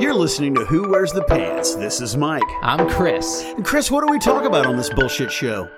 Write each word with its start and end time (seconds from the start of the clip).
You're 0.00 0.14
listening 0.14 0.54
to 0.54 0.64
Who 0.64 0.88
Wears 0.88 1.12
the 1.12 1.22
Pants. 1.24 1.74
This 1.74 2.00
is 2.00 2.16
Mike. 2.16 2.42
I'm 2.62 2.88
Chris. 2.88 3.42
And 3.44 3.62
Chris, 3.64 3.90
what 3.90 4.00
do 4.04 4.10
we 4.10 4.18
talk 4.18 4.44
about 4.44 4.64
on 4.64 4.76
this 4.78 4.88
bullshit 4.88 5.30
show? 5.30 5.68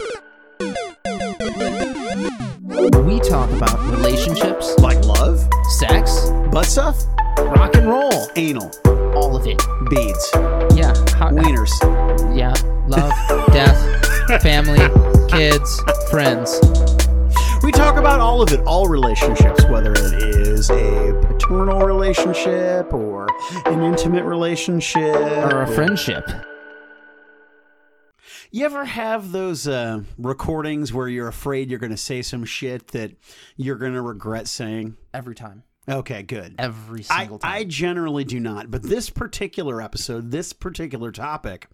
We 3.03 3.19
talk 3.21 3.51
about 3.51 3.81
relationships, 3.91 4.79
Like 4.79 5.05
love, 5.05 5.41
sex, 5.79 6.31
butt 6.53 6.67
stuff, 6.67 7.03
rock 7.39 7.75
and 7.75 7.89
roll, 7.89 8.29
anal, 8.37 8.71
all 9.17 9.35
of 9.37 9.45
it. 9.47 9.61
beads, 9.91 10.31
Yeah. 10.77 10.95
How, 11.17 11.31
wieners. 11.31 11.73
Yeah. 12.37 12.55
Love, 12.87 13.13
death, 13.53 14.41
family, 14.43 14.79
kids, 15.29 15.83
friends. 16.11 16.61
We 17.63 17.71
talk 17.71 17.97
about 17.97 18.19
all 18.19 18.43
of 18.43 18.53
it, 18.53 18.59
all 18.67 18.89
relationships, 18.89 19.65
whether 19.67 19.93
it 19.93 20.15
is 20.15 20.69
a 20.69 21.17
paternal 21.23 21.83
relationship 21.83 22.93
or 22.93 23.29
an 23.67 23.83
intimate 23.85 24.25
relationship 24.25 25.15
Or 25.15 25.63
a 25.63 25.67
friendship. 25.69 26.29
You 28.51 28.65
ever 28.65 28.85
have 28.85 29.31
those 29.31 29.69
uh, 29.69 30.03
recordings 30.19 30.93
where 30.93 31.07
you're 31.07 31.29
afraid 31.29 31.71
you're 31.71 31.79
going 31.79 31.91
to 31.91 31.97
say 31.97 32.21
some 32.21 32.45
shit 32.45 32.89
that 32.89 33.13
you're 33.57 33.77
going 33.77 33.95
to 33.95 34.03
regret 34.03 34.49
saying? 34.49 34.97
Every 35.15 35.37
time. 35.37 35.63
Okay, 35.89 36.23
good. 36.23 36.55
Every 36.59 37.01
I, 37.11 37.21
single 37.21 37.39
time. 37.41 37.53
I 37.53 37.65
generally 37.65 38.23
do 38.25 38.39
not, 38.39 38.71
but 38.71 38.85
this 38.85 39.11
particular 39.11 39.83
episode, 39.83 40.31
this 40.31 40.53
particular 40.53 41.11
topic, 41.11 41.67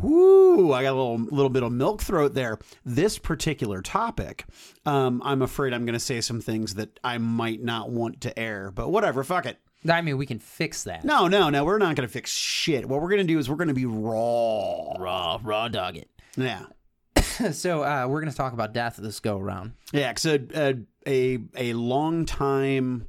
whoo, 0.00 0.72
I 0.72 0.82
got 0.82 0.92
a 0.92 0.96
little 0.98 1.18
little 1.18 1.48
bit 1.48 1.62
of 1.62 1.72
milk 1.72 2.02
throat 2.02 2.34
there. 2.34 2.58
This 2.84 3.18
particular 3.18 3.80
topic, 3.80 4.44
um, 4.84 5.22
I'm 5.24 5.40
afraid 5.40 5.72
I'm 5.72 5.86
going 5.86 5.94
to 5.94 6.00
say 6.00 6.20
some 6.20 6.42
things 6.42 6.74
that 6.74 7.00
I 7.02 7.16
might 7.16 7.62
not 7.62 7.90
want 7.90 8.20
to 8.22 8.38
air, 8.38 8.70
but 8.70 8.90
whatever, 8.90 9.24
fuck 9.24 9.46
it. 9.46 9.58
I 9.88 10.02
mean, 10.02 10.18
we 10.18 10.26
can 10.26 10.38
fix 10.38 10.84
that. 10.84 11.04
No, 11.04 11.26
no, 11.26 11.48
no, 11.48 11.64
we're 11.64 11.78
not 11.78 11.96
going 11.96 12.06
to 12.06 12.12
fix 12.12 12.30
shit. 12.30 12.86
What 12.86 13.00
we're 13.00 13.08
going 13.08 13.26
to 13.26 13.32
do 13.32 13.38
is 13.38 13.48
we're 13.48 13.56
going 13.56 13.68
to 13.68 13.74
be 13.74 13.86
raw. 13.86 14.94
Raw, 14.98 15.38
raw 15.42 15.68
dog 15.68 15.96
it. 15.96 16.10
Yeah. 16.36 16.66
so 17.52 17.82
uh, 17.82 18.06
we're 18.06 18.20
going 18.20 18.30
to 18.30 18.36
talk 18.36 18.52
about 18.52 18.74
death 18.74 18.96
this 18.96 19.20
go 19.20 19.38
around. 19.38 19.72
Yeah, 19.92 20.12
because 20.12 20.26
a, 20.26 20.76
a 21.06 21.38
a 21.56 21.72
long 21.72 22.26
time 22.26 23.06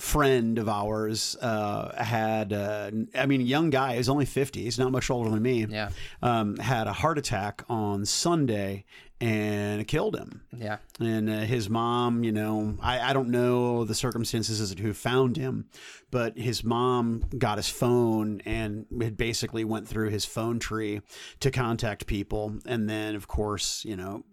friend 0.00 0.58
of 0.58 0.68
ours 0.68 1.36
uh, 1.40 2.02
had, 2.02 2.52
uh, 2.52 2.90
I 3.14 3.26
mean, 3.26 3.42
a 3.42 3.44
young 3.44 3.70
guy. 3.70 3.96
He's 3.96 4.08
only 4.08 4.26
fifty. 4.26 4.64
He's 4.64 4.78
not 4.78 4.90
much 4.90 5.10
older 5.10 5.30
than 5.30 5.42
me. 5.42 5.66
Yeah. 5.68 5.90
Um, 6.22 6.56
had 6.56 6.86
a 6.86 6.92
heart 6.92 7.18
attack 7.18 7.62
on 7.68 8.06
Sunday 8.06 8.84
and 9.20 9.82
it 9.82 9.84
killed 9.86 10.16
him. 10.16 10.40
Yeah. 10.56 10.78
And 10.98 11.28
uh, 11.28 11.40
his 11.40 11.68
mom, 11.68 12.24
you 12.24 12.32
know, 12.32 12.78
I, 12.80 13.10
I 13.10 13.12
don't 13.12 13.28
know 13.28 13.84
the 13.84 13.94
circumstances 13.94 14.60
as 14.62 14.74
to 14.74 14.82
who 14.82 14.94
found 14.94 15.36
him, 15.36 15.66
but 16.10 16.38
his 16.38 16.64
mom 16.64 17.24
got 17.36 17.58
his 17.58 17.68
phone 17.68 18.40
and 18.46 18.86
it 18.98 19.18
basically 19.18 19.64
went 19.64 19.86
through 19.86 20.08
his 20.08 20.24
phone 20.24 20.58
tree 20.58 21.02
to 21.40 21.50
contact 21.50 22.06
people. 22.06 22.58
And 22.64 22.88
then, 22.88 23.14
of 23.14 23.28
course, 23.28 23.84
you 23.84 23.96
know, 23.96 24.24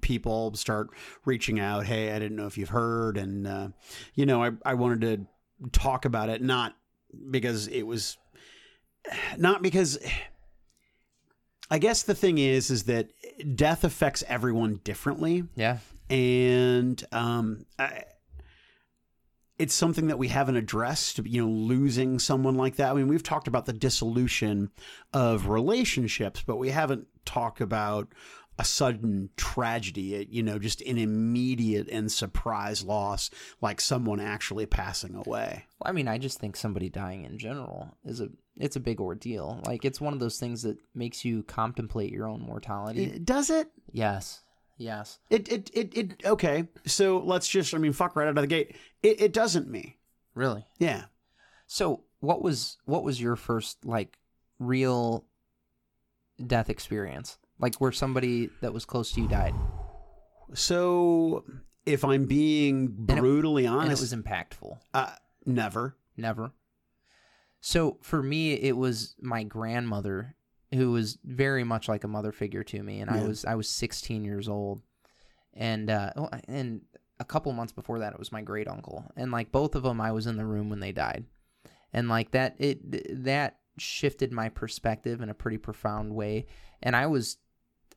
people 0.00 0.54
start 0.54 0.88
reaching 1.24 1.60
out. 1.60 1.86
Hey, 1.86 2.12
I 2.12 2.18
didn't 2.18 2.36
know 2.36 2.46
if 2.46 2.56
you've 2.58 2.68
heard. 2.70 3.16
And, 3.16 3.46
uh, 3.46 3.68
you 4.14 4.26
know, 4.26 4.42
I, 4.42 4.50
I 4.64 4.74
wanted 4.74 5.00
to 5.62 5.68
talk 5.70 6.04
about 6.04 6.28
it, 6.28 6.42
not 6.42 6.74
because 7.30 7.68
it 7.68 7.82
was, 7.82 8.16
not 9.36 9.62
because. 9.62 9.98
I 11.68 11.78
guess 11.78 12.04
the 12.04 12.14
thing 12.14 12.38
is, 12.38 12.70
is 12.70 12.84
that 12.84 13.10
death 13.56 13.82
affects 13.82 14.22
everyone 14.28 14.80
differently 14.84 15.42
Yeah. 15.56 15.78
and 16.08 17.02
um, 17.10 17.66
I, 17.76 18.04
it's 19.58 19.74
something 19.74 20.06
that 20.06 20.16
we 20.18 20.28
haven't 20.28 20.54
addressed. 20.54 21.18
You 21.26 21.42
know, 21.44 21.50
losing 21.50 22.20
someone 22.20 22.54
like 22.56 22.76
that. 22.76 22.92
I 22.92 22.94
mean, 22.94 23.08
we've 23.08 23.22
talked 23.22 23.48
about 23.48 23.66
the 23.66 23.72
dissolution 23.72 24.70
of 25.12 25.48
relationships, 25.48 26.40
but 26.46 26.56
we 26.56 26.68
haven't 26.70 27.08
talked 27.24 27.60
about 27.60 28.12
a 28.58 28.64
sudden 28.64 29.30
tragedy. 29.36 30.26
You 30.30 30.42
know, 30.42 30.58
just 30.58 30.80
an 30.82 30.98
immediate 30.98 31.88
and 31.88 32.10
surprise 32.10 32.82
loss, 32.82 33.30
like 33.60 33.80
someone 33.80 34.20
actually 34.20 34.66
passing 34.66 35.14
away. 35.14 35.66
Well, 35.78 35.90
I 35.90 35.92
mean, 35.92 36.08
I 36.08 36.18
just 36.18 36.38
think 36.38 36.56
somebody 36.56 36.88
dying 36.88 37.24
in 37.24 37.38
general 37.38 37.96
is 38.04 38.20
a 38.20 38.28
it's 38.56 38.76
a 38.76 38.80
big 38.80 39.00
ordeal. 39.00 39.60
Like 39.64 39.84
it's 39.84 40.00
one 40.00 40.12
of 40.12 40.20
those 40.20 40.38
things 40.38 40.62
that 40.62 40.78
makes 40.94 41.24
you 41.24 41.42
contemplate 41.42 42.12
your 42.12 42.28
own 42.28 42.40
mortality. 42.40 43.18
Does 43.18 43.50
it? 43.50 43.68
yes. 43.92 44.42
Yes. 44.78 45.18
It 45.30 45.50
it 45.50 45.70
it, 45.72 45.96
it 45.96 46.26
okay. 46.26 46.68
So 46.84 47.18
let's 47.18 47.48
just. 47.48 47.74
I 47.74 47.78
mean, 47.78 47.92
fuck 47.92 48.14
right 48.14 48.28
out 48.28 48.36
of 48.36 48.42
the 48.42 48.46
gate. 48.46 48.76
It, 49.02 49.20
it 49.20 49.32
doesn't 49.32 49.70
me. 49.70 49.96
Really. 50.34 50.66
Yeah. 50.78 51.04
So, 51.66 52.04
what 52.20 52.42
was 52.42 52.76
what 52.84 53.02
was 53.02 53.20
your 53.20 53.36
first 53.36 53.84
like 53.84 54.18
real 54.58 55.24
death 56.44 56.68
experience? 56.68 57.38
Like 57.58 57.76
where 57.76 57.92
somebody 57.92 58.50
that 58.60 58.72
was 58.72 58.84
close 58.84 59.12
to 59.12 59.20
you 59.22 59.28
died, 59.28 59.54
So, 60.54 61.44
if 61.84 62.04
I'm 62.04 62.26
being 62.26 63.06
And 63.08 63.18
it- 63.18 63.20
brutally 63.20 63.64
and 63.66 63.74
honest, 63.74 64.02
it 64.02 64.14
was 64.14 64.14
impactful. 64.24 64.78
uh, 64.94 65.12
never. 65.44 65.96
Never. 66.16 66.52
So 67.60 67.98
for 68.02 68.22
me, 68.22 68.52
it 68.54 68.76
was 68.76 69.14
my 69.20 69.42
grandmother 69.42 70.36
who 70.74 70.92
was 70.92 71.18
very 71.24 71.64
much 71.64 71.88
like 71.88 72.04
a 72.04 72.08
mother 72.08 72.32
figure 72.32 72.62
to 72.64 72.82
me, 72.82 73.00
and 73.00 73.10
I 73.10 73.22
was 73.24 73.44
I 73.44 73.54
was 73.54 73.68
16 73.68 74.24
years 74.24 74.48
old, 74.48 74.82
and 75.54 75.90
uh, 75.90 76.10
oh, 76.16 76.28
and 76.48 76.82
a 77.18 77.24
couple 77.24 77.52
months 77.52 77.72
before 77.72 77.98
that, 78.00 78.12
it 78.12 78.18
was 78.18 78.32
my 78.32 78.42
great 78.42 78.68
uncle, 78.68 79.04
and 79.16 79.30
like 79.32 79.50
both 79.52 79.74
of 79.74 79.82
them, 79.82 80.00
I 80.00 80.12
was 80.12 80.26
in 80.26 80.36
the 80.36 80.44
room 80.46 80.68
when 80.70 80.80
they 80.80 80.92
died, 80.92 81.24
and 81.92 82.08
like 82.08 82.32
that 82.32 82.54
it 82.58 83.24
that 83.24 83.58
shifted 83.78 84.32
my 84.32 84.48
perspective 84.48 85.20
in 85.20 85.28
a 85.28 85.34
pretty 85.34 85.58
profound 85.58 86.14
way, 86.14 86.46
and 86.82 86.94
I 86.96 87.06
was 87.06 87.38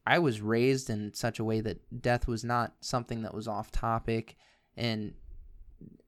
I 0.05 0.19
was 0.19 0.41
raised 0.41 0.89
in 0.89 1.13
such 1.13 1.39
a 1.39 1.43
way 1.43 1.61
that 1.61 2.01
death 2.01 2.27
was 2.27 2.43
not 2.43 2.73
something 2.81 3.21
that 3.23 3.33
was 3.33 3.47
off 3.47 3.71
topic, 3.71 4.35
and 4.75 5.13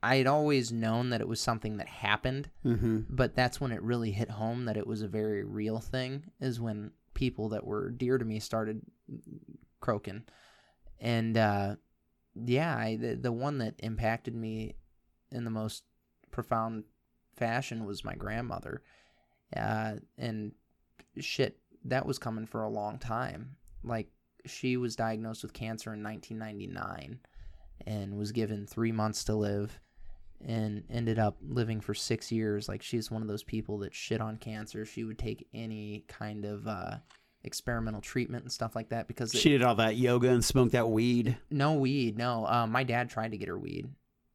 I 0.03 0.16
had 0.18 0.28
always 0.28 0.72
known 0.72 1.09
that 1.12 1.22
it 1.22 1.28
was 1.28 1.40
something 1.40 1.78
that 1.78 1.88
happened, 1.88 2.50
Mm-hmm. 2.66 3.02
but 3.09 3.35
that's 3.35 3.62
when 3.62 3.72
it 3.72 3.81
really 3.81 4.12
hit 4.12 4.31
home 4.31 4.66
that 4.66 4.78
it 4.78 4.88
was 4.88 5.02
a 5.02 5.07
very 5.07 5.44
real 5.44 5.79
thing 5.79 6.24
is 6.40 6.59
when 6.59 6.91
people 7.13 7.50
that 7.50 7.66
were 7.66 7.90
dear 7.91 8.18
to 8.18 8.25
me 8.25 8.40
started 8.40 8.81
croaking. 9.79 10.23
And 11.00 11.38
uh 11.38 11.75
yeah 12.35 12.75
I, 12.75 12.96
the, 12.96 13.16
the 13.16 13.31
one 13.31 13.58
that 13.59 13.75
impacted 13.79 14.34
me 14.35 14.75
in 15.31 15.44
the 15.44 15.50
most 15.52 15.84
profound 16.31 16.85
fashion 17.35 17.85
was 17.85 18.03
my 18.06 18.16
grandmother. 18.16 18.81
Uh 19.56 19.96
and 20.18 20.53
shit 21.19 21.59
that 21.85 22.06
was 22.06 22.18
coming 22.19 22.46
for 22.47 22.63
a 22.63 22.69
long 22.69 22.97
time 22.97 23.58
like 23.84 24.08
she 24.46 24.78
was 24.78 24.96
diagnosed 24.96 25.44
with 25.44 25.53
cancer 25.53 25.94
in 25.94 26.03
1999 26.03 27.19
and 27.88 28.18
was 28.18 28.31
given 28.31 28.66
three 28.68 28.92
months 28.92 29.24
to 29.25 29.36
live 29.36 29.80
and 30.46 30.84
ended 30.90 31.19
up 31.19 31.38
living 31.47 31.80
for 31.81 31.94
six 31.94 32.31
years. 32.31 32.68
Like 32.68 32.81
she's 32.81 33.12
one 33.12 33.22
of 33.22 33.28
those 33.28 33.44
people 33.44 33.80
that 33.80 33.94
shit 33.94 34.22
on 34.22 34.38
cancer. 34.38 34.86
She 34.86 35.03
would 35.03 35.20
take 35.20 35.47
any 35.53 36.06
kind 36.08 36.46
of 36.46 36.68
uh, 36.68 36.97
experimental 37.44 38.02
treatment 38.02 38.44
and 38.44 38.52
stuff 38.52 38.75
like 38.75 38.90
that 38.90 39.08
because 39.08 39.34
it- 39.34 39.40
She 39.40 39.50
did 39.50 39.62
all 39.64 39.75
that 39.75 39.96
yoga 39.97 40.30
and 40.30 40.44
smoked 40.44 40.72
that 40.74 40.90
weed. 40.90 41.38
no 41.50 41.74
weed. 41.74 42.18
No, 42.18 42.46
um, 42.47 42.72
my 42.72 42.84
dad 42.84 43.09
tried 43.09 43.31
to 43.31 43.38
get 43.38 43.47
her 43.47 43.58
weed, 43.59 43.88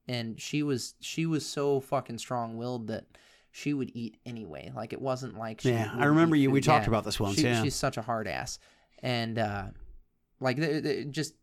and 0.09 0.41
she 0.41 0.63
was 0.63 0.95
she 1.01 1.27
was 1.27 1.45
so 1.45 1.81
fucking 1.81 2.19
strong 2.19 2.57
willed 2.57 2.87
that 2.89 3.07
she 3.51 3.75
would 3.75 3.91
eat 3.95 4.17
anyway. 4.27 4.71
Like 4.75 4.93
it 4.93 5.01
wasn't 5.01 5.37
like 5.39 5.61
she 5.63 5.71
Yeah, 5.71 5.91
I 5.97 6.05
remember 6.07 6.37
you. 6.37 6.51
We 6.51 6.61
talked 6.61 6.85
Yeah. 6.85 6.91
about 6.91 7.05
this 7.05 7.19
once. 7.19 7.37
She- 7.37 7.43
yeah. 7.45 7.63
she's 7.63 7.75
such 7.75 7.97
a 7.97 8.03
hard 8.03 8.29
ass, 8.29 8.59
and 9.03 9.39
uh, 9.39 9.65
like 10.41 10.57
the, 10.57 10.81
the, 10.81 11.05
just 11.05 11.35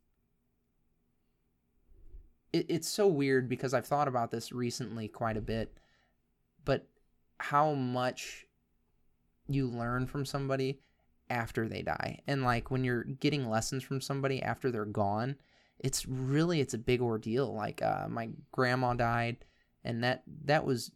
it, 2.51 2.65
it's 2.69 2.87
so 2.87 3.07
weird 3.07 3.49
because 3.49 3.73
I've 3.73 3.87
thought 3.87 4.07
about 4.07 4.31
this 4.31 4.51
recently 4.51 5.07
quite 5.07 5.37
a 5.37 5.41
bit, 5.41 5.77
but 6.65 6.87
how 7.37 7.73
much 7.73 8.45
you 9.47 9.67
learn 9.67 10.07
from 10.07 10.25
somebody 10.25 10.79
after 11.29 11.67
they 11.67 11.81
die, 11.81 12.21
and 12.27 12.43
like 12.43 12.71
when 12.71 12.83
you're 12.83 13.03
getting 13.03 13.49
lessons 13.49 13.83
from 13.83 14.01
somebody 14.01 14.41
after 14.41 14.71
they're 14.71 14.85
gone, 14.85 15.35
it's 15.79 16.05
really 16.05 16.61
it's 16.61 16.73
a 16.73 16.79
big 16.79 17.01
ordeal. 17.01 17.53
Like 17.53 17.81
uh, 17.81 18.07
my 18.09 18.29
grandma 18.51 18.93
died, 18.93 19.45
and 19.83 20.03
that 20.03 20.23
that 20.45 20.65
was 20.65 20.91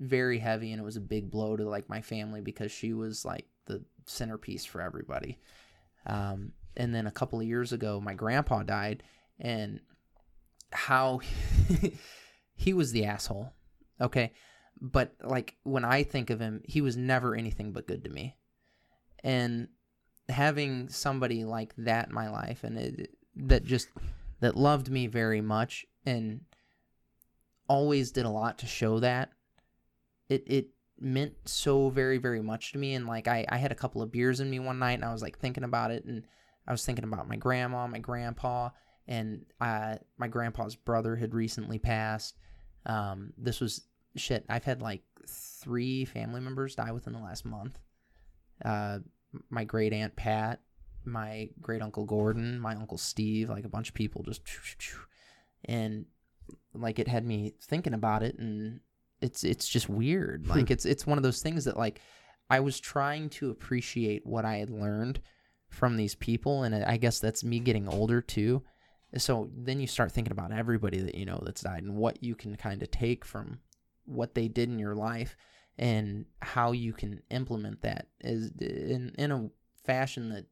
very 0.00 0.38
heavy 0.38 0.72
and 0.72 0.80
it 0.80 0.84
was 0.84 0.96
a 0.96 1.00
big 1.00 1.30
blow 1.30 1.56
to 1.56 1.68
like 1.68 1.88
my 1.88 2.00
family 2.00 2.40
because 2.40 2.70
she 2.70 2.92
was 2.92 3.24
like 3.24 3.46
the 3.66 3.82
centerpiece 4.06 4.64
for 4.64 4.80
everybody. 4.80 5.38
Um, 6.08 6.52
and 6.76 6.94
then 6.94 7.06
a 7.06 7.12
couple 7.12 7.40
of 7.40 7.46
years 7.46 7.72
ago, 7.72 8.00
my 8.00 8.14
grandpa 8.14 8.62
died, 8.62 9.02
and 9.38 9.80
how 10.72 11.20
he 12.54 12.72
was 12.72 12.92
the 12.92 13.04
asshole. 13.04 13.52
Okay. 14.00 14.32
But 14.80 15.14
like 15.22 15.56
when 15.64 15.84
I 15.84 16.04
think 16.04 16.30
of 16.30 16.40
him, 16.40 16.62
he 16.64 16.80
was 16.80 16.96
never 16.96 17.34
anything 17.34 17.72
but 17.72 17.86
good 17.86 18.04
to 18.04 18.10
me. 18.10 18.36
And 19.24 19.68
having 20.28 20.88
somebody 20.88 21.44
like 21.44 21.74
that 21.78 22.08
in 22.08 22.14
my 22.14 22.30
life 22.30 22.62
and 22.62 22.78
it, 22.78 23.10
that 23.34 23.64
just 23.64 23.88
that 24.40 24.56
loved 24.56 24.88
me 24.88 25.06
very 25.06 25.40
much 25.40 25.84
and 26.06 26.42
always 27.68 28.12
did 28.12 28.24
a 28.24 28.30
lot 28.30 28.58
to 28.58 28.66
show 28.66 29.00
that 29.00 29.30
it 30.28 30.44
it 30.46 30.68
meant 31.00 31.34
so 31.44 31.88
very 31.90 32.18
very 32.18 32.40
much 32.40 32.72
to 32.72 32.78
me. 32.78 32.94
And 32.94 33.06
like 33.06 33.28
I, 33.28 33.44
I 33.48 33.56
had 33.58 33.72
a 33.72 33.76
couple 33.76 34.02
of 34.02 34.12
beers 34.12 34.40
in 34.40 34.50
me 34.50 34.58
one 34.58 34.78
night 34.78 34.94
and 34.94 35.04
i 35.04 35.12
was 35.12 35.22
like 35.22 35.38
thinking 35.38 35.64
about 35.64 35.90
it. 35.90 36.04
And 36.04 36.24
i 36.66 36.72
was 36.72 36.84
thinking 36.84 37.04
about 37.04 37.28
my 37.28 37.36
grandma 37.36 37.86
my 37.86 37.98
grandpa 37.98 38.70
and 39.06 39.46
uh, 39.60 39.96
my 40.18 40.28
grandpa's 40.28 40.76
brother 40.76 41.16
had 41.16 41.34
recently 41.34 41.78
passed. 41.78 42.36
Um, 42.84 43.32
this 43.38 43.60
was 43.60 43.82
shit 44.16 44.44
i've 44.48 44.64
had 44.64 44.82
like 44.82 45.02
three 45.28 46.04
family 46.04 46.40
members 46.40 46.74
die 46.74 46.92
within 46.92 47.12
the 47.12 47.18
last 47.18 47.44
month. 47.44 47.78
Uh, 48.64 48.98
my 49.50 49.64
great 49.64 49.92
aunt 49.92 50.16
pat 50.16 50.60
my 51.04 51.48
great 51.60 51.82
uncle 51.82 52.04
gordon 52.04 52.58
my 52.58 52.74
uncle 52.74 52.98
steve 52.98 53.48
like 53.48 53.64
a 53.64 53.68
bunch 53.68 53.88
of 53.88 53.94
people 53.94 54.22
just 54.22 54.42
and 55.64 56.06
like 56.74 56.98
it 56.98 57.08
had 57.08 57.24
me 57.24 57.54
thinking 57.62 57.94
about 57.94 58.22
it 58.22 58.38
and 58.38 58.80
it's 59.20 59.44
it's 59.44 59.68
just 59.68 59.88
weird. 59.88 60.44
Hmm. 60.46 60.52
Like 60.52 60.70
it's 60.70 60.84
it's 60.86 61.06
one 61.06 61.18
of 61.18 61.22
those 61.24 61.42
things 61.42 61.64
that 61.64 61.76
like 61.76 62.00
i 62.50 62.60
was 62.60 62.80
trying 62.80 63.28
to 63.28 63.50
appreciate 63.50 64.24
what 64.26 64.46
i 64.46 64.56
had 64.56 64.70
learned 64.70 65.20
from 65.68 65.98
these 65.98 66.14
people 66.14 66.62
and 66.62 66.74
i 66.74 66.96
guess 66.96 67.20
that's 67.20 67.44
me 67.44 67.58
getting 67.60 67.86
older 67.88 68.20
too. 68.22 68.62
So 69.16 69.50
then 69.54 69.80
you 69.80 69.86
start 69.86 70.12
thinking 70.12 70.32
about 70.32 70.52
everybody 70.52 71.00
that 71.00 71.14
you 71.14 71.24
know 71.26 71.40
that's 71.44 71.62
died 71.62 71.82
and 71.82 71.96
what 71.96 72.22
you 72.22 72.34
can 72.34 72.56
kind 72.56 72.82
of 72.82 72.90
take 72.90 73.24
from 73.24 73.60
what 74.04 74.34
they 74.34 74.48
did 74.48 74.68
in 74.68 74.78
your 74.78 74.94
life 74.94 75.36
and 75.78 76.24
how 76.40 76.72
you 76.72 76.92
can 76.92 77.22
implement 77.30 77.82
that 77.82 78.08
is 78.20 78.50
in 78.60 79.14
in 79.18 79.30
a 79.32 79.48
fashion 79.84 80.30
that 80.30 80.46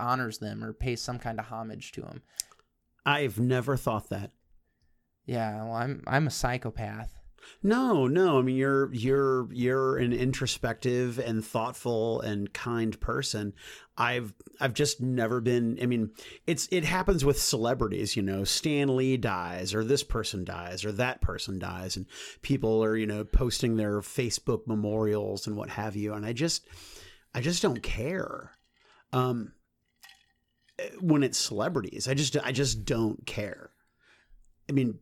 honors 0.00 0.38
them 0.38 0.62
or 0.62 0.72
pays 0.72 1.00
some 1.02 1.18
kind 1.18 1.38
of 1.38 1.46
homage 1.46 1.92
to 1.92 2.00
them 2.02 2.22
I've 3.04 3.38
never 3.40 3.76
thought 3.76 4.08
that. 4.10 4.30
yeah 5.26 5.56
well 5.64 5.72
i'm 5.74 6.02
i'm 6.06 6.26
a 6.26 6.30
psychopath 6.30 7.17
No, 7.62 8.06
no. 8.06 8.38
I 8.38 8.42
mean, 8.42 8.56
you're 8.56 8.92
you're 8.92 9.52
you're 9.52 9.96
an 9.96 10.12
introspective 10.12 11.18
and 11.18 11.44
thoughtful 11.44 12.20
and 12.20 12.52
kind 12.52 12.98
person. 13.00 13.54
I've 13.96 14.32
I've 14.60 14.74
just 14.74 15.00
never 15.00 15.40
been. 15.40 15.78
I 15.82 15.86
mean, 15.86 16.10
it's 16.46 16.68
it 16.70 16.84
happens 16.84 17.24
with 17.24 17.40
celebrities. 17.40 18.16
You 18.16 18.22
know, 18.22 18.44
Stan 18.44 18.96
Lee 18.96 19.16
dies, 19.16 19.74
or 19.74 19.82
this 19.82 20.04
person 20.04 20.44
dies, 20.44 20.84
or 20.84 20.92
that 20.92 21.20
person 21.20 21.58
dies, 21.58 21.96
and 21.96 22.06
people 22.42 22.82
are 22.84 22.96
you 22.96 23.06
know 23.06 23.24
posting 23.24 23.76
their 23.76 24.00
Facebook 24.00 24.66
memorials 24.66 25.46
and 25.46 25.56
what 25.56 25.70
have 25.70 25.96
you. 25.96 26.14
And 26.14 26.24
I 26.24 26.32
just 26.32 26.68
I 27.34 27.40
just 27.40 27.62
don't 27.62 27.82
care. 27.82 28.52
Um, 29.12 29.52
when 31.00 31.22
it's 31.22 31.38
celebrities, 31.38 32.08
I 32.08 32.14
just 32.14 32.36
I 32.36 32.52
just 32.52 32.84
don't 32.84 33.26
care. 33.26 33.70
I 34.68 34.72
mean, 34.72 34.98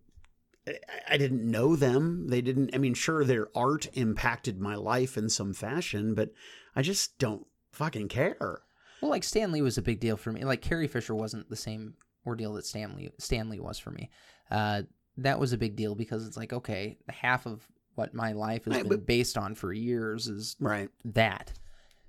I- 1.08 1.16
didn't 1.16 1.48
know 1.48 1.76
them. 1.76 2.28
They 2.28 2.40
didn't. 2.40 2.74
I 2.74 2.78
mean, 2.78 2.94
sure, 2.94 3.24
their 3.24 3.48
art 3.56 3.86
impacted 3.94 4.60
my 4.60 4.74
life 4.74 5.16
in 5.16 5.28
some 5.28 5.52
fashion, 5.52 6.14
but 6.14 6.32
I 6.74 6.82
just 6.82 7.18
don't 7.18 7.46
fucking 7.72 8.08
care. 8.08 8.62
Well, 9.00 9.10
like 9.10 9.24
Stan 9.24 9.52
Lee 9.52 9.62
was 9.62 9.78
a 9.78 9.82
big 9.82 10.00
deal 10.00 10.16
for 10.16 10.32
me. 10.32 10.44
Like 10.44 10.62
Carrie 10.62 10.88
Fisher 10.88 11.14
wasn't 11.14 11.48
the 11.50 11.56
same 11.56 11.94
ordeal 12.26 12.54
that 12.54 12.66
Stan 12.66 12.96
Lee 12.96 13.10
Stanley 13.18 13.60
was 13.60 13.78
for 13.78 13.90
me. 13.90 14.10
Uh, 14.50 14.82
that 15.18 15.38
was 15.38 15.52
a 15.52 15.58
big 15.58 15.76
deal 15.76 15.94
because 15.94 16.26
it's 16.26 16.36
like 16.36 16.52
okay, 16.52 16.98
half 17.08 17.46
of 17.46 17.66
what 17.94 18.12
my 18.14 18.32
life 18.32 18.64
has 18.64 18.74
Right, 18.74 18.82
been 18.82 18.88
but- 18.98 19.06
based 19.06 19.38
on 19.38 19.54
for 19.54 19.72
years 19.72 20.26
is 20.28 20.56
Right. 20.60 20.90
that. 21.04 21.52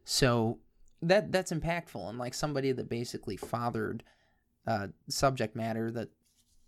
So 0.03 0.59
that 1.01 1.31
that's 1.31 1.51
impactful 1.51 2.09
and 2.09 2.17
like 2.17 2.33
somebody 2.33 2.71
that 2.71 2.89
basically 2.89 3.37
fathered 3.37 4.03
uh, 4.65 4.87
subject 5.07 5.55
matter 5.55 5.91
that 5.91 6.09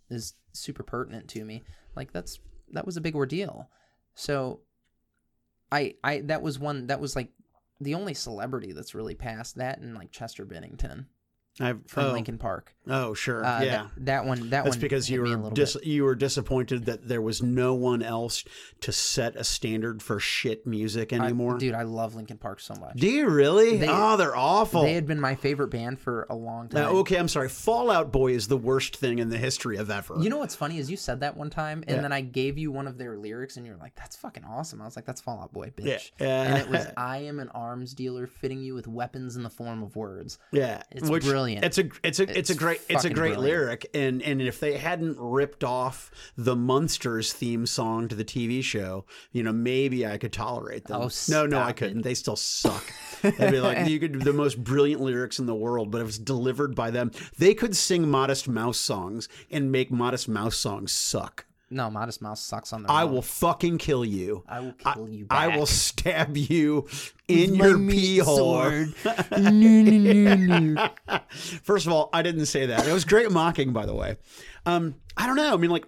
is 0.09 0.33
super 0.53 0.83
pertinent 0.83 1.27
to 1.29 1.43
me. 1.43 1.63
Like 1.95 2.11
that's 2.11 2.39
that 2.71 2.85
was 2.85 2.97
a 2.97 3.01
big 3.01 3.15
ordeal. 3.15 3.69
So 4.15 4.61
I 5.71 5.95
I 6.03 6.21
that 6.21 6.41
was 6.41 6.59
one 6.59 6.87
that 6.87 6.99
was 6.99 7.15
like 7.15 7.29
the 7.81 7.95
only 7.95 8.13
celebrity 8.13 8.71
that's 8.71 8.95
really 8.95 9.15
passed 9.15 9.55
that 9.55 9.79
and 9.79 9.95
like 9.95 10.11
Chester 10.11 10.45
Bennington 10.45 11.07
I've 11.59 11.79
from 11.87 12.05
oh, 12.05 12.11
Linkin 12.13 12.37
Park. 12.37 12.73
Oh, 12.87 13.13
sure. 13.13 13.45
Uh, 13.45 13.61
yeah. 13.61 13.71
that, 13.71 14.05
that 14.05 14.25
one 14.25 14.49
that 14.49 14.63
That's 14.63 14.69
one 14.77 14.79
because 14.79 15.09
you 15.09 15.21
were 15.21 15.51
dis- 15.51 15.77
you 15.83 16.03
were 16.03 16.15
disappointed 16.15 16.85
that 16.85 17.07
there 17.07 17.21
was 17.21 17.43
no 17.43 17.75
one 17.75 18.01
else 18.01 18.43
to 18.81 18.91
set 18.91 19.35
a 19.35 19.43
standard 19.43 20.01
for 20.01 20.19
shit 20.19 20.65
music 20.65 21.13
I- 21.13 21.17
anymore. 21.17 21.57
dude, 21.57 21.75
I 21.75 21.83
love 21.83 22.15
Linkin 22.15 22.37
Park 22.37 22.59
so 22.59 22.73
much. 22.75 22.95
Do 22.95 23.07
you 23.07 23.27
really? 23.27 23.77
They- 23.77 23.87
oh, 23.89 24.17
they're 24.17 24.35
awful. 24.35 24.83
They 24.83 24.93
had 24.93 25.05
been 25.05 25.19
my 25.19 25.35
favorite 25.35 25.67
band 25.69 25.99
for 25.99 26.25
a 26.29 26.35
long 26.35 26.69
time. 26.69 26.81
Now, 26.81 26.89
okay, 26.99 27.17
I'm 27.17 27.27
sorry. 27.27 27.49
Fall 27.49 27.91
Out 27.91 28.11
Boy 28.11 28.31
is 28.33 28.47
the 28.47 28.57
worst 28.57 28.95
thing 28.95 29.19
in 29.19 29.29
the 29.29 29.37
history 29.37 29.77
of 29.77 29.89
ever. 29.91 30.15
You 30.19 30.29
know 30.29 30.37
what's 30.37 30.55
funny 30.55 30.77
is 30.79 30.89
you 30.89 30.97
said 30.97 31.19
that 31.19 31.37
one 31.37 31.49
time, 31.49 31.83
and 31.87 31.97
Yeah. 31.97 32.01
then 32.01 32.11
I 32.13 32.21
gave 32.21 32.57
you 32.57 32.71
one 32.71 32.87
of 32.87 32.97
their 32.97 33.17
lyrics, 33.17 33.57
and 33.57 33.65
you're 33.65 33.77
like, 33.77 33.95
"That's 33.95 34.15
fucking 34.15 34.45
awesome." 34.45 34.81
I 34.81 34.85
was 34.85 34.95
like, 34.95 35.05
"That's 35.05 35.21
Fall 35.21 35.41
Out 35.41 35.53
Boy, 35.53 35.71
bitch." 35.75 36.11
yeah, 36.19 36.43
And 36.43 36.57
it 36.57 36.69
was, 36.69 36.87
"I 36.97 37.17
am 37.19 37.39
an 37.39 37.49
arms 37.49 37.93
dealer, 37.93 38.25
fitting 38.25 38.61
you 38.61 38.73
with 38.73 38.87
weapons 38.87 39.35
in 39.35 39.43
the 39.43 39.49
form 39.49 39.83
of 39.83 39.95
words." 39.95 40.39
yeah. 40.51 40.81
It's 40.91 41.09
Which- 41.09 41.23
brilliant. 41.25 41.48
It's 41.57 41.77
a 41.77 41.89
it's 42.03 42.19
a 42.19 42.23
it's, 42.23 42.31
It's 42.37 42.49
a 42.49 42.55
great 42.55 42.81
it's 42.89 43.05
a 43.05 43.09
great 43.09 43.33
brilliant. 43.35 43.41
lyric, 43.43 43.89
and 43.93 44.21
and 44.21 44.41
if 44.41 44.59
they 44.59 44.77
hadn't 44.77 45.17
ripped 45.19 45.63
off 45.63 46.11
the 46.37 46.55
Munsters 46.55 47.33
theme 47.33 47.65
song 47.65 48.07
to 48.07 48.15
the 48.15 48.25
TV 48.25 48.63
show, 48.63 49.05
you 49.31 49.43
know, 49.43 49.51
maybe 49.51 50.05
I 50.05 50.17
could 50.17 50.33
tolerate 50.33 50.85
them. 50.85 51.01
Oh, 51.01 51.09
no, 51.29 51.45
no, 51.45 51.59
I 51.61 51.71
couldn't. 51.71 51.99
it. 51.99 52.03
They 52.03 52.13
still 52.13 52.35
suck. 52.35 52.83
They'd 53.21 53.51
be 53.51 53.59
like, 53.59 53.87
you 53.89 53.99
could 53.99 54.13
do 54.13 54.19
the 54.19 54.33
most 54.33 54.63
brilliant 54.63 55.01
lyrics 55.01 55.39
in 55.39 55.45
the 55.45 55.55
world, 55.55 55.91
but 55.91 56.01
it 56.01 56.05
was 56.05 56.19
delivered 56.19 56.75
by 56.75 56.91
them. 56.91 57.11
They 57.37 57.53
could 57.53 57.75
sing 57.75 58.09
Modest 58.09 58.47
Mouse 58.47 58.77
songs 58.77 59.27
and 59.51 59.71
make 59.71 59.91
Modest 59.91 60.27
Mouse 60.29 60.55
songs 60.55 60.91
suck. 60.91 61.45
No, 61.71 61.89
Modest 61.91 62.21
Mouse 62.21 62.41
sucks 62.41 62.73
on 62.73 62.83
the. 62.83 62.91
I 62.91 63.03
own. 63.03 63.11
will 63.11 63.21
fucking 63.21 63.77
kill 63.77 64.03
you. 64.03 64.43
I 64.47 64.59
will 64.59 64.73
I, 64.83 64.93
kill 64.93 65.09
you. 65.09 65.27
I 65.29 65.55
will 65.55 65.67
stab 65.67 66.35
you 66.35 66.87
in 67.27 67.57
My 67.57 67.67
your 67.67 67.77
pee 67.77 68.17
hole. 68.17 68.63
no, 68.65 68.89
no, 69.31 69.81
no, 69.81 70.59
no. 70.59 70.89
First 71.29 71.85
of 71.85 71.93
all, 71.93 72.09
I 72.11 72.23
didn't 72.23 72.47
say 72.47 72.65
that. 72.67 72.87
It 72.87 72.93
was 72.93 73.05
great 73.05 73.29
mocking, 73.31 73.71
by 73.71 73.85
the 73.85 73.93
way. 73.93 74.17
Um, 74.65 74.95
I 75.15 75.27
don't 75.27 75.35
know. 75.35 75.53
I 75.53 75.57
mean, 75.57 75.69
like, 75.69 75.85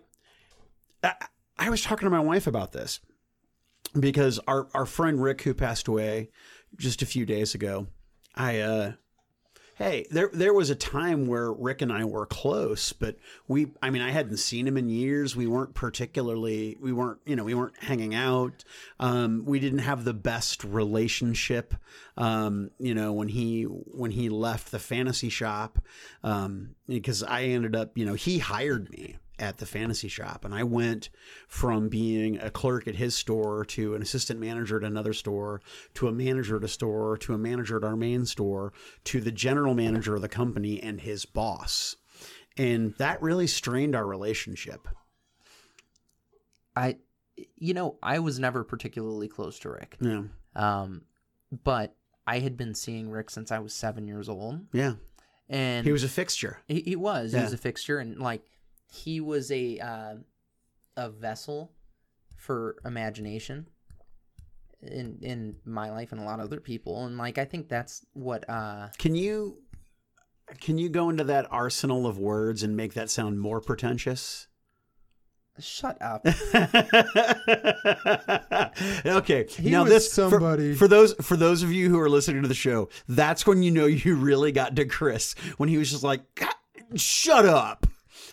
I, 1.04 1.14
I 1.58 1.70
was 1.70 1.82
talking 1.82 2.06
to 2.06 2.12
my 2.12 2.20
wife 2.20 2.46
about 2.46 2.74
this 2.74 3.00
because 4.00 4.40
our 4.48 4.68
our 4.74 4.86
friend 4.86 5.22
Rick, 5.22 5.42
who 5.42 5.54
passed 5.54 5.88
away 5.88 6.30
just 6.78 7.02
a 7.02 7.08
few 7.08 7.26
days 7.26 7.56
ago, 7.56 7.88
I 8.36 8.60
uh, 8.60 8.92
hey, 9.82 10.06
there 10.12 10.30
there 10.32 10.54
was 10.54 10.70
a 10.70 10.76
time 10.76 11.28
where 11.28 11.52
Rick 11.52 11.82
and 11.82 11.92
I 11.92 12.06
were 12.06 12.26
close, 12.26 12.94
but 12.94 13.16
we, 13.48 13.72
I 13.82 13.90
mean, 13.90 14.02
I 14.02 14.12
hadn't 14.12 14.38
seen 14.38 14.68
him 14.68 14.78
in 14.78 14.90
years. 14.90 15.36
We 15.36 15.48
weren't 15.48 15.74
particularly, 15.74 16.78
we 16.80 16.94
weren't, 16.94 17.20
you 17.26 17.36
know, 17.36 17.44
we 17.44 17.54
weren't 17.54 17.82
hanging 17.82 18.14
out. 18.14 18.64
Um, 19.00 19.44
we 19.46 19.60
didn't 19.60 19.80
have 19.80 20.04
the 20.04 20.14
best 20.14 20.64
relationship. 20.64 21.74
Um, 22.16 22.72
you 22.80 22.94
know, 22.94 23.12
when 23.14 23.28
he 23.28 23.64
when 23.64 24.12
he 24.12 24.30
left 24.30 24.72
the 24.72 24.80
fantasy 24.80 25.30
shop, 25.30 25.80
um, 26.24 26.76
because 26.88 27.24
I 27.24 27.44
ended 27.44 27.76
up, 27.76 27.98
you 27.98 28.06
know, 28.06 28.14
he 28.14 28.40
hired 28.40 28.90
me 28.92 29.18
at 29.42 29.58
the 29.58 29.66
fantasy 29.66 30.08
shop 30.08 30.46
and 30.46 30.54
I 30.54 30.64
went 30.64 31.10
from 31.48 31.90
being 31.90 32.38
a 32.40 32.50
clerk 32.52 32.88
at 32.88 32.96
his 32.96 33.16
store 33.16 33.66
to 33.66 33.96
an 33.96 34.02
assistant 34.02 34.40
manager 34.40 34.78
at 34.78 34.84
another 34.84 35.14
store 35.14 35.62
to 35.96 36.08
a 36.08 36.12
manager 36.12 36.56
at 36.58 36.64
a 36.64 36.68
store 36.68 37.18
to 37.18 37.34
a 37.34 37.38
manager 37.38 37.76
at 37.78 37.84
our 37.84 37.96
main 37.96 38.26
store 38.26 38.72
to 39.06 39.20
the 39.20 39.32
general 39.32 39.74
manager 39.74 40.16
of 40.16 40.22
the 40.22 40.30
company 40.30 40.82
and 40.82 41.02
his 41.02 41.26
boss. 41.26 41.96
And 42.58 42.94
that 43.00 43.22
really 43.22 43.48
strained 43.48 43.96
our 43.96 44.06
relationship. 44.06 44.88
I, 46.76 46.98
you 47.58 47.74
know, 47.74 47.98
I 48.02 48.20
was 48.20 48.40
never 48.40 48.64
particularly 48.64 49.28
close 49.28 49.60
to 49.60 49.70
Rick. 49.72 49.98
Yeah. 50.00 50.24
Um, 50.56 51.02
but 51.64 51.96
I 52.28 52.40
had 52.40 52.58
been 52.58 52.76
seeing 52.76 53.10
Rick 53.10 53.30
since 53.30 53.52
I 53.52 53.60
was 53.60 53.74
seven 53.74 54.08
years 54.08 54.30
old, 54.30 54.62
Yeah. 54.74 54.94
and 55.50 55.86
He 55.86 55.92
was 55.92 56.04
a 56.04 56.10
fixture. 56.10 56.60
He, 56.68 56.82
he 56.82 56.96
was. 56.96 57.34
He 57.34 57.40
was 57.40 57.54
a 57.54 57.58
fixture, 57.58 58.00
and 58.00 58.20
like 58.20 58.44
he 58.92 59.22
was 59.22 59.52
a 59.52 59.80
uh, 59.80 60.16
a 60.98 61.10
vessel 61.10 61.72
for 62.36 62.76
imagination 62.86 63.68
in 64.82 65.18
in 65.22 65.56
my 65.66 65.92
life 65.92 66.12
and 66.12 66.22
a 66.22 66.24
lot 66.24 66.40
of 66.40 66.46
other 66.46 66.60
people, 66.60 67.06
and 67.06 67.18
like 67.18 67.38
I 67.38 67.46
think 67.46 67.70
that's 67.70 68.06
what. 68.14 68.48
uh 68.50 68.90
Can 68.98 69.16
you 69.16 69.60
can 70.60 70.78
you 70.78 70.90
go 70.90 71.10
into 71.10 71.24
that 71.24 71.48
arsenal 71.50 72.06
of 72.06 72.20
words 72.20 72.64
and 72.64 72.76
make 72.76 72.94
that 72.96 73.10
sound 73.10 73.40
more 73.40 73.62
pretentious? 73.62 74.48
Shut 75.60 76.02
up. 76.02 76.26
okay. 79.06 79.46
He 79.48 79.70
now 79.70 79.84
this 79.84 80.08
for- 80.08 80.30
somebody. 80.30 80.74
For, 80.74 80.88
those 80.88 81.14
for 81.22 81.38
those 81.38 81.62
of 81.62 81.72
you 81.72 81.90
who 81.90 82.00
are 82.00 82.10
listening 82.10 82.42
to 82.42 82.48
the 82.48 82.54
show, 82.54 82.90
that's 83.08 83.46
when 83.46 83.62
you 83.62 83.72
know 83.72 83.86
you 83.86 84.16
really 84.16 84.52
got 84.52 84.76
to 84.78 84.86
Chris 84.86 85.36
when 85.58 85.70
he 85.70 85.78
was 85.78 85.92
just 85.92 86.04
like, 86.04 86.22
"Shut 86.96 87.46
up." 87.46 87.86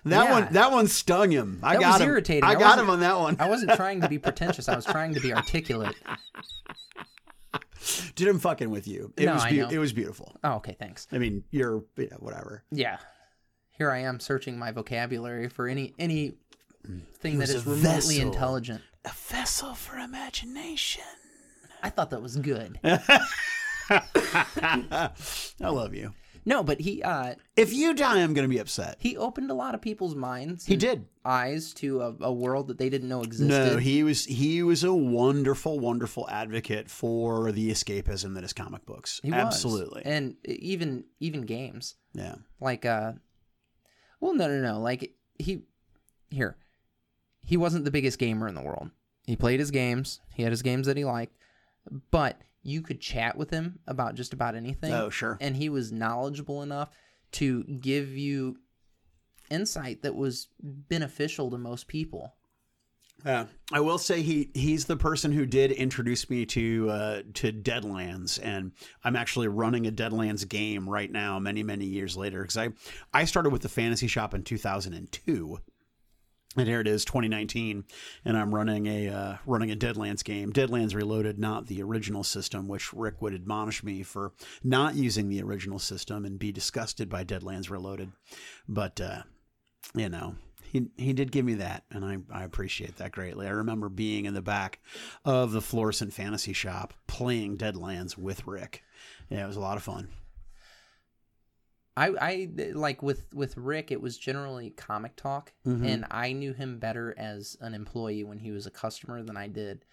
That 0.04 0.24
Yeah. 0.24 0.32
one 0.32 0.52
that 0.52 0.72
one 0.72 0.88
stung 0.88 1.30
him. 1.30 1.60
I 1.62 1.74
That 1.74 1.80
got 1.80 1.92
was 1.94 2.00
him. 2.02 2.08
irritating. 2.08 2.44
I 2.44 2.50
I 2.50 2.54
got 2.54 2.78
him 2.78 2.90
on 2.90 3.00
that 3.00 3.18
one. 3.18 3.36
I 3.40 3.48
wasn't 3.48 3.72
trying 3.76 4.00
to 4.02 4.08
be 4.08 4.18
pretentious. 4.18 4.68
I 4.68 4.76
was 4.76 4.84
trying 4.84 5.14
to 5.14 5.20
be 5.20 5.32
articulate. 5.32 5.94
Did 8.16 8.28
him 8.28 8.38
fucking 8.38 8.70
with 8.70 8.86
you. 8.88 9.12
It 9.16 9.26
No, 9.26 9.34
was 9.34 9.44
I 9.44 9.50
know. 9.50 9.68
it 9.68 9.78
was 9.78 9.92
beautiful. 9.92 10.34
Oh, 10.44 10.54
okay, 10.56 10.76
thanks. 10.78 11.06
I 11.12 11.18
mean, 11.18 11.44
you're 11.50 11.84
yeah, 11.96 12.14
whatever. 12.18 12.64
Yeah, 12.70 12.98
here 13.70 13.90
I 13.90 14.00
am 14.00 14.20
searching 14.20 14.58
my 14.58 14.72
vocabulary 14.72 15.48
for 15.48 15.68
any 15.68 15.94
any 15.98 16.34
thing 17.20 17.38
that 17.38 17.48
is 17.48 17.64
remotely 17.66 17.84
vessel. 18.16 18.26
intelligent. 18.26 18.82
A 19.04 19.10
vessel 19.28 19.74
for 19.74 19.96
imagination. 19.98 21.04
I 21.82 21.90
thought 21.90 22.10
that 22.10 22.20
was 22.20 22.36
good. 22.36 22.78
I 22.84 23.00
love 25.60 25.94
you. 25.94 26.12
No, 26.48 26.62
but 26.62 26.80
he 26.80 27.02
uh 27.02 27.34
If 27.56 27.74
you 27.74 27.92
die, 27.92 28.22
I'm 28.22 28.32
going 28.32 28.48
to 28.48 28.52
be 28.52 28.58
upset. 28.58 28.96
he 28.98 29.18
opened 29.18 29.50
a 29.50 29.54
lot 29.54 29.74
of 29.74 29.82
people's 29.82 30.14
minds. 30.14 30.64
He 30.64 30.74
and 30.74 30.80
did. 30.80 31.04
eyes 31.22 31.74
to 31.74 32.00
a, 32.00 32.14
a 32.22 32.32
world 32.32 32.68
that 32.68 32.78
they 32.78 32.88
didn't 32.88 33.10
know 33.10 33.22
existed. 33.22 33.74
No, 33.74 33.76
he 33.76 34.02
was 34.02 34.24
he 34.24 34.62
was 34.62 34.82
a 34.82 34.94
wonderful, 34.94 35.78
wonderful 35.78 36.26
advocate 36.30 36.90
for 36.90 37.52
the 37.52 37.70
escapism 37.70 38.34
that 38.34 38.44
is 38.44 38.54
comic 38.54 38.86
books. 38.86 39.20
He 39.22 39.30
was. 39.30 39.38
Absolutely. 39.38 40.02
and 40.06 40.36
even 40.46 41.04
even 41.20 41.42
games 41.42 41.96
yeah. 42.14 42.36
like 42.60 42.86
uh, 42.86 43.12
well, 44.18 44.32
no, 44.32 44.48
no, 44.48 44.62
no. 44.62 44.80
Like 44.80 45.12
he 45.38 45.64
here, 46.30 46.56
he 47.44 47.58
wasn't 47.58 47.84
the 47.84 47.90
biggest 47.90 48.18
gamer 48.18 48.48
in 48.48 48.54
the 48.54 48.62
world. 48.62 48.90
He 49.26 49.36
played 49.36 49.60
his 49.60 49.70
games. 49.70 50.20
He 50.32 50.44
had 50.44 50.52
his 50.52 50.62
games 50.62 50.86
that 50.86 50.96
he 50.96 51.04
liked, 51.04 51.36
but 52.10 52.40
you 52.62 52.82
could 52.82 53.00
chat 53.00 53.36
with 53.36 53.50
him 53.50 53.78
about 53.86 54.14
just 54.14 54.32
about 54.32 54.54
anything. 54.54 54.92
Oh, 54.92 55.10
sure. 55.10 55.38
and 55.40 55.56
he 55.56 55.68
was 55.68 55.92
knowledgeable 55.92 56.62
enough 56.62 56.90
to 57.32 57.64
give 57.64 58.10
you 58.10 58.58
insight 59.50 60.02
that 60.02 60.14
was 60.14 60.48
beneficial 60.60 61.50
to 61.50 61.58
most 61.58 61.88
people. 61.88 62.34
Yeah, 63.24 63.46
I 63.72 63.80
will 63.80 63.98
say 63.98 64.22
he 64.22 64.50
he's 64.54 64.84
the 64.84 64.96
person 64.96 65.32
who 65.32 65.44
did 65.44 65.72
introduce 65.72 66.30
me 66.30 66.46
to 66.46 66.88
uh, 66.88 67.22
to 67.34 67.52
Deadlands, 67.52 68.38
and 68.40 68.70
I'm 69.02 69.16
actually 69.16 69.48
running 69.48 69.88
a 69.88 69.90
Deadlands 69.90 70.48
game 70.48 70.88
right 70.88 71.10
now, 71.10 71.40
many 71.40 71.64
many 71.64 71.84
years 71.84 72.16
later, 72.16 72.42
because 72.42 72.56
I 72.56 72.68
I 73.12 73.24
started 73.24 73.50
with 73.50 73.62
the 73.62 73.68
Fantasy 73.68 74.06
Shop 74.06 74.34
in 74.34 74.44
2002. 74.44 75.58
And 76.56 76.66
here 76.66 76.80
it 76.80 76.88
is, 76.88 77.04
2019, 77.04 77.84
and 78.24 78.36
I'm 78.36 78.54
running 78.54 78.86
a 78.86 79.08
uh, 79.08 79.36
running 79.46 79.70
a 79.70 79.76
Deadlands 79.76 80.24
game, 80.24 80.50
Deadlands 80.50 80.94
Reloaded, 80.94 81.38
not 81.38 81.66
the 81.66 81.82
original 81.82 82.24
system, 82.24 82.68
which 82.68 82.92
Rick 82.92 83.20
would 83.20 83.34
admonish 83.34 83.84
me 83.84 84.02
for 84.02 84.32
not 84.64 84.94
using 84.94 85.28
the 85.28 85.42
original 85.42 85.78
system 85.78 86.24
and 86.24 86.38
be 86.38 86.50
disgusted 86.50 87.10
by 87.10 87.22
Deadlands 87.22 87.70
Reloaded. 87.70 88.12
But 88.66 88.98
uh, 88.98 89.22
you 89.94 90.08
know, 90.08 90.36
he 90.72 90.88
he 90.96 91.12
did 91.12 91.32
give 91.32 91.44
me 91.44 91.54
that, 91.54 91.84
and 91.90 92.04
I, 92.04 92.18
I 92.32 92.44
appreciate 92.44 92.96
that 92.96 93.12
greatly. 93.12 93.46
I 93.46 93.50
remember 93.50 93.88
being 93.88 94.24
in 94.24 94.34
the 94.34 94.42
back 94.42 94.80
of 95.24 95.52
the 95.52 95.62
Florissant 95.62 96.12
Fantasy 96.12 96.52
Shop 96.52 96.94
playing 97.06 97.58
Deadlands 97.58 98.16
with 98.16 98.46
Rick. 98.46 98.82
Yeah, 99.28 99.44
it 99.44 99.48
was 99.48 99.56
a 99.56 99.60
lot 99.60 99.76
of 99.76 99.82
fun. 99.82 100.08
I, 101.98 102.14
I 102.20 102.48
like 102.74 103.02
with 103.02 103.32
with 103.34 103.56
Rick. 103.56 103.90
It 103.90 104.00
was 104.00 104.16
generally 104.16 104.70
comic 104.70 105.16
talk, 105.16 105.52
Mhm. 105.66 105.84
and 105.86 106.04
I 106.10 106.32
knew 106.32 106.52
him 106.52 106.78
better 106.78 107.14
as 107.18 107.56
an 107.60 107.74
employee 107.74 108.24
when 108.24 108.38
he 108.38 108.50
was 108.50 108.66
a 108.66 108.70
customer 108.70 109.22
than 109.22 109.36
I 109.36 109.48
did 109.48 109.84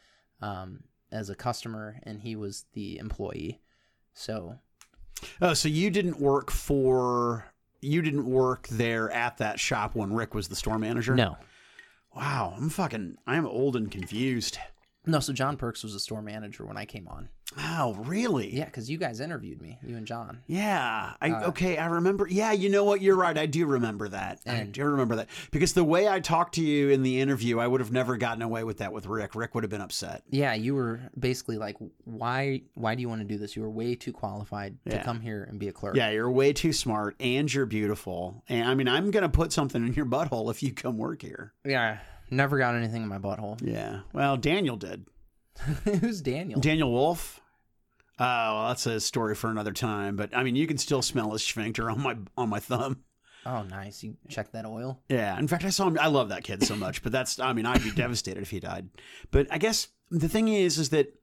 um, 0.41 0.83
as 1.11 1.29
a 1.29 1.35
customer, 1.35 1.99
and 2.03 2.21
he 2.21 2.35
was 2.35 2.65
the 2.73 2.97
employee. 2.97 3.61
So 4.13 4.59
Oh, 5.41 5.53
so 5.53 5.67
you 5.69 5.89
didn't 5.89 6.19
work 6.19 6.51
for 6.51 7.45
you 7.81 8.01
didn't 8.01 8.25
work 8.25 8.67
there 8.69 9.09
at 9.11 9.37
that 9.37 9.59
shop 9.59 9.95
when 9.95 10.13
Rick 10.13 10.33
was 10.33 10.47
the 10.47 10.55
store 10.55 10.79
manager? 10.79 11.15
no, 11.15 11.37
Wow, 12.15 12.53
I'm 12.57 12.69
fucking 12.69 13.17
I'm 13.27 13.45
old 13.45 13.75
and 13.75 13.89
confused. 13.91 14.57
no. 15.05 15.19
So 15.19 15.33
John 15.33 15.57
Perks 15.57 15.83
was 15.83 15.93
the 15.93 15.99
store 15.99 16.21
manager 16.21 16.65
when 16.65 16.77
I 16.77 16.85
came 16.85 17.07
on. 17.07 17.29
Wow, 17.55 17.95
really? 18.05 18.53
Yeah, 18.53 18.65
because 18.65 18.89
you 18.89 18.97
guys 18.97 19.19
interviewed 19.19 19.61
me, 19.61 19.77
you 19.85 19.95
and 19.95 20.05
John. 20.07 20.39
Yeah, 20.47 21.13
I 21.21 21.29
Uh, 21.29 21.47
okay. 21.49 21.77
I 21.77 21.85
remember. 21.85 22.27
Yeah, 22.27 22.51
you 22.51 22.69
know 22.69 22.83
what? 22.83 23.01
You're 23.01 23.15
right. 23.15 23.37
I 23.37 23.45
do 23.45 23.65
remember 23.67 24.09
that. 24.09 24.39
I 24.47 24.63
do 24.63 24.83
remember 24.83 25.15
that 25.17 25.27
because 25.51 25.73
the 25.73 25.83
way 25.83 26.07
I 26.09 26.19
talked 26.19 26.55
to 26.55 26.61
you 26.63 26.89
in 26.89 27.03
the 27.03 27.21
interview, 27.21 27.59
I 27.59 27.67
would 27.67 27.81
have 27.81 27.91
never 27.91 28.17
gotten 28.17 28.41
away 28.41 28.63
with 28.63 28.79
that 28.79 28.91
with 28.91 29.05
Rick. 29.05 29.35
Rick 29.35 29.53
would 29.55 29.63
have 29.63 29.69
been 29.71 29.79
upset. 29.81 30.23
Yeah, 30.31 30.53
you 30.55 30.73
were 30.75 31.01
basically 31.17 31.57
like, 31.57 31.77
why 32.03 32.63
why 32.73 32.95
do 32.95 33.01
you 33.01 33.09
want 33.09 33.21
to 33.21 33.27
do 33.27 33.37
this? 33.37 33.55
You 33.55 33.61
were 33.61 33.69
way 33.69 33.95
too 33.95 34.11
qualified 34.11 34.77
to 34.89 35.01
come 35.03 35.21
here 35.21 35.43
and 35.47 35.59
be 35.59 35.67
a 35.67 35.71
clerk. 35.71 35.95
Yeah, 35.95 36.09
you're 36.09 36.31
way 36.31 36.51
too 36.51 36.73
smart, 36.73 37.15
and 37.19 37.51
you're 37.53 37.65
beautiful. 37.67 38.43
And 38.49 38.67
I 38.67 38.73
mean, 38.73 38.87
I'm 38.87 39.11
gonna 39.11 39.29
put 39.29 39.53
something 39.53 39.85
in 39.85 39.93
your 39.93 40.07
butthole 40.07 40.49
if 40.49 40.63
you 40.63 40.73
come 40.73 40.97
work 40.97 41.21
here. 41.21 41.53
yeah. 41.63 41.99
Never 42.31 42.57
got 42.57 42.73
anything 42.73 43.03
in 43.03 43.07
my 43.07 43.19
butthole. 43.19 43.59
Yeah. 43.63 43.99
Well, 44.11 44.35
Daniel 44.35 44.77
did. 44.77 45.05
Who's 45.83 46.21
Daniel? 46.21 46.59
Daniel 46.59 46.91
Wolf. 46.91 47.41
Oh, 48.17 48.23
well, 48.25 48.67
that's 48.69 48.85
a 48.85 48.99
story 48.99 49.35
for 49.35 49.49
another 49.49 49.73
time. 49.73 50.15
But 50.15 50.35
I 50.35 50.43
mean, 50.43 50.55
you 50.55 50.67
can 50.67 50.77
still 50.77 51.01
smell 51.01 51.31
his 51.31 51.43
sphincter 51.43 51.89
on 51.89 52.01
my 52.01 52.17
on 52.37 52.49
my 52.49 52.59
thumb. 52.59 53.03
oh, 53.45 53.63
nice. 53.63 54.03
You 54.03 54.15
check 54.29 54.51
that 54.51 54.65
oil. 54.65 55.01
Yeah. 55.09 55.37
In 55.37 55.47
fact, 55.47 55.65
I 55.65 55.69
saw 55.69 55.87
him. 55.87 55.97
I 55.99 56.07
love 56.07 56.29
that 56.29 56.43
kid 56.43 56.63
so 56.63 56.75
much. 56.75 57.03
But 57.03 57.11
that's. 57.11 57.39
I 57.39 57.53
mean, 57.53 57.65
I'd 57.65 57.83
be 57.83 57.91
devastated 57.91 58.41
if 58.41 58.51
he 58.51 58.59
died. 58.59 58.89
But 59.31 59.47
I 59.51 59.57
guess 59.57 59.89
the 60.11 60.29
thing 60.29 60.47
is, 60.47 60.77
is 60.77 60.89
that 60.89 61.13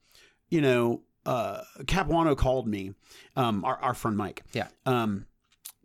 you 0.50 0.60
know, 0.60 1.02
uh, 1.24 1.62
Capuano 1.86 2.34
called 2.34 2.68
me. 2.68 2.94
Um, 3.36 3.64
our 3.64 3.76
our 3.76 3.94
friend 3.94 4.16
Mike. 4.16 4.44
Yeah. 4.52 4.68
Um, 4.84 5.26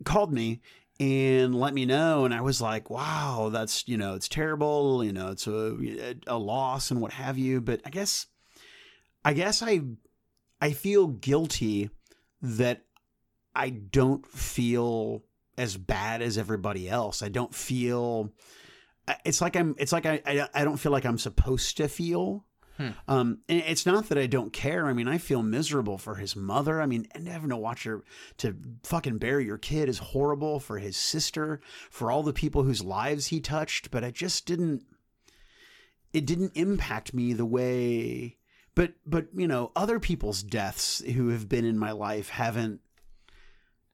called 0.03 0.31
me 0.31 0.61
and 0.99 1.53
let 1.53 1.73
me 1.73 1.85
know 1.85 2.25
and 2.25 2.33
i 2.33 2.41
was 2.41 2.59
like 2.61 2.89
wow 2.89 3.49
that's 3.51 3.87
you 3.87 3.97
know 3.97 4.15
it's 4.15 4.27
terrible 4.27 5.03
you 5.03 5.13
know 5.13 5.29
it's 5.29 5.47
a, 5.47 6.15
a 6.25 6.37
loss 6.37 6.89
and 6.91 7.01
what 7.01 7.13
have 7.13 7.37
you 7.37 7.61
but 7.61 7.79
i 7.85 7.89
guess 7.89 8.27
i 9.25 9.33
guess 9.33 9.61
i 9.61 9.81
i 10.61 10.71
feel 10.71 11.07
guilty 11.07 11.89
that 12.41 12.83
i 13.55 13.69
don't 13.69 14.25
feel 14.25 15.23
as 15.57 15.77
bad 15.77 16.21
as 16.21 16.37
everybody 16.37 16.89
else 16.89 17.21
i 17.21 17.29
don't 17.29 17.53
feel 17.53 18.31
it's 19.25 19.41
like 19.41 19.55
i'm 19.55 19.75
it's 19.77 19.91
like 19.91 20.05
i 20.05 20.21
i, 20.25 20.47
I 20.53 20.63
don't 20.63 20.77
feel 20.77 20.91
like 20.91 21.05
i'm 21.05 21.17
supposed 21.17 21.77
to 21.77 21.87
feel 21.87 22.45
Hmm. 22.77 22.89
um, 23.07 23.39
and 23.49 23.63
it's 23.65 23.87
not 23.87 24.09
that 24.09 24.19
I 24.19 24.27
don't 24.27 24.53
care. 24.53 24.85
I 24.85 24.93
mean, 24.93 25.07
I 25.07 25.17
feel 25.17 25.41
miserable 25.41 25.97
for 25.97 26.13
his 26.13 26.35
mother. 26.35 26.79
I 26.79 26.85
mean, 26.85 27.07
and 27.15 27.27
having 27.27 27.49
to 27.49 27.57
watch 27.57 27.85
her 27.85 28.03
to 28.37 28.55
fucking 28.83 29.17
bury 29.17 29.45
your 29.45 29.57
kid 29.57 29.89
is 29.89 29.97
horrible 29.97 30.59
for 30.59 30.77
his 30.77 30.95
sister, 30.95 31.59
for 31.89 32.11
all 32.11 32.21
the 32.21 32.33
people 32.33 32.61
whose 32.61 32.83
lives 32.83 33.27
he 33.27 33.39
touched. 33.39 33.89
But 33.89 34.03
I 34.03 34.11
just 34.11 34.45
didn't. 34.45 34.83
It 36.13 36.27
didn't 36.27 36.51
impact 36.55 37.15
me 37.15 37.33
the 37.33 37.47
way. 37.47 38.37
But 38.77 38.93
but 39.07 39.29
you 39.35 39.47
know, 39.47 39.71
other 39.75 39.99
people's 39.99 40.43
deaths 40.43 40.99
who 41.03 41.29
have 41.29 41.49
been 41.49 41.65
in 41.65 41.79
my 41.79 41.93
life 41.93 42.29
haven't 42.29 42.79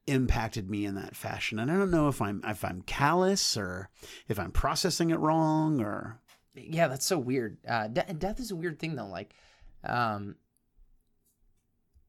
impacted 0.06 0.68
me 0.68 0.84
in 0.84 0.94
that 0.96 1.16
fashion. 1.16 1.58
And 1.58 1.70
I 1.70 1.76
don't 1.78 1.90
know 1.90 2.08
if 2.08 2.20
I'm 2.20 2.42
if 2.46 2.62
I'm 2.62 2.82
callous 2.82 3.56
or 3.56 3.88
if 4.28 4.38
I'm 4.38 4.52
processing 4.52 5.08
it 5.08 5.18
wrong 5.18 5.80
or 5.80 6.20
Yeah, 6.54 6.88
that's 6.88 7.06
so 7.06 7.18
weird. 7.18 7.56
Uh, 7.66 7.88
de- 7.88 8.12
death 8.12 8.38
is 8.38 8.50
a 8.50 8.56
weird 8.56 8.78
thing 8.78 8.94
though. 8.94 9.06
Like, 9.06 9.32
um, 9.84 10.36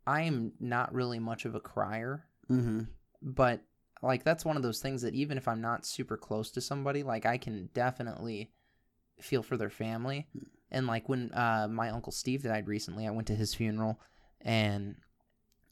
I 0.05 0.23
am 0.23 0.51
not 0.59 0.93
really 0.93 1.19
much 1.19 1.45
of 1.45 1.55
a 1.55 1.61
crier, 1.61 2.25
mm-hmm. 2.51 2.81
but 3.21 3.61
like 4.01 4.25
that's 4.25 4.43
one 4.43 4.57
of 4.57 4.63
those 4.63 4.81
things 4.81 5.01
that 5.03 5.15
even 5.15 5.37
if 5.37 5.47
I'm 5.47 5.61
not 5.61 5.85
super 5.85 6.17
close 6.17 6.51
to 6.51 6.59
somebody, 6.59 7.03
like 7.03 7.25
I 7.25 7.37
can 7.37 7.69
definitely 7.73 8.51
feel 9.21 9.43
for 9.43 9.55
their 9.55 9.69
family. 9.69 10.27
And 10.71 10.87
like 10.87 11.07
when 11.07 11.31
uh, 11.33 11.67
my 11.69 11.89
uncle 11.89 12.11
Steve 12.11 12.43
died 12.43 12.67
recently, 12.67 13.07
I 13.07 13.11
went 13.11 13.27
to 13.27 13.35
his 13.35 13.53
funeral, 13.53 13.99
and 14.41 14.95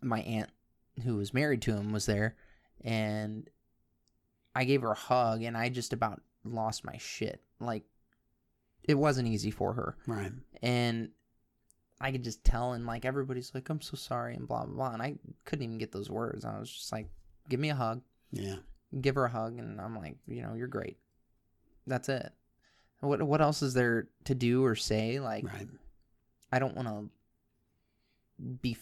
my 0.01 0.21
aunt, 0.21 0.49
who 1.03 1.17
was 1.17 1.33
married 1.33 1.61
to 1.63 1.71
him, 1.73 1.91
was 1.91 2.05
there, 2.05 2.35
and 2.81 3.49
I 4.55 4.63
gave 4.65 4.81
her 4.81 4.91
a 4.91 4.95
hug, 4.95 5.41
and 5.43 5.57
I 5.57 5.69
just 5.69 5.93
about 5.93 6.21
lost 6.43 6.85
my 6.85 6.97
shit. 6.97 7.41
Like, 7.59 7.83
it 8.83 8.95
wasn't 8.95 9.27
easy 9.27 9.51
for 9.51 9.73
her, 9.73 9.97
right. 10.07 10.31
and 10.61 11.09
I 11.99 12.11
could 12.11 12.23
just 12.23 12.43
tell, 12.43 12.73
and 12.73 12.85
like 12.85 13.03
everybody's 13.05 13.53
like, 13.55 13.69
"I'm 13.69 13.81
so 13.81 13.95
sorry," 13.95 14.35
and 14.35 14.47
blah 14.47 14.65
blah 14.65 14.75
blah, 14.75 14.93
and 14.93 15.01
I 15.01 15.15
couldn't 15.45 15.63
even 15.63 15.77
get 15.77 15.91
those 15.91 16.09
words. 16.09 16.45
I 16.45 16.59
was 16.59 16.71
just 16.71 16.91
like, 16.91 17.07
"Give 17.49 17.59
me 17.59 17.69
a 17.69 17.75
hug." 17.75 18.01
Yeah. 18.31 18.55
give 18.99 19.15
her 19.15 19.25
a 19.25 19.29
hug 19.29 19.59
and 19.59 19.79
I'm 19.79 19.95
like, 19.95 20.17
you 20.27 20.41
know, 20.41 20.55
you're 20.55 20.67
great. 20.67 20.97
That's 21.85 22.09
it. 22.09 22.31
What 23.03 23.21
what 23.23 23.41
else 23.41 23.61
is 23.61 23.73
there 23.73 24.07
to 24.25 24.35
do 24.35 24.63
or 24.63 24.75
say? 24.75 25.19
Like 25.19 25.45
Right. 25.45 25.67
I 26.51 26.59
don't 26.59 26.75
want 26.75 26.87
to 26.87 27.09
be 28.61 28.77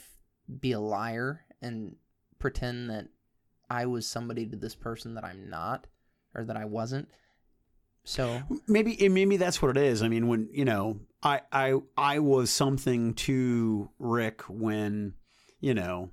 be 0.59 0.73
a 0.73 0.79
liar 0.79 1.41
and 1.61 1.95
pretend 2.39 2.89
that 2.89 3.07
I 3.69 3.85
was 3.85 4.05
somebody 4.05 4.45
to 4.47 4.57
this 4.57 4.75
person 4.75 5.15
that 5.15 5.23
I'm 5.23 5.49
not 5.49 5.87
or 6.35 6.43
that 6.43 6.57
I 6.57 6.65
wasn't. 6.65 7.07
So, 8.03 8.41
maybe 8.67 9.07
maybe 9.09 9.37
that's 9.37 9.61
what 9.61 9.77
it 9.77 9.83
is. 9.83 10.01
I 10.01 10.07
mean, 10.07 10.27
when 10.27 10.49
you 10.51 10.65
know, 10.65 10.99
I 11.21 11.41
I 11.51 11.75
I 11.95 12.19
was 12.19 12.49
something 12.49 13.13
to 13.13 13.91
Rick 13.99 14.41
when 14.49 15.13
you 15.59 15.75
know 15.75 16.11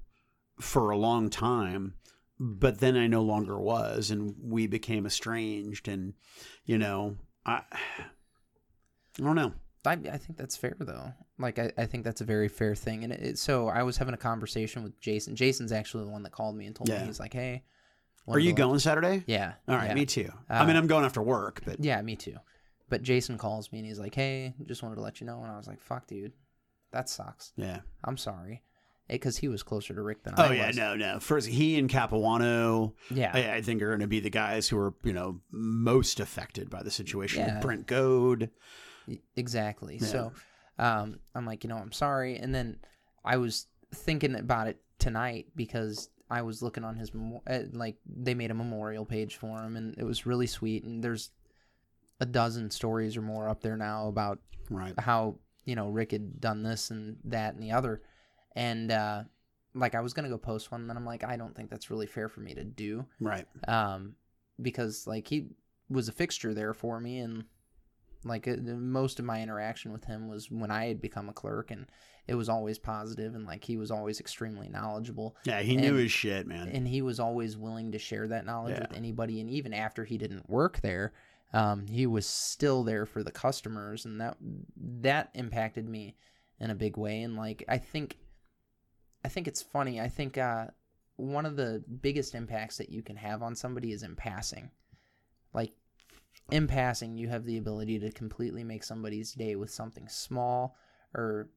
for 0.60 0.90
a 0.90 0.98
long 0.98 1.30
time, 1.30 1.94
but 2.38 2.78
then 2.78 2.96
I 2.96 3.06
no 3.06 3.22
longer 3.22 3.58
was, 3.58 4.10
and 4.10 4.34
we 4.42 4.66
became 4.66 5.06
estranged, 5.06 5.88
and 5.88 6.12
you 6.66 6.76
know, 6.76 7.16
I 7.49 7.62
I 9.19 9.23
don't 9.23 9.35
know. 9.37 9.52
I, 9.85 9.93
I 9.93 10.19
think 10.19 10.37
that's 10.37 10.57
fair 10.57 10.76
though. 10.78 11.12
Like 11.38 11.59
I, 11.59 11.73
I 11.78 11.87
think 11.87 12.05
that's 12.05 12.21
a 12.21 12.25
very 12.25 12.49
fair 12.49 12.75
thing. 12.75 13.05
And 13.05 13.12
it, 13.12 13.38
so 13.38 13.69
I 13.69 13.83
was 13.85 13.97
having 13.97 14.12
a 14.14 14.19
conversation 14.19 14.83
with 14.83 15.00
Jason. 15.00 15.35
Jason's 15.35 15.73
actually 15.73 16.05
the 16.05 16.11
one 16.11 16.23
that 16.25 16.33
called 16.33 16.57
me 16.57 16.67
and 16.67 16.75
told 16.76 16.88
Yeah. 16.88 17.00
me 17.00 17.07
he's 17.07 17.21
like, 17.21 17.33
"Hey, 17.33 17.62
Are 18.26 18.38
you 18.38 18.52
going 18.52 18.78
Saturday? 18.81 19.25
Yeah. 19.26 19.55
All 19.67 19.76
right, 19.76 19.88
yeah. 19.88 19.95
me 19.95 20.05
too. 20.05 20.31
I 20.50 20.59
Uh, 20.61 20.67
mean, 20.67 20.76
I'm 20.76 20.87
going 20.88 21.05
after 21.07 21.23
work, 21.23 21.62
but 21.64 21.83
Yeah, 21.83 22.00
me 22.02 22.17
too. 22.17 22.37
But 22.90 23.02
Jason 23.02 23.38
calls 23.38 23.73
me 23.73 23.78
and 23.78 23.87
he's 23.88 23.99
like, 23.99 24.14
"Hey, 24.14 24.55
just 24.67 24.83
wanted 24.83 24.97
to 24.97 25.00
let 25.02 25.21
you 25.21 25.26
know." 25.26 25.43
And 25.43 25.50
I 25.50 25.57
was 25.57 25.67
like, 25.67 25.81
"Fuck, 25.81 26.07
dude, 26.07 26.33
that 26.90 27.09
sucks. 27.09 27.52
Yeah. 27.57 27.81
I'm 28.05 28.17
sorry, 28.19 28.62
because 29.14 29.38
he 29.38 29.48
was 29.48 29.62
closer 29.62 29.94
to 29.94 30.02
Rick 30.02 30.22
than 30.24 30.34
Oh 30.36 30.44
I 30.44 30.52
yeah, 30.54 30.66
was. 30.68 30.76
no, 30.76 30.94
no. 30.96 31.18
First, 31.20 31.48
he 31.48 31.78
and 31.78 31.88
Capuano, 31.88 32.94
Yeah, 33.10 33.30
I, 33.34 33.56
I 33.56 33.62
think, 33.62 33.80
are 33.82 33.88
going 33.88 34.00
to 34.00 34.06
be 34.06 34.20
the 34.20 34.30
guys 34.30 34.68
who 34.68 34.78
are 34.78 34.94
you 35.02 35.12
know 35.12 35.40
most 35.50 36.20
affected 36.20 36.68
by 36.70 36.82
the 36.82 36.90
situation. 36.90 37.40
Yeah. 37.40 37.60
Brent 37.60 37.86
Goad. 37.86 38.50
Exactly. 39.36 39.98
Yeah. 40.00 40.06
So, 40.06 40.32
um, 40.78 41.18
I'm 41.34 41.46
like, 41.46 41.64
you 41.64 41.68
know, 41.68 41.76
I'm 41.78 41.92
sorry, 41.92 42.36
and 42.36 42.54
then 42.54 42.78
I 43.24 43.36
was 43.38 43.66
thinking 43.94 44.34
about 44.34 44.68
it 44.68 44.78
tonight 44.98 45.46
because 45.56 46.10
I 46.30 46.42
was 46.42 46.62
looking 46.62 46.84
on 46.84 46.96
his 46.96 47.10
uh, 47.46 47.60
like 47.72 47.96
they 48.06 48.34
made 48.34 48.50
a 48.50 48.54
memorial 48.54 49.04
page 49.06 49.36
for 49.36 49.62
him, 49.62 49.76
and 49.76 49.96
it 49.98 50.04
was 50.04 50.26
really 50.26 50.46
sweet. 50.46 50.84
And 50.84 51.02
there's 51.02 51.30
a 52.20 52.26
dozen 52.26 52.70
stories 52.70 53.16
or 53.16 53.22
more 53.22 53.48
up 53.48 53.62
there 53.62 53.76
now 53.76 54.08
about 54.08 54.38
Right. 54.70 54.92
how 55.00 55.36
you 55.64 55.74
know 55.74 55.88
Rick 55.88 56.10
had 56.12 56.40
done 56.40 56.62
this 56.62 56.90
and 56.90 57.16
that 57.24 57.54
and 57.54 57.62
the 57.62 57.72
other, 57.72 58.02
and 58.58 58.90
uh, 58.90 59.22
like 59.74 59.94
I 59.94 60.00
was 60.00 60.12
gonna 60.12 60.28
go 60.28 60.38
post 60.38 60.70
one, 60.72 60.82
and 60.82 60.90
then 60.90 60.96
I'm 60.96 61.06
like, 61.06 61.24
I 61.24 61.36
don't 61.36 61.54
think 61.54 61.70
that's 61.70 61.90
really 61.90 62.06
fair 62.06 62.28
for 62.28 62.40
me 62.40 62.54
to 62.54 62.64
do, 62.64 63.06
Right. 63.20 63.46
um, 63.66 64.14
because 64.60 65.06
like 65.06 65.28
he 65.28 65.48
was 65.88 66.08
a 66.08 66.12
fixture 66.12 66.52
there 66.54 66.74
for 66.74 67.00
me, 67.00 67.18
and 67.18 67.44
like 68.24 68.48
uh, 68.48 68.56
most 68.56 69.18
of 69.18 69.24
my 69.24 69.40
interaction 69.42 69.92
with 69.92 70.04
him 70.04 70.28
was 70.28 70.50
when 70.50 70.70
I 70.70 70.86
had 70.86 71.00
become 71.00 71.28
a 71.28 71.32
clerk, 71.32 71.70
and 71.70 71.86
it 72.26 72.34
was 72.34 72.48
always 72.48 72.78
positive, 72.78 73.34
and 73.34 73.46
like 73.46 73.64
he 73.64 73.76
was 73.76 73.90
always 73.90 74.20
extremely 74.20 74.68
knowledgeable, 74.68 75.36
Yeah, 75.44 75.60
he 75.62 75.76
knew 75.76 75.94
his 75.94 76.10
shit, 76.12 76.46
man. 76.46 76.68
and 76.68 76.86
he 76.88 77.00
was 77.00 77.20
always 77.20 77.56
willing 77.56 77.92
to 77.92 77.98
share 77.98 78.26
that 78.28 78.44
knowledge 78.44 78.74
Yeah. 78.74 78.80
with 78.88 78.96
anybody 78.96 79.40
and 79.40 79.48
even 79.48 79.72
after 79.72 80.04
he 80.04 80.18
didn't 80.18 80.50
work 80.50 80.80
there 80.80 81.12
um, 81.54 81.86
he 81.86 82.06
was 82.06 82.26
still 82.26 82.84
there 82.84 83.06
for 83.06 83.22
the 83.22 83.30
customers 83.30 84.04
and 84.04 84.20
that 84.20 84.36
that 85.00 85.30
impacted 85.34 85.88
me 85.88 86.14
in 86.60 86.68
a 86.70 86.74
big 86.74 86.98
way 86.98 87.22
and 87.22 87.36
like 87.36 87.64
i 87.68 87.78
think 87.78 88.18
i 89.28 89.30
think 89.30 89.47
it's 89.47 89.61
funny 89.61 90.00
i 90.00 90.08
think 90.08 90.38
uh, 90.38 90.64
one 91.16 91.44
of 91.44 91.54
the 91.54 91.85
biggest 92.00 92.35
impacts 92.35 92.78
that 92.78 92.88
you 92.88 93.02
can 93.02 93.14
have 93.16 93.42
on 93.42 93.54
somebody 93.54 93.92
is 93.92 94.02
in 94.02 94.16
passing 94.16 94.70
like 95.52 95.73
in 96.50 96.66
passing 96.66 97.18
you 97.18 97.28
have 97.28 97.44
the 97.44 97.58
ability 97.58 97.99
to 97.99 98.11
completely 98.11 98.64
make 98.64 98.82
somebody's 98.82 99.32
day 99.32 99.54
with 99.54 99.70
something 99.70 100.08
small 100.08 100.78
or 101.14 101.50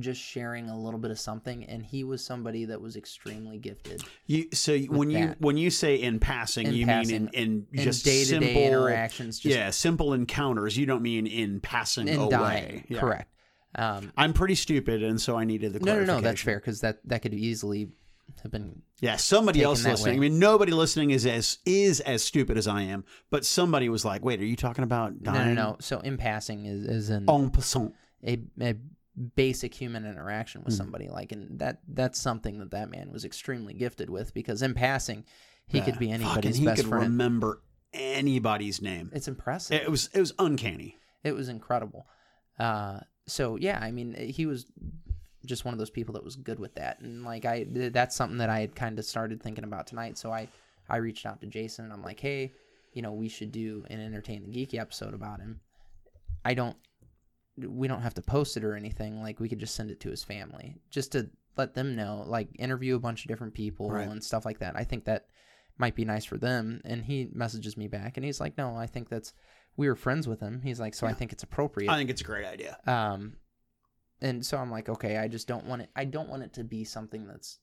just 0.00 0.20
sharing 0.20 0.68
a 0.68 0.76
little 0.78 0.98
bit 0.98 1.12
of 1.12 1.20
something 1.20 1.64
and 1.66 1.86
he 1.86 2.02
was 2.02 2.24
somebody 2.24 2.64
that 2.64 2.80
was 2.80 2.96
extremely 2.96 3.58
gifted 3.58 4.02
You 4.26 4.48
so 4.52 4.76
when 4.78 5.08
you 5.08 5.36
when 5.38 5.56
you 5.56 5.70
say 5.70 5.94
in 5.94 6.18
passing, 6.18 6.66
In 6.66 6.74
you 6.74 6.84
passing, 6.84 7.24
mean 7.24 7.30
in 7.32 7.66
in 7.72 7.78
in 7.78 7.84
just 7.84 8.04
day-to-day 8.04 8.54
simple 8.54 8.66
interactions 8.66 9.38
just 9.38 9.56
yeah, 9.56 9.70
simple 9.70 10.12
encounters. 10.12 10.76
You 10.76 10.84
don't 10.84 11.02
mean 11.02 11.26
in 11.26 11.60
passing 11.60 12.08
in 12.08 12.18
away. 12.18 12.28
dying 12.28 12.84
Yeah. 12.88 13.00
correct 13.00 13.32
um, 13.74 14.12
I'm 14.16 14.32
pretty 14.32 14.54
stupid, 14.54 15.02
and 15.02 15.20
so 15.20 15.36
I 15.36 15.44
needed 15.44 15.72
the 15.74 15.80
no 15.80 15.98
no 15.98 16.04
no 16.04 16.20
that's 16.20 16.40
fair 16.42 16.58
because 16.58 16.80
that 16.80 16.98
that 17.04 17.22
could 17.22 17.34
easily 17.34 17.90
have 18.42 18.50
been 18.52 18.82
Yeah, 19.00 19.16
somebody 19.16 19.62
else 19.62 19.84
listening. 19.84 20.16
I 20.16 20.20
mean, 20.20 20.38
nobody 20.38 20.72
listening 20.72 21.10
is 21.10 21.26
as 21.26 21.58
is 21.64 22.00
as 22.00 22.22
stupid 22.22 22.56
as 22.58 22.66
I 22.66 22.82
am, 22.82 23.04
but 23.30 23.44
somebody 23.44 23.88
was 23.88 24.04
like, 24.04 24.24
"Wait, 24.24 24.40
are 24.40 24.44
you 24.44 24.56
talking 24.56 24.84
about 24.84 25.12
no 25.20 25.32
dying?" 25.32 25.54
no 25.54 25.70
no 25.72 25.76
so 25.80 26.00
in 26.00 26.16
passing 26.16 26.66
is 26.66 26.84
is 26.86 27.10
in 27.10 27.28
En 27.28 27.50
passant. 27.50 27.94
a, 28.26 28.38
a 28.60 28.74
basic 29.36 29.74
human 29.74 30.06
interaction 30.06 30.62
with 30.64 30.74
Mhm. 30.74 30.78
somebody 30.78 31.08
like 31.08 31.32
and 31.32 31.58
that 31.58 31.80
that's 31.88 32.20
something 32.20 32.58
that 32.60 32.70
that 32.70 32.88
man 32.90 33.10
was 33.10 33.24
extremely 33.24 33.74
gifted 33.74 34.08
with 34.08 34.32
because 34.32 34.62
in 34.62 34.74
passing 34.74 35.24
he 35.66 35.80
could 35.80 35.94
Yeah. 35.94 35.98
be 35.98 36.06
Fucking, 36.12 36.24
anybody's 36.26 36.56
he 36.58 36.64
best 36.64 36.76
could 36.82 36.88
friend 36.88 37.04
remember 37.10 37.60
anybody's 37.92 38.80
name. 38.80 39.10
it's 39.12 39.28
impressive 39.28 39.80
It 39.80 39.90
was 39.90 40.08
it 40.14 40.20
was 40.20 40.32
uncanny. 40.38 40.96
it 41.24 41.32
was 41.32 41.48
incredible 41.48 42.06
uh 42.58 43.00
so 43.28 43.56
yeah 43.56 43.78
i 43.80 43.90
mean 43.90 44.14
he 44.14 44.46
was 44.46 44.66
just 45.46 45.64
one 45.64 45.72
of 45.72 45.78
those 45.78 45.88
people 45.90 46.12
that 46.14 46.24
was 46.24 46.34
good 46.36 46.58
with 46.58 46.74
that. 46.74 47.00
And 47.00 47.24
like 47.24 47.44
i 47.44 47.64
that's 47.70 48.16
something 48.16 48.38
that 48.38 48.50
i 48.50 48.60
had 48.60 48.74
kind 48.74 48.98
of 48.98 49.04
started 49.04 49.40
thinking 49.42 49.64
about 49.64 49.86
tonight. 49.86 50.18
So 50.18 50.32
i 50.32 50.48
i 50.88 50.96
reached 50.96 51.24
out 51.26 51.40
to 51.40 51.46
jason 51.46 51.84
and 51.84 51.92
i'm 51.94 52.02
like 52.02 52.18
hey 52.20 52.52
you 52.92 53.02
know 53.02 53.12
we 53.12 53.28
should 53.28 53.52
do 53.52 53.84
an 53.88 54.00
entertain 54.00 54.42
the 54.42 54.50
geeky 54.50 54.78
episode 54.80 55.14
about 55.14 55.40
him. 55.40 55.60
I 56.44 56.54
don't 56.54 56.76
we 57.56 57.88
don't 57.88 58.02
have 58.02 58.14
to 58.14 58.22
post 58.22 58.56
it 58.56 58.64
or 58.64 58.74
anything. 58.74 59.22
Like 59.22 59.40
we 59.40 59.48
could 59.48 59.58
just 59.58 59.74
send 59.74 59.90
it 59.90 60.00
to 60.00 60.10
his 60.10 60.24
family 60.24 60.76
just 60.90 61.12
to 61.12 61.28
let 61.56 61.74
them 61.74 61.96
know 61.96 62.24
like 62.26 62.48
interview 62.58 62.96
a 62.96 63.00
bunch 63.00 63.24
of 63.24 63.28
different 63.28 63.54
people 63.54 63.90
Right. 63.90 64.08
and 64.08 64.22
stuff 64.22 64.44
like 64.44 64.58
that. 64.60 64.76
I 64.76 64.84
think 64.84 65.04
that 65.04 65.26
might 65.76 65.94
be 65.94 66.04
nice 66.04 66.24
for 66.24 66.36
them. 66.36 66.80
And 66.84 67.04
he 67.04 67.28
messages 67.32 67.76
me 67.76 67.88
back 67.88 68.16
and 68.16 68.24
he's 68.26 68.40
like 68.40 68.56
no 68.58 68.76
i 68.76 68.86
think 68.86 69.08
that's 69.08 69.32
we 69.78 69.88
were 69.88 69.94
friends 69.96 70.28
with 70.28 70.40
him 70.40 70.60
he's 70.62 70.78
like 70.78 70.92
so 70.92 71.06
i 71.06 71.14
think 71.14 71.32
it's 71.32 71.42
appropriate 71.42 71.88
I 71.90 71.96
think 71.96 72.10
it's 72.10 72.20
a 72.20 72.24
great 72.24 72.44
idea. 72.44 72.76
um 72.86 73.34
and 74.20 74.44
so 74.44 74.58
i'm 74.58 74.70
like 74.70 74.88
okay 74.90 75.16
i 75.16 75.26
just 75.28 75.48
don't 75.48 75.64
want 75.64 75.80
it 75.82 75.88
i 75.96 76.04
don't 76.04 76.28
want 76.28 76.42
it 76.42 76.52
to 76.54 76.64
be 76.64 76.84
something 76.84 77.26
that's 77.26 77.58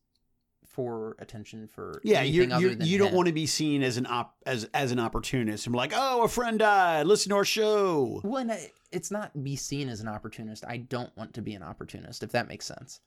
for 0.68 1.16
attention 1.20 1.68
for 1.68 2.02
Yeah, 2.04 2.22
you 2.24 2.44
you 2.58 2.76
you 2.82 2.98
don't 2.98 3.10
him. 3.10 3.16
want 3.16 3.28
to 3.28 3.34
be 3.34 3.46
seen 3.46 3.82
as 3.84 3.96
an 3.98 4.06
op 4.08 4.36
as 4.46 4.66
as 4.74 4.92
an 4.92 5.00
opportunist. 5.00 5.68
I'm 5.68 5.74
like, 5.74 5.94
oh, 5.96 6.24
a 6.24 6.28
friend 6.28 6.60
died. 6.60 7.06
Listen 7.06 7.30
to 7.30 7.36
our 7.36 7.46
show. 7.46 8.20
well 8.26 8.50
I- 8.52 8.72
it's 8.92 9.10
not 9.12 9.42
be 9.44 9.56
seen 9.56 9.88
as 9.90 10.02
an 10.02 10.08
opportunist 10.08 10.66
i 10.68 10.78
don't 10.78 11.16
want 11.18 11.34
to 11.36 11.42
be 11.42 11.54
an 11.54 11.64
opportunist 11.64 12.24
if 12.24 12.32
that 12.32 12.48
makes 12.48 12.66
sense 12.66 13.00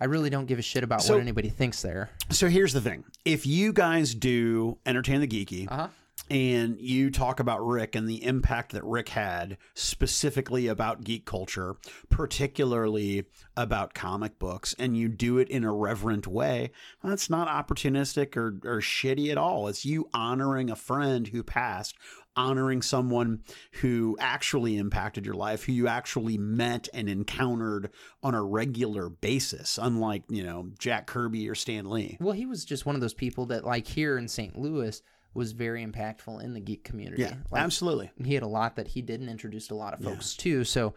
i 0.00 0.04
really 0.06 0.30
don't 0.30 0.46
give 0.46 0.58
a 0.58 0.62
shit 0.62 0.82
about 0.82 1.02
So- 1.02 1.14
what 1.14 1.20
anybody 1.22 1.50
thinks 1.50 1.82
there 1.82 2.10
So 2.30 2.48
here's 2.48 2.72
the 2.72 2.80
thing: 2.80 3.04
if 3.24 3.46
you 3.46 3.72
guys 3.72 4.14
do 4.14 4.78
entertain 4.86 5.20
the 5.20 5.28
geeky, 5.28 5.70
uh-huh 5.70 5.88
and 6.32 6.80
you 6.80 7.10
talk 7.10 7.40
about 7.40 7.60
Rick 7.60 7.94
and 7.94 8.08
the 8.08 8.24
impact 8.24 8.72
that 8.72 8.82
Rick 8.84 9.10
had 9.10 9.58
specifically 9.74 10.66
about 10.66 11.04
geek 11.04 11.26
culture, 11.26 11.76
particularly 12.08 13.26
about 13.54 13.92
comic 13.92 14.38
books, 14.38 14.74
and 14.78 14.96
you 14.96 15.10
do 15.10 15.36
it 15.36 15.50
in 15.50 15.62
a 15.62 15.70
reverent 15.70 16.26
way, 16.26 16.70
that's 17.04 17.28
not 17.28 17.48
opportunistic 17.48 18.34
or, 18.34 18.58
or 18.64 18.80
shitty 18.80 19.30
at 19.30 19.36
all. 19.36 19.68
It's 19.68 19.84
you 19.84 20.08
honoring 20.14 20.70
a 20.70 20.76
friend 20.76 21.28
who 21.28 21.42
passed, 21.42 21.96
honoring 22.34 22.80
someone 22.80 23.42
who 23.82 24.16
actually 24.18 24.78
impacted 24.78 25.26
your 25.26 25.34
life, 25.34 25.64
who 25.64 25.72
you 25.72 25.86
actually 25.86 26.38
met 26.38 26.88
and 26.94 27.10
encountered 27.10 27.90
on 28.22 28.34
a 28.34 28.42
regular 28.42 29.10
basis, 29.10 29.78
unlike, 29.80 30.22
you 30.30 30.42
know, 30.42 30.70
Jack 30.78 31.06
Kirby 31.06 31.46
or 31.46 31.54
Stan 31.54 31.90
Lee. 31.90 32.16
well 32.20 32.32
he 32.32 32.46
was 32.46 32.64
just 32.64 32.86
one 32.86 32.94
of 32.94 33.02
those 33.02 33.12
people 33.12 33.44
that 33.44 33.66
like 33.66 33.86
here 33.86 34.16
in 34.16 34.28
st 34.28 34.58
louis 34.58 35.02
was 35.34 35.52
very 35.52 35.84
impactful 35.84 36.42
in 36.42 36.54
the 36.54 36.60
geek 36.60 36.84
community 36.84 37.22
Yeah, 37.22 37.34
like, 37.50 37.62
absolutely. 37.62 38.10
he 38.24 38.34
had 38.34 38.42
a 38.42 38.48
lot 38.48 38.76
that 38.76 38.88
he 38.88 39.02
did 39.02 39.20
and 39.20 39.30
introduced 39.30 39.70
a 39.70 39.74
lot 39.74 39.94
of 39.94 40.00
Yeah. 40.00 40.10
folks 40.10 40.36
too 40.36 40.64
so 40.64 40.94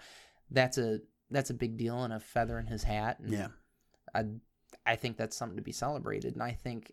that's 0.51 0.77
a 0.77 0.99
that's 1.31 1.49
a 1.49 1.53
big 1.53 1.77
deal 1.77 2.03
and 2.03 2.13
a 2.13 2.19
feather 2.19 2.59
in 2.59 2.67
his 2.67 2.83
hat 2.83 3.19
and 3.19 3.31
Yeah. 3.31 3.47
I 4.13 4.25
I 4.85 4.95
think 4.95 5.17
that's 5.17 5.35
something 5.35 5.57
to 5.57 5.63
be 5.63 5.71
celebrated, 5.71 6.33
and 6.35 6.43
I 6.43 6.51
think 6.51 6.91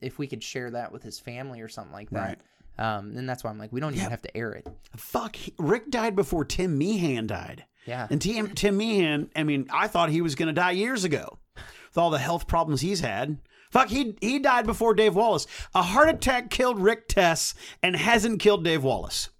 if 0.00 0.16
we 0.18 0.28
could 0.28 0.42
share 0.44 0.70
that 0.70 0.92
with 0.92 1.02
his 1.02 1.18
family 1.18 1.60
or 1.60 1.66
something 1.68 1.92
like 1.92 2.08
that, 2.10 2.40
um, 2.78 3.14
then 3.14 3.26
that's 3.26 3.42
why 3.42 3.50
I'm 3.50 3.58
like, 3.58 3.72
we 3.72 3.80
don't 3.80 3.94
Yeah. 3.94 4.02
even 4.02 4.10
have 4.12 4.22
to 4.22 4.36
air 4.36 4.52
it. 4.52 4.68
Fuck, 4.96 5.36
Rick 5.58 5.90
died 5.90 6.14
before 6.14 6.44
Tim 6.44 6.78
Meehan 6.78 7.26
died. 7.26 7.64
Yeah, 7.84 8.06
And 8.10 8.22
Tim, 8.22 8.54
Tim 8.54 8.76
Meehan, 8.76 9.28
I 9.34 9.42
mean, 9.42 9.66
I 9.72 9.88
thought 9.88 10.10
he 10.10 10.20
was 10.20 10.36
going 10.36 10.46
to 10.46 10.52
die 10.52 10.70
years 10.70 11.02
ago 11.04 11.38
with 11.56 11.98
all 11.98 12.10
the 12.10 12.18
health 12.18 12.46
problems 12.46 12.80
he's 12.80 13.00
had. 13.00 13.38
Fuck, 13.70 13.88
he 13.88 14.16
he 14.20 14.38
died 14.38 14.66
before 14.66 14.94
Dave 14.94 15.14
Wallace. 15.14 15.46
A 15.74 15.82
heart 15.82 16.08
attack 16.08 16.50
killed 16.50 16.80
Rick 16.80 17.08
Tess 17.08 17.54
and 17.82 17.94
hasn't 17.96 18.40
killed 18.40 18.64
Dave 18.64 18.82
Wallace. 18.84 19.30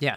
yeah. 0.00 0.16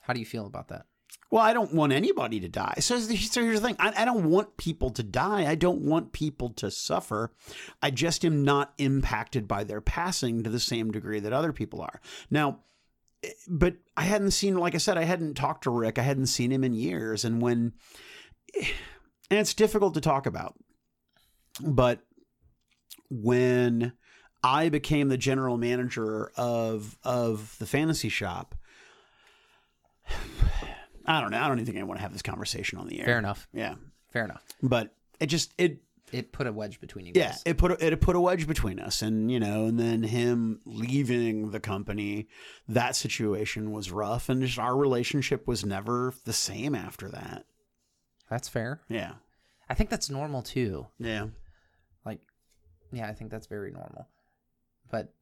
How 0.00 0.14
do 0.14 0.20
you 0.20 0.26
feel 0.26 0.46
about 0.46 0.68
that? 0.68 0.86
Well, 1.30 1.42
I 1.42 1.52
don't 1.52 1.74
want 1.74 1.92
anybody 1.92 2.40
to 2.40 2.48
die. 2.48 2.76
So, 2.78 2.98
so 2.98 3.42
here's 3.42 3.60
the 3.60 3.66
thing 3.66 3.76
I, 3.78 3.92
I 3.94 4.04
don't 4.06 4.30
want 4.30 4.56
people 4.56 4.88
to 4.90 5.02
die. 5.02 5.46
I 5.46 5.54
don't 5.54 5.82
want 5.82 6.12
people 6.12 6.48
to 6.54 6.70
suffer. 6.70 7.34
I 7.82 7.90
just 7.90 8.24
am 8.24 8.42
not 8.42 8.72
impacted 8.78 9.46
by 9.46 9.64
their 9.64 9.82
passing 9.82 10.42
to 10.42 10.48
the 10.48 10.58
same 10.60 10.90
degree 10.90 11.20
that 11.20 11.34
other 11.34 11.52
people 11.52 11.82
are. 11.82 12.00
Now, 12.30 12.60
eh, 13.22 13.32
but 13.46 13.74
I 13.94 14.04
hadn't 14.04 14.30
seen, 14.30 14.56
like 14.56 14.74
I 14.74 14.78
said, 14.78 14.96
I 14.96 15.04
hadn't 15.04 15.34
talked 15.34 15.64
to 15.64 15.70
Rick. 15.70 15.98
I 15.98 16.02
hadn't 16.02 16.26
seen 16.28 16.50
him 16.50 16.64
in 16.64 16.72
years. 16.72 17.26
And 17.26 17.42
when, 17.42 17.74
and 18.56 19.38
it's 19.38 19.52
difficult 19.52 19.92
to 19.92 20.00
talk 20.00 20.24
about, 20.24 20.54
but 21.60 22.00
when 23.10 23.92
I 24.42 24.68
became 24.68 25.08
the 25.08 25.16
general 25.18 25.56
manager 25.56 26.30
of 26.36 26.98
of 27.04 27.56
the 27.58 27.66
fantasy 27.66 28.08
shop, 28.08 28.54
I 31.06 31.20
don't 31.20 31.30
know. 31.30 31.38
I 31.42 31.48
don't 31.48 31.58
even 31.58 31.66
think 31.66 31.78
I 31.78 31.82
want 31.84 31.98
to 31.98 32.02
have 32.02 32.12
this 32.12 32.22
conversation 32.22 32.78
on 32.78 32.86
the 32.86 33.00
air. 33.00 33.06
Fair 33.06 33.18
enough. 33.18 33.48
Yeah, 33.52 33.76
Fair 34.12 34.24
enough. 34.24 34.44
but 34.62 34.94
it 35.20 35.26
just 35.26 35.52
it 35.58 35.78
It 36.12 36.32
put 36.32 36.46
a 36.46 36.52
wedge 36.52 36.80
between 36.80 37.06
you 37.06 37.12
yeah 37.14 37.28
guys. 37.30 37.42
it 37.46 37.56
put 37.58 37.72
a, 37.72 37.86
it 37.86 38.00
put 38.00 38.14
a 38.16 38.20
wedge 38.20 38.46
between 38.46 38.78
us, 38.78 39.00
and 39.02 39.30
you 39.30 39.40
know, 39.40 39.64
and 39.66 39.78
then 39.80 40.02
him 40.02 40.60
leaving 40.66 41.50
the 41.50 41.60
company, 41.60 42.28
that 42.68 42.94
situation 42.96 43.70
was 43.72 43.90
rough, 43.90 44.28
and 44.28 44.42
just 44.42 44.58
our 44.58 44.76
relationship 44.76 45.46
was 45.46 45.64
never 45.64 46.12
the 46.24 46.32
same 46.32 46.74
after 46.74 47.08
that. 47.08 47.44
That's 48.28 48.48
fair. 48.48 48.82
Yeah, 48.90 49.14
I 49.68 49.74
think 49.74 49.88
that's 49.88 50.10
normal 50.10 50.42
too. 50.42 50.86
yeah, 50.98 51.28
yeah, 52.92 53.08
I 53.08 53.14
think 53.14 53.30
that's 53.30 53.46
very 53.46 53.70
normal. 53.70 54.08
But 54.90 55.12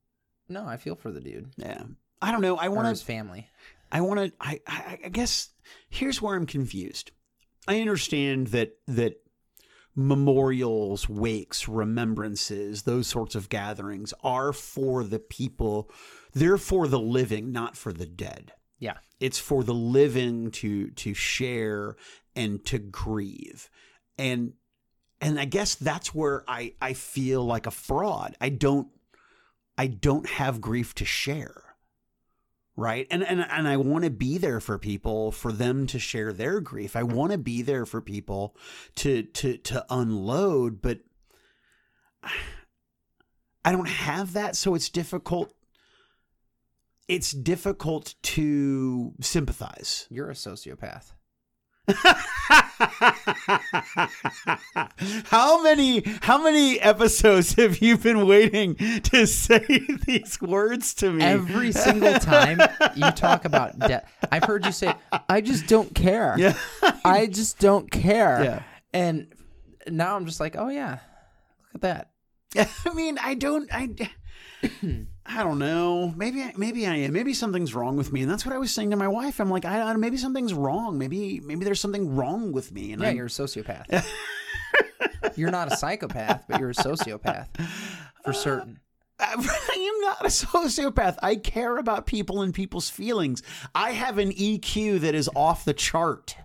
no, 0.49 0.67
I 0.67 0.77
feel 0.77 0.95
for 0.95 1.11
the 1.11 1.21
dude 1.21 1.51
yeah. 1.57 1.83
I 2.23 2.33
don't 2.33 2.41
know. 2.41 2.57
I 2.57 2.69
want 2.69 2.89
his 2.89 3.03
family. 3.03 3.49
I 3.93 4.01
want 4.01 4.21
to. 4.21 4.33
I, 4.41 4.61
I 4.67 4.99
I 5.05 5.09
guess 5.09 5.51
here's 5.89 6.21
where 6.23 6.35
I'm 6.35 6.47
confused. 6.47 7.11
I 7.69 7.81
understand 7.81 8.49
that 8.49 8.79
that 8.87 9.21
memorials, 9.95 11.09
wakes, 11.09 11.67
remembrances, 11.67 12.83
those 12.83 13.07
sorts 13.07 13.35
of 13.35 13.49
gatherings 13.49 14.13
are 14.23 14.53
for 14.53 15.03
the 15.03 15.19
people. 15.19 15.91
They're 16.35 16.59
for 16.59 16.87
the 16.87 17.01
living, 17.01 17.51
not 17.51 17.77
for 17.77 17.93
the 17.93 18.07
dead. 18.07 18.53
Yeah. 18.79 18.99
It's 19.21 19.39
for 19.39 19.65
the 19.65 19.75
living 19.75 20.51
to 20.53 20.91
to 20.91 21.15
share 21.15 21.97
and 22.35 22.65
to 22.67 22.79
grieve. 22.79 23.71
And 24.19 24.53
and 25.21 25.41
I 25.41 25.45
guess 25.45 25.75
that's 25.75 26.15
where 26.15 26.45
I 26.49 26.75
I 26.81 26.93
feel 26.93 27.45
like 27.45 27.67
a 27.67 27.71
fraud. 27.71 28.37
I 28.41 28.49
don't 28.51 28.89
I 29.79 29.87
don't 29.87 30.29
have 30.29 30.61
grief 30.61 30.95
to 30.97 31.05
share. 31.05 31.63
Right? 32.77 33.07
And 33.11 33.23
and 33.23 33.41
and 33.41 33.67
I 33.67 33.79
want 33.79 34.05
to 34.05 34.11
be 34.11 34.37
there 34.37 34.61
for 34.61 34.79
people 34.79 35.33
for 35.33 35.51
them 35.51 35.87
to 35.89 35.99
share 35.99 36.33
their 36.33 36.61
grief. 36.61 36.95
I 36.95 37.05
want 37.05 37.33
to 37.33 37.39
be 37.39 37.63
there 37.63 37.87
for 37.87 38.01
people 38.01 38.55
to 38.97 39.23
to 39.23 39.57
to 39.59 39.87
unload, 39.89 40.83
but 40.83 41.01
I 43.65 43.73
don't 43.73 43.89
have 43.89 44.35
that, 44.35 44.55
so 44.55 44.77
it's 44.77 44.89
difficult 44.89 45.53
it's 47.09 47.33
difficult 47.33 48.15
to 48.23 49.15
sympathize. 49.21 50.07
You're 50.11 50.31
a 50.31 50.35
sociopath. 50.35 51.13
how 55.27 55.63
many 55.63 56.03
how 56.23 56.43
many 56.43 56.81
episodes 56.81 57.55
have 57.55 57.79
you 57.79 57.97
been 57.97 58.27
waiting 58.27 58.75
to 58.75 59.25
say 59.27 59.65
these 60.07 60.41
words 60.41 60.95
to 60.95 61.13
me? 61.13 61.23
Every 61.23 61.71
single 61.71 62.15
time 62.15 62.61
you 62.97 63.11
talk 63.13 63.45
about 63.45 63.79
death, 63.79 64.11
I've 64.33 64.43
heard 64.45 64.65
you 64.67 64.73
say, 64.73 64.95
"I 65.29 65.41
just 65.41 65.69
don't 65.69 65.95
care." 65.95 66.35
Yeah. 66.37 66.57
I 67.05 67.27
just 67.27 67.61
don't 67.61 67.89
care. 67.91 68.43
Yeah. 68.43 68.63
And 68.93 69.33
now 69.89 70.17
I'm 70.17 70.27
just 70.27 70.41
like, 70.41 70.57
"Oh 70.57 70.69
yeah, 70.69 70.99
look 71.73 71.85
at 71.85 72.11
that." 72.57 72.69
I 72.85 72.95
mean, 72.95 73.19
I 73.19 73.35
don't 73.35 73.69
I 73.73 73.91
I 75.29 75.43
don't 75.43 75.59
know. 75.59 76.13
Maybe 76.17 76.43
I, 76.43 76.53
maybe 76.57 76.87
I 76.87 76.95
am. 76.97 77.13
Maybe 77.13 77.35
something's 77.35 77.75
wrong 77.75 77.97
with 77.97 78.13
me, 78.13 78.23
and 78.23 78.31
that's 78.31 78.47
what 78.47 78.55
I 78.55 78.59
was 78.59 78.73
saying 78.73 78.91
to 78.91 78.97
my 78.97 79.09
wife. 79.09 79.41
I'm 79.41 79.51
like, 79.51 79.65
I, 79.65 79.81
I 79.83 79.93
maybe 79.97 80.17
something's 80.17 80.55
wrong. 80.55 80.99
Maybe 80.99 81.41
maybe 81.41 81.65
there's 81.65 81.81
something 81.81 82.15
wrong 82.17 82.53
with 82.53 82.73
me. 82.73 82.93
And 82.93 83.03
Yeah, 83.03 83.09
I'm- 83.09 83.17
you're 83.17 83.27
a 83.27 83.29
sociopath. 83.29 84.05
you're 85.37 85.51
not 85.51 85.73
a 85.73 85.77
psychopath, 85.77 86.45
but 86.49 86.61
you're 86.61 86.71
a 86.71 86.75
sociopath 86.75 87.49
for 88.25 88.33
certain. 88.33 88.81
I 89.19 89.33
am 89.35 90.01
not 90.03 90.21
a 90.23 90.29
sociopath. 90.29 91.17
I 91.23 91.37
care 91.37 91.79
about 91.79 92.07
people 92.07 92.43
and 92.43 92.53
people's 92.53 92.91
feelings. 92.91 93.43
I 93.75 93.93
have 93.93 94.19
an 94.19 94.31
EQ 94.33 95.01
that 95.01 95.15
is 95.15 95.31
off 95.35 95.65
the 95.65 95.73
chart. 95.73 96.37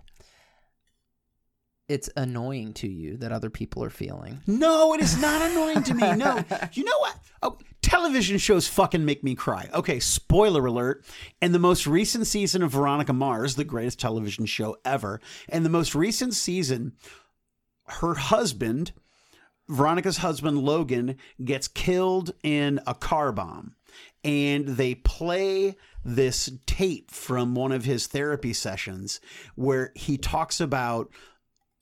It's 1.92 2.08
annoying 2.16 2.72
to 2.74 2.88
you 2.88 3.18
that 3.18 3.32
other 3.32 3.50
people 3.50 3.84
are 3.84 3.90
feeling. 3.90 4.40
No, 4.46 4.94
it 4.94 5.02
is 5.02 5.20
not 5.20 5.42
annoying 5.42 5.82
to 5.82 5.92
me. 5.92 6.16
No. 6.16 6.42
You 6.72 6.84
know 6.84 6.98
what? 7.00 7.16
Oh, 7.42 7.58
television 7.82 8.38
shows 8.38 8.66
fucking 8.66 9.04
make 9.04 9.22
me 9.22 9.34
cry. 9.34 9.68
Okay, 9.74 10.00
spoiler 10.00 10.64
alert. 10.64 11.04
In 11.42 11.52
the 11.52 11.58
most 11.58 11.86
recent 11.86 12.26
season 12.26 12.62
of 12.62 12.70
Veronica 12.70 13.12
Mars, 13.12 13.56
the 13.56 13.64
greatest 13.64 14.00
television 14.00 14.46
show 14.46 14.78
ever, 14.86 15.20
in 15.50 15.64
the 15.64 15.68
most 15.68 15.94
recent 15.94 16.32
season, 16.32 16.92
her 17.86 18.14
husband, 18.14 18.92
Veronica's 19.68 20.18
husband 20.18 20.62
Logan, 20.62 21.16
gets 21.44 21.68
killed 21.68 22.32
in 22.42 22.80
a 22.86 22.94
car 22.94 23.32
bomb. 23.32 23.74
And 24.24 24.66
they 24.66 24.94
play 24.94 25.76
this 26.04 26.48
tape 26.64 27.10
from 27.10 27.54
one 27.54 27.72
of 27.72 27.84
his 27.84 28.06
therapy 28.06 28.54
sessions 28.54 29.20
where 29.56 29.92
he 29.94 30.16
talks 30.16 30.58
about 30.58 31.10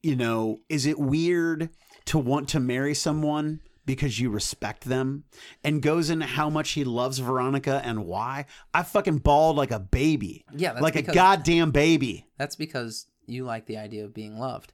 you 0.03 0.17
know, 0.17 0.61
is 0.69 0.87
it 0.87 0.99
weird 0.99 1.71
to 2.07 2.19
want 2.19 2.49
to 2.51 2.61
marry 2.61 2.95
someone 2.95 3.61
because 3.87 4.19
you 4.21 4.31
respect 4.31 4.85
them? 4.85 5.25
And 5.65 5.83
goes 5.83 6.11
into 6.11 6.27
how 6.27 6.49
much 6.51 6.71
he 6.71 6.85
loves 6.85 7.19
Veronica 7.19 7.81
and 7.85 8.05
why. 8.07 8.47
I 8.73 8.83
fucking 8.83 9.19
bawled 9.19 9.57
like 9.57 9.71
a 9.71 9.81
baby. 9.81 10.45
Yeah, 10.55 10.73
that's 10.73 10.83
like 10.83 10.95
because- 10.95 11.13
a 11.13 11.15
goddamn 11.15 11.71
baby. 11.71 12.27
That's 12.39 12.57
because 12.57 13.07
you 13.27 13.45
like 13.45 13.67
the 13.67 13.77
idea 13.79 14.05
of 14.05 14.15
being 14.15 14.39
loved. 14.39 14.73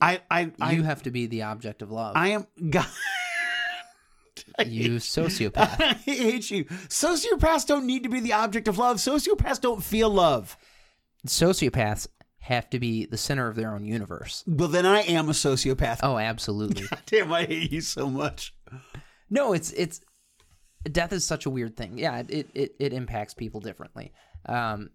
I 0.00 0.20
I 0.30 0.52
I, 0.60 0.72
You 0.72 0.84
have 0.84 1.02
to 1.04 1.10
be 1.10 1.26
the 1.26 1.42
object 1.42 1.82
of 1.82 1.90
love. 1.90 2.14
I 2.16 2.28
am 2.28 2.46
God. 2.70 2.86
you 4.66 4.96
sociopath. 4.96 5.80
I 5.80 5.94
hate 5.94 6.50
you. 6.50 6.64
Sociopaths 6.64 7.66
don't 7.66 7.86
need 7.86 8.02
to 8.04 8.08
be 8.08 8.20
the 8.20 8.32
object 8.32 8.68
of 8.68 8.78
love. 8.78 8.98
Sociopaths 8.98 9.60
don't 9.60 9.82
feel 9.82 10.10
love. 10.10 10.56
Sociopaths 11.26 12.06
have 12.48 12.70
to 12.70 12.80
be 12.80 13.04
the 13.04 13.18
center 13.18 13.46
of 13.46 13.56
their 13.56 13.74
own 13.74 13.84
universe. 13.84 14.42
Well, 14.46 14.68
then 14.68 14.86
I 14.86 15.02
am 15.02 15.28
a 15.28 15.32
sociopath. 15.32 16.00
Oh, 16.02 16.16
absolutely. 16.16 16.86
Damn, 17.06 17.30
I 17.30 17.44
hate 17.44 17.70
you 17.70 17.82
so 17.82 18.08
much. 18.08 18.54
No, 19.28 19.52
it's 19.52 19.70
it's 19.72 20.00
death 20.90 21.12
is 21.12 21.26
such 21.26 21.44
a 21.44 21.50
weird 21.50 21.76
thing. 21.76 21.98
Yeah, 21.98 22.22
it 22.26 22.48
it, 22.54 22.74
it 22.78 22.92
impacts 22.94 23.34
people 23.34 23.60
differently. 23.60 24.12
Um, 24.46 24.90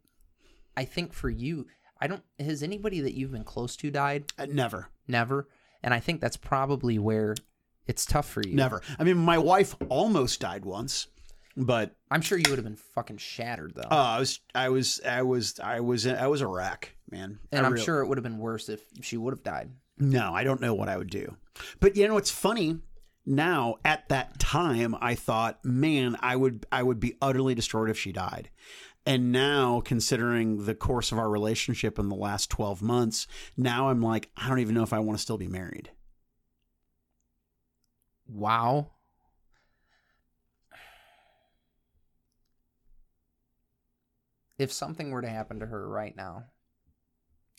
I 0.76 0.86
think 0.86 1.14
for 1.14 1.30
you, 1.30 1.68
I 2.02 2.08
don't. 2.08 2.24
Has 2.40 2.64
anybody 2.64 3.02
that 3.02 3.14
you've 3.14 3.32
been 3.32 3.44
close 3.44 3.76
to 3.78 3.92
died? 3.92 4.26
Uh, 4.38 4.48
never. 4.50 4.90
Never. 5.08 5.48
And 5.84 5.94
I 5.94 6.00
think 6.00 6.22
that's 6.22 6.38
probably 6.38 6.98
where 6.98 7.36
it's 7.86 8.06
tough 8.06 8.28
for 8.28 8.42
you. 8.42 8.56
Never. 8.56 8.82
I 8.98 9.04
mean, 9.04 9.18
my 9.18 9.38
wife 9.38 9.76
almost 9.90 10.40
died 10.40 10.66
once, 10.66 11.08
but 11.56 11.96
I'm 12.10 12.22
sure 12.22 12.40
you 12.40 12.46
would 12.50 12.58
have 12.58 12.66
been 12.66 12.78
fucking 12.78 13.18
shattered 13.18 13.74
though. 13.76 13.90
Oh, 13.92 13.96
I 13.98 14.20
was, 14.20 14.40
I 14.56 14.70
was, 14.70 15.02
I 15.06 15.22
was, 15.22 15.60
I 15.60 15.82
was, 15.82 16.08
I 16.08 16.28
was 16.28 16.42
a 16.42 16.48
wreck, 16.48 16.96
man. 17.14 17.40
and 17.52 17.66
I 17.66 17.70
I'm 17.70 17.74
real- 17.76 17.84
sure 17.84 18.02
it 18.02 18.08
would 18.08 18.18
have 18.18 18.24
been 18.24 18.40
worse 18.40 18.68
if 18.68 18.82
she 19.02 19.16
would 19.18 19.34
have 19.34 19.44
died. 19.44 19.72
No, 19.98 20.34
I 20.34 20.44
don't 20.44 20.60
know 20.60 20.74
what 20.74 20.90
I 20.90 20.98
would 20.98 21.10
do. 21.10 21.38
But 21.80 21.96
you 21.96 22.08
know, 22.08 22.18
it's 22.18 22.32
funny. 22.32 22.80
Now, 23.26 23.76
at 23.86 24.10
that 24.10 24.38
time, 24.40 24.96
I 25.00 25.16
thought, 25.16 25.64
man, 25.64 26.18
I 26.20 26.36
would, 26.36 26.66
I 26.74 26.84
would 26.84 27.00
be 27.00 27.16
utterly 27.22 27.56
destroyed 27.56 27.90
if 27.90 27.98
she 27.98 28.12
died. 28.12 28.50
And 29.06 29.32
now, 29.32 29.82
considering 29.82 30.66
the 30.66 30.76
course 30.76 31.12
of 31.14 31.18
our 31.20 31.30
relationship 31.30 32.00
in 32.00 32.10
the 32.10 32.16
last 32.16 32.50
twelve 32.50 32.82
months, 32.82 33.28
now 33.56 33.90
I'm 33.90 34.02
like, 34.02 34.30
I 34.36 34.50
don't 34.50 34.60
even 34.60 34.76
know 34.76 34.84
if 34.84 34.94
I 34.94 35.00
want 35.00 35.18
to 35.18 35.22
still 35.22 35.38
be 35.38 35.48
married. 35.48 35.92
Wow. 38.28 38.92
If 44.58 44.72
something 44.72 45.12
were 45.12 45.22
to 45.22 45.30
happen 45.30 45.60
to 45.60 45.66
her 45.66 45.88
right 45.88 46.16
now, 46.16 46.46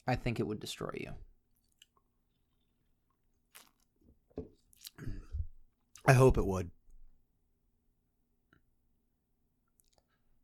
I 0.06 0.16
think 0.16 0.38
it 0.38 0.46
would 0.46 0.60
destroy 0.60 0.90
you. 0.94 1.10
I 6.06 6.12
hope 6.12 6.36
it 6.36 6.46
would. 6.46 6.70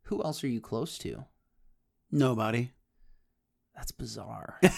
Who 0.04 0.22
else 0.24 0.42
are 0.42 0.48
you 0.48 0.60
close 0.60 0.98
to? 0.98 1.24
Nobody. 2.10 2.72
That's 3.76 3.92
bizarre. 3.92 4.60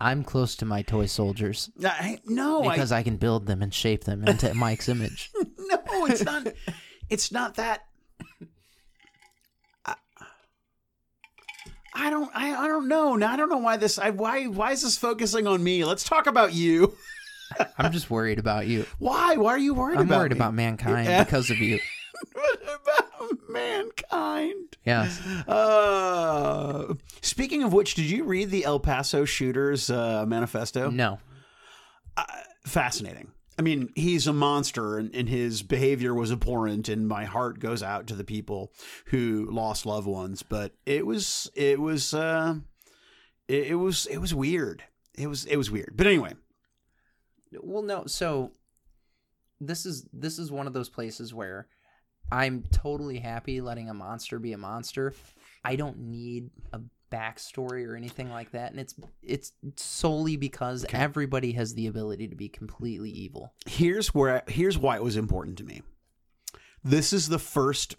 I'm 0.00 0.24
close 0.24 0.56
to 0.56 0.64
my 0.64 0.82
toy 0.82 1.06
soldiers 1.06 1.70
I, 1.82 2.18
no, 2.26 2.64
I, 2.64 2.74
because 2.74 2.92
I 2.92 3.02
can 3.02 3.16
build 3.16 3.46
them 3.46 3.62
and 3.62 3.72
shape 3.72 4.04
them 4.04 4.26
into 4.26 4.52
Mike's 4.54 4.88
image. 4.88 5.30
no, 5.58 6.06
it's 6.06 6.24
not. 6.24 6.46
it's 7.08 7.32
not 7.32 7.54
that. 7.54 7.86
I 11.94 12.10
don't. 12.10 12.30
I, 12.34 12.54
I 12.64 12.66
don't 12.68 12.88
know. 12.88 13.14
Now 13.16 13.32
I 13.32 13.36
don't 13.36 13.48
know 13.48 13.58
why 13.58 13.76
this. 13.76 13.98
I, 13.98 14.10
why 14.10 14.44
why 14.46 14.72
is 14.72 14.82
this 14.82 14.96
focusing 14.96 15.46
on 15.46 15.62
me? 15.62 15.84
Let's 15.84 16.04
talk 16.04 16.26
about 16.26 16.52
you. 16.52 16.96
I'm 17.78 17.92
just 17.92 18.10
worried 18.10 18.38
about 18.38 18.66
you. 18.66 18.86
Why? 18.98 19.36
Why 19.36 19.52
are 19.52 19.58
you 19.58 19.74
worried 19.74 19.98
I'm 19.98 20.06
about? 20.06 20.18
worried 20.18 20.32
me? 20.32 20.38
about 20.38 20.54
mankind 20.54 21.06
Yeah. 21.06 21.22
because 21.22 21.50
of 21.50 21.58
you. 21.58 21.78
what 22.32 22.62
about 22.62 23.48
mankind? 23.48 24.76
Yes. 24.84 25.20
Uh, 25.46 26.94
speaking 27.22 27.62
of 27.62 27.72
which, 27.72 27.94
did 27.94 28.06
you 28.10 28.24
read 28.24 28.50
the 28.50 28.64
El 28.64 28.80
Paso 28.80 29.24
shooters 29.24 29.88
uh, 29.90 30.24
manifesto? 30.26 30.90
No. 30.90 31.18
fascinating. 32.66 33.30
I 33.58 33.62
mean, 33.62 33.90
he's 33.94 34.26
a 34.26 34.32
monster 34.32 34.98
and, 34.98 35.14
and 35.14 35.28
his 35.28 35.62
behavior 35.62 36.12
was 36.12 36.32
abhorrent 36.32 36.88
and 36.88 37.06
my 37.06 37.24
heart 37.24 37.60
goes 37.60 37.82
out 37.82 38.06
to 38.08 38.14
the 38.14 38.24
people 38.24 38.72
who 39.06 39.48
lost 39.50 39.86
loved 39.86 40.08
ones, 40.08 40.42
but 40.42 40.72
it 40.86 41.06
was 41.06 41.50
it 41.54 41.80
was 41.80 42.14
uh 42.14 42.56
it, 43.48 43.68
it 43.68 43.74
was 43.76 44.06
it 44.06 44.18
was 44.18 44.34
weird. 44.34 44.84
It 45.16 45.28
was 45.28 45.44
it 45.44 45.56
was 45.56 45.70
weird. 45.70 45.94
But 45.96 46.06
anyway, 46.06 46.32
Well, 47.60 47.82
no. 47.82 48.06
So 48.06 48.50
this 49.60 49.86
is 49.86 50.06
this 50.12 50.38
is 50.38 50.50
one 50.50 50.66
of 50.66 50.72
those 50.72 50.88
places 50.88 51.32
where 51.32 51.68
I'm 52.32 52.64
totally 52.72 53.18
happy 53.18 53.60
letting 53.60 53.88
a 53.88 53.94
monster 53.94 54.38
be 54.38 54.52
a 54.52 54.58
monster. 54.58 55.14
I 55.64 55.76
don't 55.76 55.98
need 55.98 56.50
a 56.72 56.80
backstory 57.14 57.86
or 57.86 57.96
anything 57.96 58.30
like 58.30 58.50
that, 58.52 58.72
and 58.72 58.80
it's 58.80 58.94
it's 59.22 59.52
solely 59.76 60.36
because 60.36 60.84
everybody 60.90 61.52
has 61.52 61.74
the 61.74 61.86
ability 61.86 62.28
to 62.28 62.36
be 62.36 62.48
completely 62.48 63.10
evil. 63.10 63.52
here's 63.66 64.14
where 64.14 64.42
here's 64.48 64.78
why 64.78 64.96
it 64.96 65.02
was 65.02 65.16
important 65.16 65.58
to 65.58 65.64
me. 65.64 65.82
This 66.82 67.12
is 67.12 67.28
the 67.28 67.38
first 67.38 67.96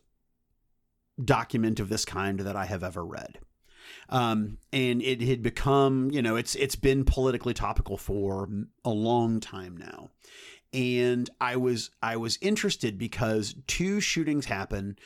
document 1.24 1.80
of 1.80 1.90
this 1.90 2.06
kind 2.06 2.40
that 2.42 2.56
I 2.56 2.66
have 2.66 2.84
ever 2.84 3.06
read. 3.06 3.40
Um, 4.10 4.58
and 4.74 5.02
it 5.02 5.22
had 5.22 5.42
become, 5.42 6.12
you 6.12 6.22
know, 6.22 6.36
it's 6.36 6.56
it's 6.56 6.76
been 6.76 7.06
politically 7.06 7.54
topical 7.54 7.98
for 7.98 8.50
a 8.84 8.90
long 8.90 9.40
time 9.40 9.78
now. 9.78 10.10
And 10.74 11.30
I 11.40 11.56
was 11.56 11.92
I 12.02 12.18
was 12.18 12.38
interested 12.42 12.98
because 12.98 13.56
two 13.68 14.02
shootings 14.02 14.46
happen 14.46 14.98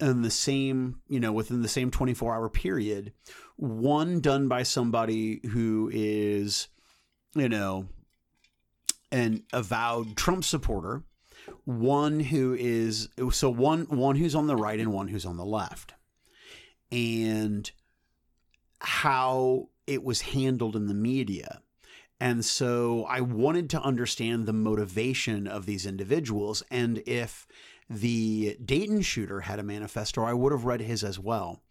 in 0.00 0.22
the 0.22 0.30
same, 0.30 1.00
you 1.08 1.20
know, 1.20 1.32
within 1.32 1.62
the 1.62 1.68
same 1.68 1.90
24 1.90 2.34
hour 2.34 2.48
period. 2.48 3.12
One 3.56 4.20
done 4.20 4.48
by 4.48 4.62
somebody 4.62 5.40
who 5.50 5.90
is, 5.92 6.68
you 7.34 7.48
know, 7.48 7.86
an 9.12 9.44
avowed 9.52 10.16
Trump 10.16 10.44
supporter, 10.44 11.02
one 11.64 12.20
who 12.20 12.54
is 12.58 13.08
so 13.30 13.50
one 13.50 13.84
one 13.84 14.16
who's 14.16 14.34
on 14.34 14.46
the 14.46 14.56
right 14.56 14.80
and 14.80 14.92
one 14.92 15.08
who's 15.08 15.26
on 15.26 15.36
the 15.36 15.44
left. 15.44 15.94
And 16.92 17.70
how 18.80 19.68
it 19.86 20.02
was 20.02 20.22
handled 20.22 20.74
in 20.74 20.86
the 20.86 20.94
media. 20.94 21.62
And 22.18 22.44
so 22.44 23.04
I 23.08 23.20
wanted 23.22 23.70
to 23.70 23.80
understand 23.80 24.46
the 24.46 24.52
motivation 24.52 25.46
of 25.46 25.66
these 25.66 25.86
individuals. 25.86 26.62
And 26.70 27.02
if 27.06 27.46
the 27.90 28.56
Dayton 28.64 29.02
shooter 29.02 29.40
had 29.40 29.58
a 29.58 29.64
manifesto, 29.64 30.22
I 30.22 30.32
would 30.32 30.52
have 30.52 30.64
read 30.64 30.80
his 30.80 31.04
as 31.04 31.18
well. 31.18 31.62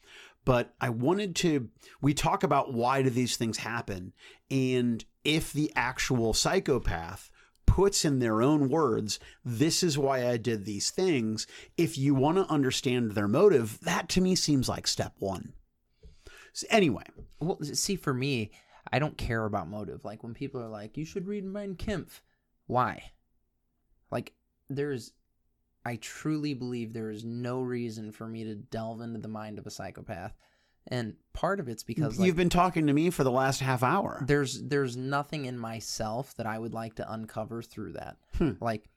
But 0.46 0.74
I 0.80 0.90
wanted 0.90 1.36
to, 1.38 1.70
we 2.02 2.14
talk 2.14 2.44
about 2.44 2.74
why 2.74 3.02
do 3.02 3.10
these 3.10 3.38
things 3.38 3.58
happen? 3.58 4.14
And 4.52 5.04
if 5.24 5.54
the 5.54 5.72
actual 5.76 6.34
psychopath 6.34 7.32
puts 7.66 8.04
in 8.04 8.20
their 8.20 8.42
own 8.42 8.68
words, 8.68 9.20
this 9.46 9.82
is 9.84 9.98
why 9.98 10.28
I 10.28 10.38
did 10.38 10.66
these 10.66 10.92
things, 10.92 11.48
if 11.78 11.98
you 11.98 12.16
want 12.16 12.38
to 12.38 12.52
understand 12.52 13.12
their 13.12 13.28
motive, 13.28 13.80
that 13.82 14.10
to 14.10 14.22
me 14.22 14.36
seems 14.36 14.68
like 14.68 14.88
step 14.88 15.14
one. 15.20 15.54
So 16.52 16.68
anyway, 16.70 17.04
well, 17.40 17.60
see, 17.62 17.96
for 17.96 18.14
me, 18.14 18.52
I 18.92 19.00
don't 19.00 19.18
care 19.18 19.46
about 19.46 19.70
motive. 19.70 20.04
Like 20.04 20.24
when 20.24 20.34
people 20.34 20.62
are 20.62 20.70
like, 20.70 20.98
"You 20.98 21.06
should 21.06 21.28
read 21.28 21.46
Mein 21.46 21.76
Kampf," 21.76 22.22
why? 22.66 23.12
Like, 24.12 24.34
there's, 24.68 25.14
I 25.90 25.96
truly 25.96 26.54
believe 26.54 26.94
there 26.94 27.10
is 27.10 27.26
no 27.26 27.62
reason 27.62 28.12
for 28.12 28.28
me 28.28 28.44
to 28.44 28.54
delve 28.54 29.02
into 29.02 29.20
the 29.20 29.28
mind 29.28 29.58
of 29.58 29.66
a 29.66 29.72
psychopath, 29.72 30.36
and 30.86 31.16
part 31.34 31.60
of 31.60 31.68
it's 31.68 31.82
because 31.82 32.20
you've 32.20 32.36
been 32.36 32.48
talking 32.48 32.86
to 32.86 32.94
me 32.94 33.10
for 33.10 33.24
the 33.24 33.32
last 33.32 33.60
half 33.60 33.82
hour. 33.82 34.24
There's 34.28 34.62
there's 34.62 34.96
nothing 34.96 35.46
in 35.46 35.58
myself 35.58 36.36
that 36.36 36.46
I 36.46 36.60
would 36.60 36.76
like 36.76 36.94
to 36.96 37.12
uncover 37.12 37.64
through 37.64 37.94
that. 37.94 38.18
Hmm. 38.38 38.52
Like, 38.62 38.88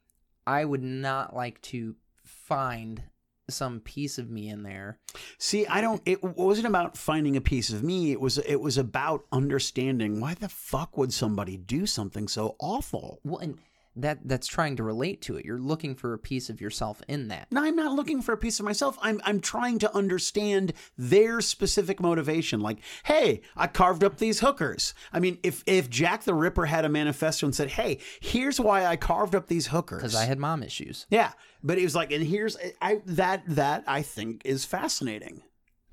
I 0.46 0.66
would 0.66 0.82
not 0.82 1.34
like 1.34 1.62
to 1.62 1.96
find 2.24 3.02
some 3.48 3.80
piece 3.80 4.18
of 4.18 4.28
me 4.28 4.50
in 4.50 4.62
there. 4.62 4.98
See, 5.38 5.66
I 5.66 5.80
don't 5.80 6.02
it 6.04 6.22
wasn't 6.22 6.66
about 6.66 6.98
finding 6.98 7.38
a 7.38 7.40
piece 7.40 7.70
of 7.70 7.82
me. 7.82 8.12
It 8.12 8.20
was 8.20 8.36
it 8.36 8.60
was 8.60 8.76
about 8.76 9.24
understanding 9.32 10.20
why 10.20 10.34
the 10.34 10.50
fuck 10.50 10.98
would 10.98 11.14
somebody 11.14 11.56
do 11.56 11.86
something 11.86 12.28
so 12.28 12.54
awful? 12.60 13.18
Well, 13.24 13.38
and 13.38 13.56
that 13.96 14.20
that's 14.24 14.46
trying 14.46 14.76
to 14.76 14.82
relate 14.82 15.20
to 15.22 15.36
it. 15.36 15.44
You're 15.44 15.58
looking 15.58 15.94
for 15.94 16.14
a 16.14 16.18
piece 16.18 16.48
of 16.48 16.60
yourself 16.60 17.02
in 17.08 17.28
that. 17.28 17.48
No, 17.50 17.62
I'm 17.62 17.76
not 17.76 17.92
looking 17.92 18.22
for 18.22 18.32
a 18.32 18.36
piece 18.36 18.58
of 18.58 18.64
myself. 18.64 18.98
I'm 19.02 19.20
I'm 19.24 19.40
trying 19.40 19.78
to 19.80 19.94
understand 19.94 20.72
their 20.96 21.40
specific 21.40 22.00
motivation. 22.00 22.60
Like, 22.60 22.78
hey, 23.04 23.42
I 23.56 23.66
carved 23.66 24.02
up 24.02 24.18
these 24.18 24.40
hookers. 24.40 24.94
I 25.12 25.20
mean, 25.20 25.38
if 25.42 25.62
if 25.66 25.90
Jack 25.90 26.24
the 26.24 26.34
Ripper 26.34 26.66
had 26.66 26.84
a 26.84 26.88
manifesto 26.88 27.46
and 27.46 27.54
said, 27.54 27.70
"Hey, 27.72 27.98
here's 28.20 28.58
why 28.58 28.86
I 28.86 28.96
carved 28.96 29.34
up 29.34 29.48
these 29.48 29.66
hookers," 29.68 30.02
because 30.02 30.14
I 30.14 30.24
had 30.24 30.38
mom 30.38 30.62
issues. 30.62 31.06
Yeah, 31.10 31.32
but 31.62 31.78
it 31.78 31.82
was 31.82 31.94
like, 31.94 32.12
and 32.12 32.24
here's 32.24 32.56
I 32.80 33.02
that 33.06 33.42
that 33.48 33.84
I 33.86 34.02
think 34.02 34.42
is 34.44 34.64
fascinating. 34.64 35.42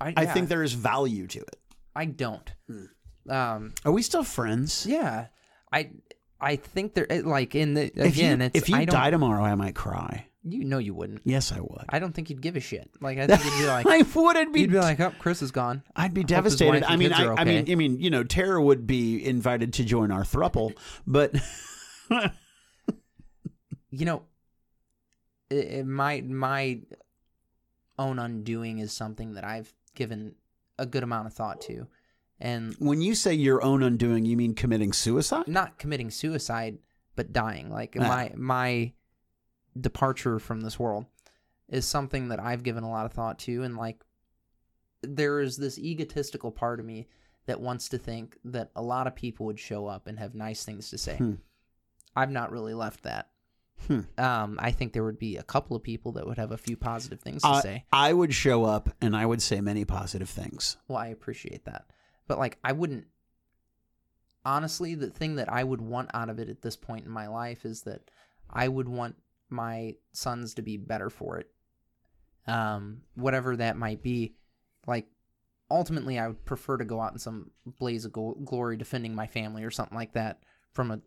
I, 0.00 0.08
yeah. 0.08 0.14
I 0.16 0.26
think 0.26 0.48
there 0.48 0.62
is 0.62 0.72
value 0.72 1.26
to 1.26 1.40
it. 1.40 1.56
I 1.94 2.06
don't. 2.06 2.50
Hmm. 2.66 2.84
Um, 3.28 3.74
Are 3.84 3.92
we 3.92 4.02
still 4.02 4.24
friends? 4.24 4.86
Yeah. 4.86 5.26
I 5.72 5.90
I 6.40 6.56
think 6.56 6.94
there 6.94 7.06
like 7.24 7.54
in 7.54 7.74
the 7.74 7.82
again 7.82 8.40
if 8.40 8.54
you, 8.54 8.60
it's 8.60 8.68
if 8.68 8.68
you 8.68 8.86
die 8.86 9.10
tomorrow 9.10 9.42
I 9.42 9.54
might 9.54 9.74
cry. 9.74 10.26
You 10.42 10.64
know 10.64 10.78
you 10.78 10.94
wouldn't. 10.94 11.20
Yes, 11.24 11.52
I 11.52 11.60
would. 11.60 11.84
I 11.90 11.98
don't 11.98 12.14
think 12.14 12.30
you'd 12.30 12.40
give 12.40 12.56
a 12.56 12.60
shit. 12.60 12.90
Like 13.00 13.18
I 13.18 13.26
think 13.36 13.44
you'd 13.44 13.58
be 13.60 13.66
like, 13.66 13.86
I 13.86 13.98
would. 13.98 14.52
Be, 14.52 14.60
you'd 14.62 14.70
be 14.70 14.78
like, 14.78 14.98
oh, 14.98 15.12
Chris 15.18 15.42
is 15.42 15.50
gone. 15.50 15.82
I'd 15.94 16.14
be 16.14 16.24
devastated. 16.24 16.82
I 16.84 16.96
mean, 16.96 17.12
I, 17.12 17.26
okay. 17.26 17.42
I, 17.42 17.44
mean, 17.44 17.70
I 17.70 17.74
mean, 17.74 18.00
you 18.00 18.08
know, 18.08 18.24
Tara 18.24 18.62
would 18.62 18.86
be 18.86 19.24
invited 19.24 19.74
to 19.74 19.84
join 19.84 20.10
our 20.10 20.22
thruple, 20.22 20.72
but 21.06 21.34
you 23.90 24.06
know, 24.06 24.22
it, 25.50 25.54
it, 25.54 25.86
my 25.86 26.22
my 26.22 26.80
own 27.98 28.18
undoing 28.18 28.78
is 28.78 28.92
something 28.92 29.34
that 29.34 29.44
I've 29.44 29.70
given 29.94 30.36
a 30.78 30.86
good 30.86 31.02
amount 31.02 31.26
of 31.26 31.34
thought 31.34 31.60
to. 31.62 31.86
And 32.40 32.74
when 32.78 33.02
you 33.02 33.14
say 33.14 33.34
your 33.34 33.62
own 33.62 33.82
undoing, 33.82 34.24
you 34.24 34.36
mean 34.36 34.54
committing 34.54 34.92
suicide? 34.92 35.46
Not 35.46 35.78
committing 35.78 36.10
suicide, 36.10 36.78
but 37.14 37.32
dying. 37.32 37.70
Like 37.70 37.96
ah. 37.98 38.02
my 38.02 38.32
my 38.36 38.92
departure 39.78 40.38
from 40.38 40.62
this 40.62 40.78
world 40.78 41.06
is 41.68 41.86
something 41.86 42.28
that 42.28 42.40
I've 42.40 42.62
given 42.62 42.82
a 42.82 42.90
lot 42.90 43.06
of 43.06 43.12
thought 43.12 43.38
to 43.40 43.62
and 43.62 43.76
like 43.76 44.02
there 45.02 45.40
is 45.40 45.56
this 45.56 45.78
egotistical 45.78 46.50
part 46.50 46.80
of 46.80 46.86
me 46.86 47.06
that 47.46 47.60
wants 47.60 47.88
to 47.90 47.98
think 47.98 48.36
that 48.44 48.70
a 48.76 48.82
lot 48.82 49.06
of 49.06 49.14
people 49.14 49.46
would 49.46 49.58
show 49.58 49.86
up 49.86 50.06
and 50.06 50.18
have 50.18 50.34
nice 50.34 50.64
things 50.64 50.90
to 50.90 50.98
say. 50.98 51.16
Hmm. 51.16 51.34
I've 52.14 52.30
not 52.30 52.50
really 52.50 52.74
left 52.74 53.04
that. 53.04 53.28
Hmm. 53.86 54.00
Um, 54.18 54.58
I 54.60 54.72
think 54.72 54.92
there 54.92 55.04
would 55.04 55.18
be 55.18 55.36
a 55.36 55.42
couple 55.42 55.74
of 55.74 55.82
people 55.82 56.12
that 56.12 56.26
would 56.26 56.36
have 56.36 56.52
a 56.52 56.58
few 56.58 56.76
positive 56.76 57.20
things 57.20 57.42
to 57.42 57.48
uh, 57.48 57.60
say. 57.60 57.84
I 57.92 58.12
would 58.12 58.34
show 58.34 58.64
up 58.64 58.90
and 59.00 59.16
I 59.16 59.24
would 59.24 59.40
say 59.40 59.60
many 59.60 59.84
positive 59.84 60.28
things. 60.28 60.76
Well, 60.86 60.98
I 60.98 61.06
appreciate 61.08 61.64
that. 61.64 61.86
But 62.30 62.38
like 62.38 62.58
I 62.62 62.70
wouldn't 62.70 63.06
honestly 64.44 64.94
the 64.94 65.10
thing 65.10 65.34
that 65.34 65.52
I 65.52 65.64
would 65.64 65.80
want 65.80 66.12
out 66.14 66.30
of 66.30 66.38
it 66.38 66.48
at 66.48 66.62
this 66.62 66.76
point 66.76 67.04
in 67.04 67.10
my 67.10 67.26
life 67.26 67.64
is 67.64 67.82
that 67.82 68.08
I 68.48 68.68
would 68.68 68.88
want 68.88 69.16
my 69.48 69.96
sons 70.12 70.54
to 70.54 70.62
be 70.62 70.76
better 70.76 71.10
for 71.10 71.38
it. 71.38 71.50
Um 72.46 73.00
whatever 73.16 73.56
that 73.56 73.76
might 73.76 74.00
be. 74.00 74.36
Like 74.86 75.08
ultimately 75.72 76.20
I 76.20 76.28
would 76.28 76.44
prefer 76.44 76.76
to 76.76 76.84
go 76.84 77.00
out 77.00 77.10
in 77.10 77.18
some 77.18 77.50
blaze 77.66 78.04
of 78.04 78.12
glory 78.12 78.76
defending 78.76 79.12
my 79.12 79.26
family 79.26 79.64
or 79.64 79.72
something 79.72 79.98
like 79.98 80.12
that 80.12 80.44
from 80.72 80.92
a 80.92 81.00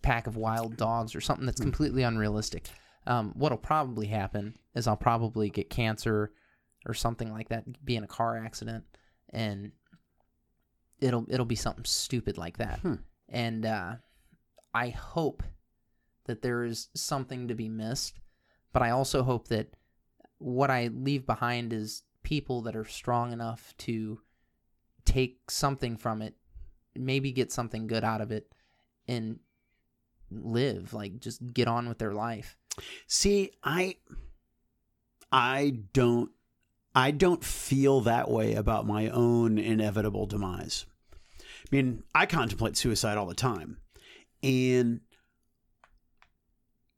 pack 0.00 0.26
of 0.26 0.38
wild 0.38 0.78
dogs 0.78 1.14
or 1.14 1.20
something 1.20 1.44
that's 1.44 1.60
hmm. 1.60 1.64
completely 1.64 2.02
unrealistic. 2.02 2.70
Um, 3.06 3.34
what'll 3.36 3.58
probably 3.58 4.06
happen 4.06 4.56
is 4.74 4.86
I'll 4.86 4.96
probably 4.96 5.50
get 5.50 5.68
cancer 5.68 6.32
or 6.86 6.94
something 6.94 7.30
like 7.30 7.50
that, 7.50 7.84
be 7.84 7.96
in 7.96 8.04
a 8.04 8.08
car 8.08 8.38
accident, 8.38 8.84
and 9.28 9.72
it'll 11.00 11.26
it'll 11.28 11.46
be 11.46 11.56
something 11.56 11.84
stupid 11.84 12.38
like 12.38 12.58
that. 12.58 12.80
Hmm. 12.80 12.94
And 13.28 13.66
uh, 13.66 13.96
I 14.72 14.88
hope 14.88 15.42
that 16.26 16.42
there 16.42 16.64
is 16.64 16.88
something 16.94 17.48
to 17.48 17.54
be 17.54 17.68
missed, 17.68 18.20
but 18.72 18.82
I 18.82 18.90
also 18.90 19.22
hope 19.22 19.48
that 19.48 19.74
what 20.38 20.70
I 20.70 20.88
leave 20.88 21.26
behind 21.26 21.72
is 21.72 22.02
people 22.22 22.62
that 22.62 22.76
are 22.76 22.84
strong 22.84 23.32
enough 23.32 23.74
to 23.78 24.20
take 25.04 25.50
something 25.50 25.96
from 25.96 26.20
it, 26.22 26.34
maybe 26.94 27.32
get 27.32 27.52
something 27.52 27.86
good 27.86 28.04
out 28.04 28.20
of 28.20 28.30
it, 28.32 28.52
and 29.08 29.38
live 30.30 30.92
like 30.92 31.20
just 31.20 31.40
get 31.54 31.68
on 31.68 31.88
with 31.88 31.98
their 31.98 32.12
life. 32.12 32.56
See, 33.06 33.52
I 33.62 33.96
I 35.32 35.78
don't 35.92 36.30
I 36.96 37.10
don't 37.10 37.44
feel 37.44 38.00
that 38.00 38.30
way 38.30 38.54
about 38.54 38.86
my 38.86 39.10
own 39.10 39.58
inevitable 39.58 40.24
demise. 40.24 40.86
I 41.42 41.44
mean, 41.70 42.02
I 42.14 42.24
contemplate 42.24 42.78
suicide 42.78 43.18
all 43.18 43.26
the 43.26 43.34
time. 43.34 43.76
And, 44.42 45.00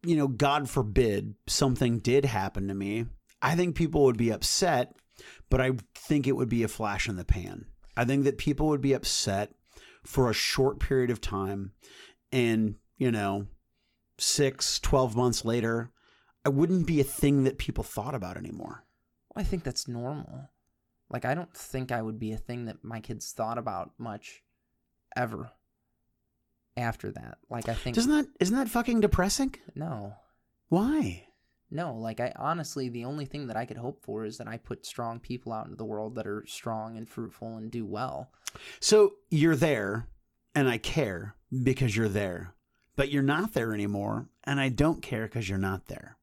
you 0.04 0.14
know, 0.14 0.28
God 0.28 0.70
forbid 0.70 1.34
something 1.48 1.98
did 1.98 2.24
happen 2.24 2.68
to 2.68 2.74
me. 2.74 3.06
I 3.42 3.56
think 3.56 3.74
people 3.74 4.04
would 4.04 4.16
be 4.16 4.30
upset, 4.30 4.94
but 5.50 5.60
I 5.60 5.72
think 5.96 6.28
it 6.28 6.36
would 6.36 6.48
be 6.48 6.62
a 6.62 6.68
flash 6.68 7.08
in 7.08 7.16
the 7.16 7.24
pan. 7.24 7.64
I 7.96 8.04
think 8.04 8.22
that 8.22 8.38
people 8.38 8.68
would 8.68 8.80
be 8.80 8.92
upset 8.92 9.50
for 10.04 10.30
a 10.30 10.34
short 10.34 10.78
period 10.78 11.10
of 11.10 11.20
time. 11.20 11.72
And, 12.30 12.76
you 12.98 13.10
know, 13.10 13.48
six, 14.16 14.78
12 14.78 15.16
months 15.16 15.44
later, 15.44 15.90
I 16.44 16.50
wouldn't 16.50 16.86
be 16.86 17.00
a 17.00 17.04
thing 17.04 17.42
that 17.44 17.58
people 17.58 17.82
thought 17.82 18.14
about 18.14 18.36
anymore. 18.36 18.84
I 19.38 19.44
think 19.44 19.62
that's 19.62 19.86
normal. 19.86 20.50
Like 21.08 21.24
I 21.24 21.34
don't 21.34 21.54
think 21.54 21.92
I 21.92 22.02
would 22.02 22.18
be 22.18 22.32
a 22.32 22.36
thing 22.36 22.66
that 22.66 22.82
my 22.82 23.00
kids 23.00 23.32
thought 23.32 23.56
about 23.56 23.92
much 23.96 24.42
ever 25.16 25.52
after 26.76 27.12
that. 27.12 27.38
Like 27.48 27.68
I 27.68 27.74
think 27.74 27.94
Doesn't 27.94 28.10
that 28.10 28.26
isn't 28.40 28.56
that 28.56 28.68
fucking 28.68 29.00
depressing? 29.00 29.54
No. 29.76 30.14
Why? 30.68 31.28
No, 31.70 31.94
like 31.94 32.18
I 32.18 32.32
honestly 32.36 32.88
the 32.88 33.04
only 33.04 33.26
thing 33.26 33.46
that 33.46 33.56
I 33.56 33.64
could 33.64 33.76
hope 33.76 34.02
for 34.02 34.24
is 34.24 34.38
that 34.38 34.48
I 34.48 34.56
put 34.56 34.84
strong 34.84 35.20
people 35.20 35.52
out 35.52 35.66
into 35.66 35.76
the 35.76 35.84
world 35.84 36.16
that 36.16 36.26
are 36.26 36.44
strong 36.46 36.96
and 36.96 37.08
fruitful 37.08 37.56
and 37.56 37.70
do 37.70 37.86
well. 37.86 38.32
So 38.80 39.14
you're 39.30 39.56
there 39.56 40.08
and 40.54 40.68
I 40.68 40.78
care 40.78 41.36
because 41.62 41.96
you're 41.96 42.08
there. 42.08 42.54
But 42.96 43.10
you're 43.10 43.22
not 43.22 43.54
there 43.54 43.72
anymore 43.72 44.28
and 44.42 44.58
I 44.58 44.68
don't 44.68 45.00
care 45.00 45.26
because 45.26 45.48
you're 45.48 45.58
not 45.58 45.86
there. 45.86 46.18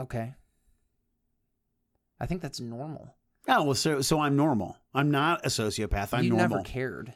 Okay. 0.00 0.34
I 2.24 2.26
think 2.26 2.40
that's 2.40 2.58
normal. 2.58 3.14
Oh 3.46 3.64
well, 3.64 3.74
so 3.74 4.00
so 4.00 4.18
I'm 4.20 4.34
normal. 4.34 4.78
I'm 4.94 5.10
not 5.10 5.44
a 5.44 5.48
sociopath. 5.50 6.14
I'm 6.14 6.24
you 6.24 6.30
normal. 6.30 6.48
never 6.48 6.62
cared. 6.62 7.12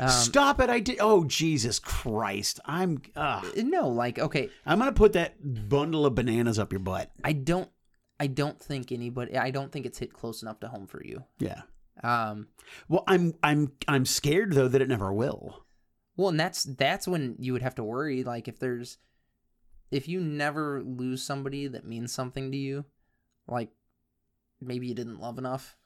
Um, 0.00 0.08
Stop 0.08 0.60
it! 0.60 0.68
I 0.68 0.80
did. 0.80 0.96
Oh 1.00 1.22
Jesus 1.24 1.78
Christ! 1.78 2.58
I'm. 2.64 3.00
Uh, 3.14 3.42
no, 3.56 3.88
like 3.88 4.18
okay, 4.18 4.50
I'm 4.66 4.80
gonna 4.80 4.90
put 4.92 5.12
that 5.12 5.36
bundle 5.68 6.04
of 6.06 6.16
bananas 6.16 6.58
up 6.58 6.72
your 6.72 6.80
butt. 6.80 7.12
I 7.22 7.32
don't 7.32 7.70
I 8.18 8.26
don't 8.26 8.58
think 8.60 8.90
anybody 8.90 9.38
I 9.38 9.52
don't 9.52 9.70
think 9.70 9.86
it's 9.86 9.98
hit 9.98 10.12
close 10.12 10.42
enough 10.42 10.58
to 10.60 10.68
home 10.68 10.88
for 10.88 11.00
you. 11.04 11.22
Yeah. 11.38 11.62
Um 12.02 12.48
Well, 12.88 13.04
I'm 13.06 13.34
I'm 13.44 13.70
I'm 13.86 14.04
scared 14.06 14.54
though 14.54 14.66
that 14.68 14.82
it 14.82 14.88
never 14.88 15.12
will. 15.12 15.64
well 16.16 16.30
and 16.30 16.40
that's 16.40 16.64
that's 16.64 17.06
when 17.06 17.36
you 17.38 17.52
would 17.52 17.62
have 17.62 17.76
to 17.76 17.84
worry 17.84 18.24
like 18.24 18.48
if 18.48 18.58
there's 18.58 18.98
if 19.92 20.08
you 20.08 20.20
never 20.20 20.82
lose 20.82 21.22
somebody 21.22 21.68
that 21.68 21.86
means 21.86 22.12
something 22.12 22.50
to 22.50 22.58
you, 22.58 22.84
like 23.46 23.70
maybe 24.60 24.86
you 24.86 24.94
didn't 24.94 25.20
love 25.20 25.38
enough. 25.38 25.76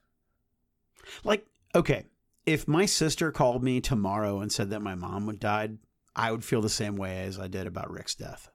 Like, 1.25 1.47
okay, 1.75 2.07
if 2.47 2.67
my 2.69 2.87
sister 2.87 3.31
called 3.33 3.63
me 3.63 3.81
tomorrow 3.81 4.41
and 4.41 4.51
said 4.53 4.71
that 4.71 4.81
my 4.83 4.95
mom 4.95 5.27
would 5.27 5.41
died, 5.41 5.79
I 6.15 6.31
would 6.31 6.45
feel 6.45 6.61
the 6.61 6.69
same 6.69 6.97
way 6.97 7.21
as 7.25 7.39
I 7.39 7.49
did 7.49 7.67
about 7.67 7.91
Rick's 7.91 8.15
death. 8.15 8.49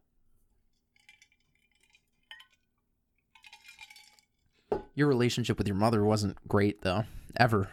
Your 4.95 5.08
relationship 5.08 5.58
with 5.58 5.67
your 5.67 5.75
mother 5.75 6.03
wasn't 6.03 6.38
great 6.47 6.82
though, 6.82 7.03
ever. 7.36 7.69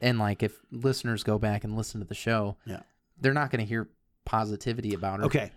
And 0.00 0.18
like 0.18 0.42
if 0.42 0.58
listeners 0.70 1.22
go 1.22 1.38
back 1.38 1.64
and 1.64 1.76
listen 1.76 2.00
to 2.00 2.06
the 2.06 2.14
show, 2.14 2.56
Yeah. 2.64 2.80
they're 3.20 3.34
not 3.34 3.50
going 3.50 3.60
to 3.60 3.68
hear 3.68 3.88
positivity 4.24 4.94
about 4.94 5.20
her. 5.20 5.26
Okay. 5.26 5.50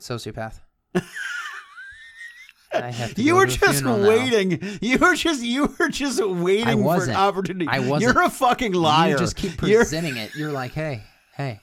Sociopath. 0.00 0.60
I 2.84 2.90
have 2.90 3.14
to 3.14 3.22
You 3.22 3.36
were 3.36 3.46
just 3.46 3.80
funeral 3.80 3.98
now. 3.98 4.08
waiting. 4.08 4.78
You 4.80 4.98
were 4.98 5.14
just 5.14 5.42
you 5.42 5.74
were 5.78 5.88
just 5.88 6.24
waiting 6.24 6.82
for 6.82 7.04
an 7.04 7.10
opportunity. 7.16 7.68
I 7.68 7.80
wasn't. 7.80 8.14
You're 8.14 8.22
a 8.24 8.30
fucking 8.30 8.72
liar. 8.72 9.12
You 9.12 9.18
just 9.18 9.36
keep 9.36 9.60
You're- 9.62 9.76
presenting 9.76 10.16
it. 10.16 10.34
You're 10.34 10.52
like, 10.52 10.72
hey, 10.72 11.02
hey, 11.36 11.60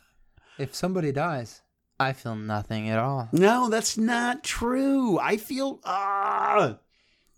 if 0.58 0.74
somebody 0.76 1.12
dies, 1.12 1.62
I 2.00 2.14
feel 2.14 2.36
nothing 2.36 2.90
at 2.90 3.00
all. 3.00 3.30
No, 3.32 3.70
that's 3.70 3.98
not 3.98 4.44
true. 4.44 5.18
I 5.20 5.38
feel 5.38 5.80
ah. 5.86 6.78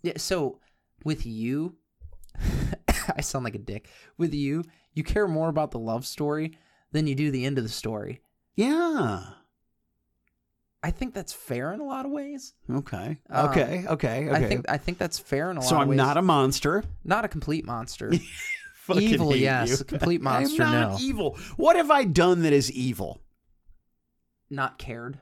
Yeah. 0.02 0.14
So 0.16 0.60
with 1.04 1.24
you, 1.26 1.76
I 3.16 3.20
sound 3.20 3.44
like 3.44 3.54
a 3.54 3.58
dick. 3.58 3.88
With 4.16 4.34
you, 4.34 4.64
you 4.94 5.02
care 5.04 5.28
more 5.28 5.48
about 5.48 5.70
the 5.70 5.78
love 5.78 6.06
story 6.06 6.58
than 6.92 7.06
you 7.06 7.14
do 7.14 7.30
the 7.30 7.44
end 7.44 7.58
of 7.58 7.64
the 7.64 7.70
story. 7.70 8.20
Yeah. 8.54 9.24
I 10.82 10.90
think 10.92 11.12
that's 11.12 11.32
fair 11.32 11.72
in 11.72 11.80
a 11.80 11.84
lot 11.84 12.06
of 12.06 12.12
ways. 12.12 12.54
Okay. 12.70 13.18
Um, 13.30 13.48
Okay. 13.50 13.84
Okay. 13.88 14.28
Okay. 14.28 14.30
I 14.30 14.44
think 14.48 14.64
I 14.68 14.76
think 14.78 14.98
that's 14.98 15.18
fair 15.18 15.50
in 15.50 15.56
a 15.56 15.60
lot 15.60 15.68
so. 15.68 15.74
of 15.80 15.88
ways. 15.88 15.98
So 15.98 16.02
I'm 16.02 16.06
not 16.08 16.16
a 16.16 16.22
monster. 16.22 16.84
not 17.04 17.24
a 17.24 17.28
complete 17.28 17.64
monster. 17.64 18.12
Fucking 18.74 19.02
Evil, 19.02 19.32
hate 19.32 19.40
yes. 19.40 19.82
complete 19.82 20.22
monster, 20.30 20.62
I'm 20.62 20.72
not 20.72 20.90
no. 20.92 20.98
evil. 21.00 21.36
What 21.56 21.76
have 21.76 21.90
I 21.90 22.04
done 22.04 22.42
that 22.42 22.52
is 22.52 22.70
evil? 22.72 23.20
not 24.50 24.78
cared. 24.78 25.18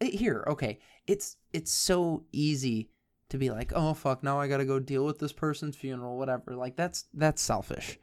Eh, 0.00 0.10
Here, 0.16 0.44
okay. 0.46 0.78
It's 1.08 1.36
it's 1.52 1.72
so 1.72 2.22
easy 2.30 2.88
to 3.30 3.38
be 3.38 3.50
like, 3.50 3.72
"Oh 3.74 3.94
fuck, 3.94 4.22
now 4.22 4.38
I 4.38 4.46
got 4.46 4.58
to 4.58 4.64
go 4.64 4.78
deal 4.78 5.04
with 5.04 5.18
this 5.18 5.32
person's 5.32 5.74
funeral, 5.74 6.16
whatever." 6.18 6.54
Like 6.54 6.76
that's 6.76 7.06
that's 7.14 7.42
selfish. 7.42 7.98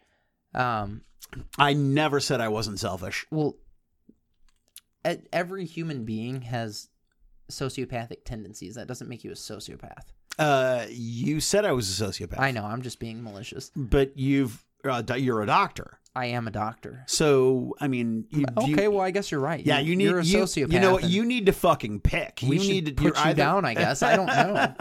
Um, 0.54 1.04
I 1.58 1.72
never 1.74 2.20
said 2.20 2.42
I 2.42 2.50
wasn't 2.50 2.80
selfish. 2.80 3.26
well, 3.32 3.56
every 5.34 5.66
human 5.66 6.06
being 6.06 6.42
has 6.42 6.90
sociopathic 7.52 8.24
tendencies. 8.26 8.76
That 8.76 8.88
doesn't 8.88 9.08
make 9.10 9.24
you 9.24 9.32
a 9.32 9.36
sociopath. 9.36 10.04
Uh, 10.38 10.86
you 10.90 11.40
said 11.42 11.66
I 11.66 11.72
was 11.74 12.00
a 12.02 12.04
sociopath. 12.06 12.40
I 12.40 12.52
know, 12.52 12.64
I'm 12.64 12.82
just 12.82 13.00
being 13.00 13.22
malicious. 13.24 13.72
but 13.76 14.18
you've 14.18 14.64
uh, 14.86 15.04
you're 15.18 15.42
a 15.42 15.46
doctor. 15.46 16.00
I 16.16 16.28
am 16.28 16.48
a 16.48 16.52
doctor. 16.52 17.04
So 17.08 17.76
I 17.80 17.88
mean, 17.88 18.26
you, 18.30 18.46
you- 18.66 18.74
Okay, 18.74 18.88
well, 18.88 19.02
I 19.02 19.12
guess 19.12 19.32
you're 19.32 19.40
right. 19.42 19.64
yeah, 19.66 19.80
you 19.80 19.96
need 19.96 20.06
You're 20.06 20.20
a 20.20 20.24
you, 20.24 20.40
sociopath. 20.40 20.72
You 20.74 20.80
know 20.80 20.94
what? 20.94 21.04
You 21.04 21.26
need 21.26 21.46
to 21.48 21.52
fucking 21.54 22.00
pick. 22.02 22.40
we 22.42 22.58
you 22.58 22.74
need 22.74 22.86
to 22.88 22.94
put 22.94 23.16
you 23.18 23.22
either- 23.24 23.36
down. 23.36 23.66
I 23.66 23.74
guess 23.74 24.02
I 24.02 24.16
don't 24.16 24.28
know. 24.28 24.76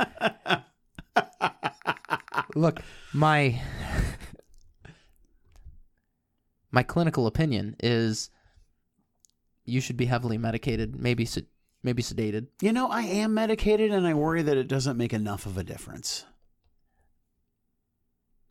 Look, 2.55 2.81
my 3.13 3.61
my 6.71 6.83
clinical 6.83 7.27
opinion 7.27 7.77
is 7.81 8.31
you 9.69 9.81
should 9.81 9.97
be 9.97 10.07
heavily 10.07 10.39
medicated, 10.39 11.01
maybe 11.01 11.25
sed- 11.25 11.47
maybe 11.83 12.03
sedated. 12.03 12.47
You 12.61 12.73
know, 12.73 12.89
I 12.89 13.03
am 13.03 13.35
medicated, 13.35 13.93
and 13.93 14.07
I 14.07 14.15
worry 14.15 14.43
that 14.43 14.57
it 14.57 14.69
doesn't 14.69 14.97
make 14.97 15.13
enough 15.13 15.47
of 15.47 15.59
a 15.59 15.65
difference. 15.65 16.25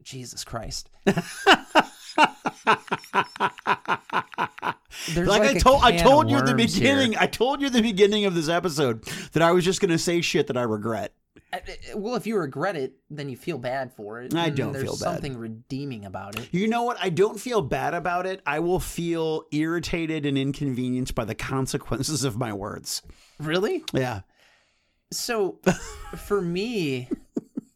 Jesus 0.04 0.46
Christ. 0.46 0.90
like, 1.06 1.16
There's 5.14 5.28
I 5.30 5.38
like 5.38 5.56
a 5.56 5.60
told, 5.60 5.84
I 5.84 5.98
told 5.98 6.30
you 6.30 6.38
at 6.38 6.46
the 6.46 6.54
worms 6.54 6.76
here. 6.76 6.96
beginning. 6.96 7.18
I 7.18 7.28
told 7.28 7.60
you 7.62 7.68
at 7.68 7.74
the 7.74 7.82
beginning 7.82 8.26
of 8.26 8.34
this 8.34 8.48
episode 8.48 9.04
that 9.34 9.44
I 9.44 9.52
was 9.52 9.66
just 9.66 9.82
going 9.82 9.92
to 9.92 9.98
say 9.98 10.22
shit 10.22 10.48
that 10.48 10.56
I 10.58 10.62
regret. 10.62 11.14
Well, 11.96 12.16
if 12.16 12.28
you 12.28 12.38
regret 12.38 12.76
it, 12.76 12.94
then 13.10 13.30
you 13.30 13.38
feel 13.38 13.58
bad 13.58 13.94
for 13.94 14.22
it. 14.22 14.36
I 14.36 14.50
don't 14.50 14.74
feel 14.74 14.94
bad. 14.94 14.98
something 15.00 15.38
redeeming 15.38 16.06
about 16.06 16.38
it. 16.40 16.50
You 16.52 16.68
know 16.68 16.84
what? 16.84 16.98
I 17.02 17.10
don't 17.10 17.40
feel 17.40 17.62
bad 17.62 17.94
about 17.94 18.26
it. 18.26 18.42
I 18.46 18.60
will 18.60 18.80
feel 18.80 19.46
irritated 19.52 20.26
and 20.26 20.38
inconvenienced 20.38 21.16
by 21.16 21.26
the 21.26 21.36
consequences 21.36 22.24
of 22.24 22.38
my 22.38 22.54
words. 22.54 23.02
Really? 23.40 23.84
Yeah. 23.94 24.22
So, 25.12 25.60
for 26.18 26.42
me, 26.42 27.10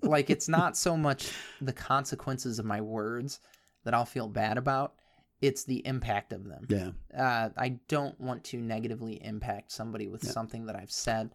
like 0.02 0.30
it's 0.30 0.50
not 0.50 0.76
so 0.78 0.97
much 0.97 1.32
the 1.62 1.74
consequences 1.74 2.60
of 2.60 2.65
my 2.65 2.82
words 2.82 3.39
that 3.84 3.93
I'll 3.93 4.06
feel 4.06 4.28
bad 4.28 4.58
about. 4.58 4.93
It's 5.41 5.63
the 5.63 5.86
impact 5.88 6.34
of 6.34 6.43
them. 6.43 6.67
Yeah. 6.69 6.91
Uh, 7.17 7.50
I 7.58 7.80
don't 7.88 8.19
want 8.21 8.43
to 8.45 8.58
negatively 8.58 9.13
impact 9.24 9.71
somebody 9.71 10.08
with 10.08 10.24
Yeah. 10.24 10.32
something 10.32 10.67
that 10.67 10.76
I've 10.76 10.91
said. 10.91 11.32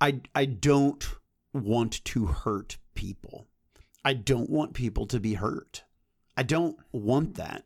I 0.00 0.20
I 0.34 0.46
don't 0.46 1.04
want 1.52 2.04
to 2.04 2.26
hurt 2.26 2.78
people. 2.94 3.46
I 4.04 4.14
don't 4.14 4.50
want 4.50 4.74
people 4.74 5.06
to 5.06 5.20
be 5.20 5.34
hurt. 5.34 5.84
I 6.36 6.42
don't 6.42 6.76
want 6.92 7.34
that. 7.36 7.64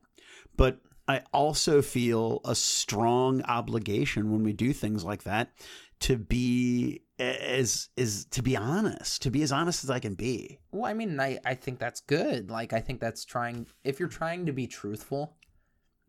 But 0.57 0.81
I 1.09 1.23
also 1.33 1.83
feel 1.83 2.41
a 2.45 2.55
strong 2.55 3.43
obligation 3.43 4.33
when 4.33 4.43
we 4.43 4.53
do 4.53 4.73
things 4.73 5.05
like 5.05 5.23
that 5.23 5.53
to 6.01 6.17
be 6.17 7.03
as 7.19 7.89
is 7.97 8.27
to 8.27 8.43
be 8.43 8.57
honest, 8.57 9.23
to 9.23 9.31
be 9.31 9.43
as 9.43 9.53
honest 9.53 9.85
as 9.85 9.89
I 9.91 10.01
can 10.01 10.15
be. 10.15 10.59
Well, 10.73 10.85
I 10.85 10.93
mean, 10.93 11.19
I, 11.19 11.39
I 11.45 11.55
think 11.55 11.79
that's 11.79 12.01
good. 12.01 12.51
Like, 12.51 12.73
I 12.75 12.81
think 12.81 13.01
that's 13.01 13.25
trying, 13.25 13.67
if 13.85 13.99
you're 13.99 14.09
trying 14.09 14.45
to 14.47 14.53
be 14.53 14.67
truthful, 14.67 15.37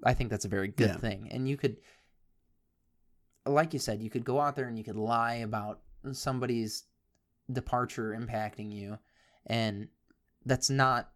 I 0.04 0.14
think 0.14 0.30
that's 0.30 0.44
a 0.46 0.50
very 0.50 0.68
good 0.68 0.90
Yeah. 0.90 0.98
thing. 0.98 1.30
And 1.32 1.48
you 1.48 1.56
could, 1.56 1.78
like 3.46 3.72
you 3.72 3.80
said, 3.80 4.02
you 4.02 4.10
could 4.10 4.26
go 4.26 4.42
out 4.42 4.56
there 4.58 4.68
and 4.68 4.78
you 4.78 4.84
could 4.84 4.98
lie 4.98 5.36
about 5.36 5.80
somebody's 6.12 6.84
departure 7.52 8.18
impacting 8.20 8.72
you. 8.72 8.98
And 9.46 9.88
that's 10.46 10.70
not, 10.70 11.10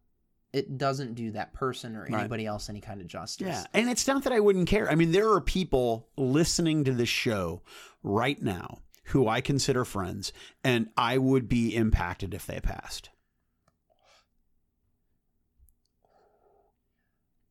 it 0.53 0.77
doesn't 0.77 1.15
do 1.15 1.31
that 1.31 1.53
person 1.53 1.95
or 1.95 2.03
Right. 2.03 2.19
anybody 2.21 2.45
else 2.45 2.69
any 2.69 2.81
kind 2.81 3.01
of 3.01 3.07
justice. 3.07 3.47
Yeah. 3.47 3.63
And 3.73 3.89
it's 3.89 4.07
not 4.07 4.23
that 4.23 4.33
I 4.33 4.39
wouldn't 4.39 4.67
care. 4.67 4.89
I 4.89 4.95
mean, 4.95 5.11
there 5.11 5.29
are 5.31 5.41
people 5.41 6.09
listening 6.17 6.83
to 6.85 6.93
this 6.93 7.09
show 7.09 7.61
right 8.03 8.41
now 8.41 8.79
who 9.05 9.27
I 9.27 9.41
consider 9.41 9.83
friends, 9.83 10.31
and 10.63 10.89
I 10.95 11.17
would 11.17 11.49
be 11.49 11.75
impacted 11.75 12.33
if 12.33 12.45
they 12.45 12.59
passed. 12.59 13.09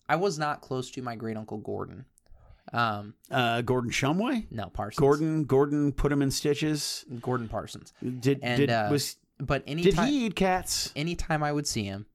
I 0.09 0.17
was 0.17 0.39
not 0.39 0.61
close 0.61 0.91
to 0.93 1.03
my 1.03 1.15
great 1.17 1.37
uncle 1.37 1.59
Gordon. 1.59 2.07
Um, 2.73 3.15
Uh, 3.31 3.63
Gordon 3.63 3.91
Shumway? 3.91 4.47
no, 4.51 4.69
Parsons. 4.69 4.99
Gordon 5.01 5.45
Gordon 5.45 5.93
put 5.93 6.13
him 6.13 6.23
in 6.23 6.31
stitches. 6.31 7.05
Gordon 7.21 7.49
Parsons. 7.49 7.93
Did 8.03 8.41
And, 8.43 8.59
did 8.59 8.71
uh, 8.71 8.89
was 8.91 9.17
But 9.39 9.65
any 9.67 9.83
did 9.83 9.95
he 9.99 10.27
eat 10.27 10.37
cats? 10.37 10.93
anytime 10.95 11.43
I 11.43 11.53
would 11.53 11.67
see 11.67 11.85
him, 11.85 12.07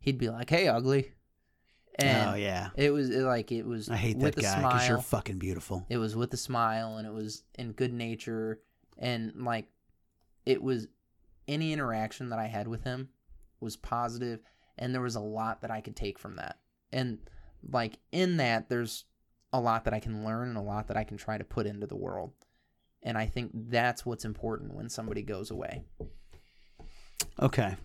he'd 0.00 0.18
be 0.18 0.28
like, 0.28 0.50
"Hey, 0.50 0.68
ugly," 0.68 1.12
and 1.98 2.30
oh 2.30 2.34
yeah. 2.34 2.70
it 2.76 2.90
was 2.90 3.10
it, 3.10 3.22
like 3.22 3.52
it 3.52 3.64
was 3.64 3.88
I 3.88 3.96
hate 3.96 4.16
with 4.16 4.34
that 4.34 4.42
guy 4.42 4.62
because 4.62 4.88
you're 4.88 4.98
fucking 5.00 5.38
beautiful. 5.38 5.86
It 5.88 5.98
was 5.98 6.14
with 6.16 6.32
a 6.34 6.36
smile, 6.36 6.96
and 6.98 7.06
it 7.06 7.12
was 7.12 7.44
in 7.54 7.72
good 7.72 7.92
nature, 7.92 8.60
and 8.98 9.32
like 9.44 9.66
it 10.44 10.62
was 10.62 10.88
any 11.48 11.72
interaction 11.72 12.30
that 12.30 12.38
I 12.38 12.46
had 12.46 12.66
with 12.68 12.82
him 12.84 13.08
was 13.60 13.76
positive, 13.76 14.40
and 14.76 14.92
there 14.92 15.00
was 15.02 15.14
a 15.16 15.20
lot 15.20 15.62
that 15.62 15.70
I 15.70 15.80
could 15.80 15.96
take 15.96 16.18
from 16.18 16.36
that, 16.36 16.58
and 16.92 17.18
like 17.70 17.98
in 18.12 18.36
that, 18.38 18.68
there's 18.68 19.04
a 19.52 19.60
lot 19.60 19.84
that 19.84 19.94
I 19.94 20.00
can 20.00 20.24
learn 20.24 20.48
and 20.48 20.56
a 20.56 20.62
lot 20.62 20.88
that 20.88 20.96
I 20.96 21.04
can 21.04 21.16
try 21.16 21.38
to 21.38 21.44
put 21.44 21.66
into 21.66 21.86
the 21.86 21.96
world. 21.96 22.32
And 23.02 23.16
I 23.16 23.26
think 23.26 23.50
that's 23.54 24.04
what's 24.04 24.24
important 24.24 24.74
when 24.74 24.88
somebody 24.88 25.22
goes 25.22 25.50
away. 25.50 25.84
Okay. 27.40 27.76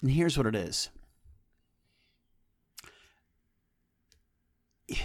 And 0.00 0.10
here's 0.10 0.36
what 0.36 0.46
it 0.46 0.54
is. 0.54 0.90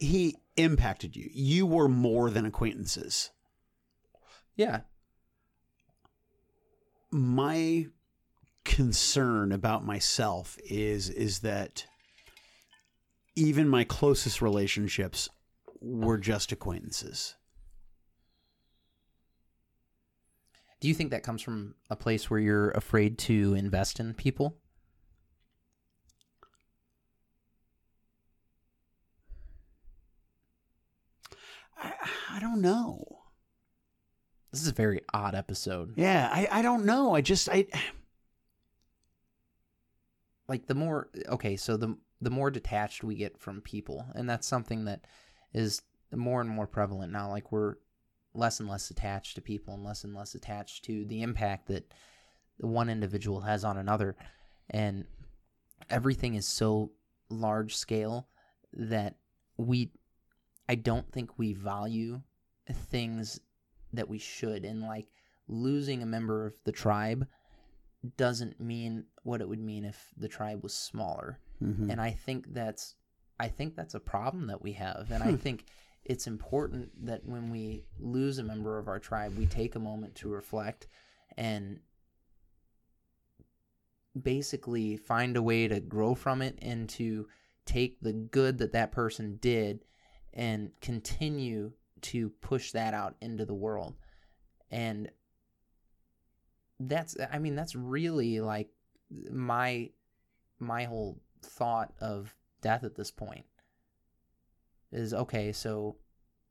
He 0.00 0.36
impacted 0.56 1.16
you. 1.16 1.28
You 1.32 1.66
were 1.66 1.88
more 1.88 2.30
than 2.30 2.46
acquaintances. 2.46 3.30
Yeah. 4.54 4.82
my 7.10 7.86
concern 8.64 9.50
about 9.52 9.84
myself 9.84 10.58
is 10.64 11.08
is 11.08 11.38
that 11.40 11.86
even 13.38 13.68
my 13.68 13.84
closest 13.84 14.42
relationships 14.42 15.28
were 15.80 16.18
just 16.18 16.50
acquaintances. 16.50 17.36
Do 20.80 20.88
you 20.88 20.94
think 20.94 21.12
that 21.12 21.22
comes 21.22 21.40
from 21.40 21.76
a 21.88 21.94
place 21.96 22.28
where 22.28 22.40
you're 22.40 22.70
afraid 22.70 23.16
to 23.18 23.54
invest 23.54 24.00
in 24.00 24.12
people? 24.14 24.56
I, 31.80 31.92
I 32.32 32.40
don't 32.40 32.60
know. 32.60 33.20
This 34.50 34.62
is 34.62 34.68
a 34.68 34.72
very 34.72 35.00
odd 35.14 35.36
episode. 35.36 35.94
Yeah, 35.96 36.28
I, 36.32 36.48
I 36.50 36.62
don't 36.62 36.84
know. 36.84 37.14
I 37.14 37.20
just 37.20 37.48
I 37.48 37.66
Like 40.48 40.66
the 40.66 40.74
more 40.74 41.10
okay, 41.28 41.56
so 41.56 41.76
the 41.76 41.94
the 42.20 42.30
more 42.30 42.50
detached 42.50 43.04
we 43.04 43.14
get 43.14 43.38
from 43.38 43.60
people, 43.60 44.06
and 44.14 44.28
that's 44.28 44.46
something 44.46 44.84
that 44.86 45.04
is 45.52 45.82
more 46.14 46.40
and 46.40 46.50
more 46.50 46.66
prevalent 46.66 47.12
now. 47.12 47.30
Like 47.30 47.52
we're 47.52 47.76
less 48.34 48.60
and 48.60 48.68
less 48.68 48.90
attached 48.90 49.34
to 49.34 49.40
people 49.40 49.74
and 49.74 49.84
less 49.84 50.04
and 50.04 50.14
less 50.14 50.34
attached 50.34 50.84
to 50.84 51.04
the 51.06 51.22
impact 51.22 51.68
that 51.68 51.92
one 52.58 52.88
individual 52.88 53.40
has 53.40 53.64
on 53.64 53.76
another. 53.76 54.16
And 54.70 55.04
everything 55.90 56.34
is 56.34 56.46
so 56.46 56.92
large 57.30 57.76
scale 57.76 58.28
that 58.72 59.16
we 59.56 59.90
I 60.68 60.74
don't 60.74 61.10
think 61.12 61.38
we 61.38 61.54
value 61.54 62.20
things 62.70 63.40
that 63.92 64.08
we 64.08 64.18
should 64.18 64.64
and 64.64 64.82
like 64.82 65.06
losing 65.48 66.02
a 66.02 66.06
member 66.06 66.46
of 66.46 66.54
the 66.64 66.72
tribe 66.72 67.26
doesn't 68.16 68.60
mean 68.60 69.04
what 69.22 69.40
it 69.40 69.48
would 69.48 69.60
mean 69.60 69.84
if 69.84 70.10
the 70.16 70.28
tribe 70.28 70.62
was 70.62 70.74
smaller. 70.74 71.40
Mhm. 71.62 71.90
And 71.90 72.00
I 72.00 72.12
think 72.12 72.52
that's 72.52 72.94
I 73.40 73.48
think 73.48 73.76
that's 73.76 73.94
a 73.94 74.00
problem 74.00 74.48
that 74.48 74.62
we 74.62 74.72
have. 74.72 75.10
And 75.12 75.22
I 75.22 75.36
think 75.36 75.64
it's 76.04 76.26
important 76.26 77.06
that 77.06 77.24
when 77.24 77.50
we 77.50 77.84
lose 78.00 78.38
a 78.38 78.42
member 78.42 78.78
of 78.78 78.88
our 78.88 78.98
tribe, 78.98 79.36
we 79.36 79.46
take 79.46 79.76
a 79.76 79.80
moment 79.80 80.16
to 80.16 80.28
reflect 80.28 80.88
and 81.36 81.80
basically 84.20 84.96
find 84.96 85.36
a 85.36 85.42
way 85.42 85.68
to 85.68 85.80
grow 85.80 86.14
from 86.14 86.42
it 86.42 86.58
and 86.62 86.88
to 86.88 87.28
take 87.64 88.00
the 88.00 88.12
good 88.12 88.58
that 88.58 88.72
that 88.72 88.90
person 88.90 89.36
did 89.40 89.84
and 90.34 90.72
continue 90.80 91.72
to 92.00 92.30
push 92.40 92.72
that 92.72 92.94
out 92.94 93.14
into 93.20 93.44
the 93.44 93.54
world. 93.54 93.94
And 94.70 95.10
that's 96.80 97.16
I 97.32 97.38
mean 97.38 97.54
that's 97.54 97.74
really 97.74 98.40
like 98.40 98.70
my 99.30 99.90
my 100.58 100.84
whole 100.84 101.20
thought 101.42 101.92
of 102.00 102.34
death 102.60 102.84
at 102.84 102.96
this 102.96 103.10
point 103.10 103.44
is 104.92 105.14
okay 105.14 105.52
so 105.52 105.96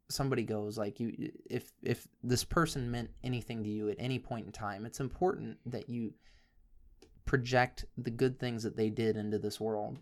somebody 0.09 0.43
goes 0.43 0.77
like 0.77 0.99
you 0.99 1.31
if 1.49 1.71
if 1.83 2.07
this 2.23 2.43
person 2.43 2.89
meant 2.89 3.09
anything 3.23 3.63
to 3.63 3.69
you 3.69 3.89
at 3.89 3.97
any 3.99 4.19
point 4.19 4.45
in 4.45 4.51
time 4.51 4.85
it's 4.85 4.99
important 4.99 5.57
that 5.65 5.89
you 5.89 6.13
project 7.25 7.85
the 7.97 8.09
good 8.09 8.39
things 8.39 8.63
that 8.63 8.77
they 8.77 8.89
did 8.89 9.17
into 9.17 9.37
this 9.37 9.59
world 9.59 9.97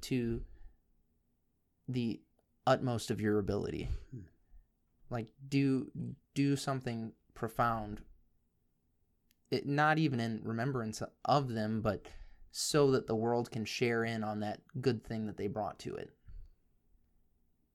to 0.00 0.42
the 1.88 2.20
utmost 2.66 3.10
of 3.10 3.20
your 3.20 3.38
ability. 3.38 3.88
Hmm. 4.10 4.20
Like 5.10 5.26
do 5.48 5.90
do 6.34 6.56
something 6.56 7.12
profound. 7.34 8.00
It, 9.50 9.66
not 9.66 9.98
even 9.98 10.18
in 10.18 10.40
remembrance 10.42 11.02
of 11.24 11.50
them 11.50 11.80
but 11.80 12.06
so 12.56 12.92
that 12.92 13.08
the 13.08 13.16
world 13.16 13.50
can 13.50 13.64
share 13.64 14.04
in 14.04 14.22
on 14.22 14.38
that 14.38 14.60
good 14.80 15.02
thing 15.02 15.26
that 15.26 15.36
they 15.36 15.48
brought 15.48 15.76
to 15.76 15.92
it. 15.96 16.12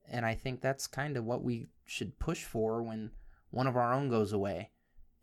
And 0.09 0.25
i 0.25 0.34
think 0.34 0.61
that's 0.61 0.88
kind 0.88 1.17
of 1.17 1.25
what 1.25 1.43
we 1.43 1.67
should 1.86 2.17
push 2.17 2.45
for 2.45 2.82
when 2.82 3.11
one 3.49 3.67
of 3.67 3.75
our 3.75 3.93
own 3.93 4.07
goes 4.07 4.32
away. 4.32 4.69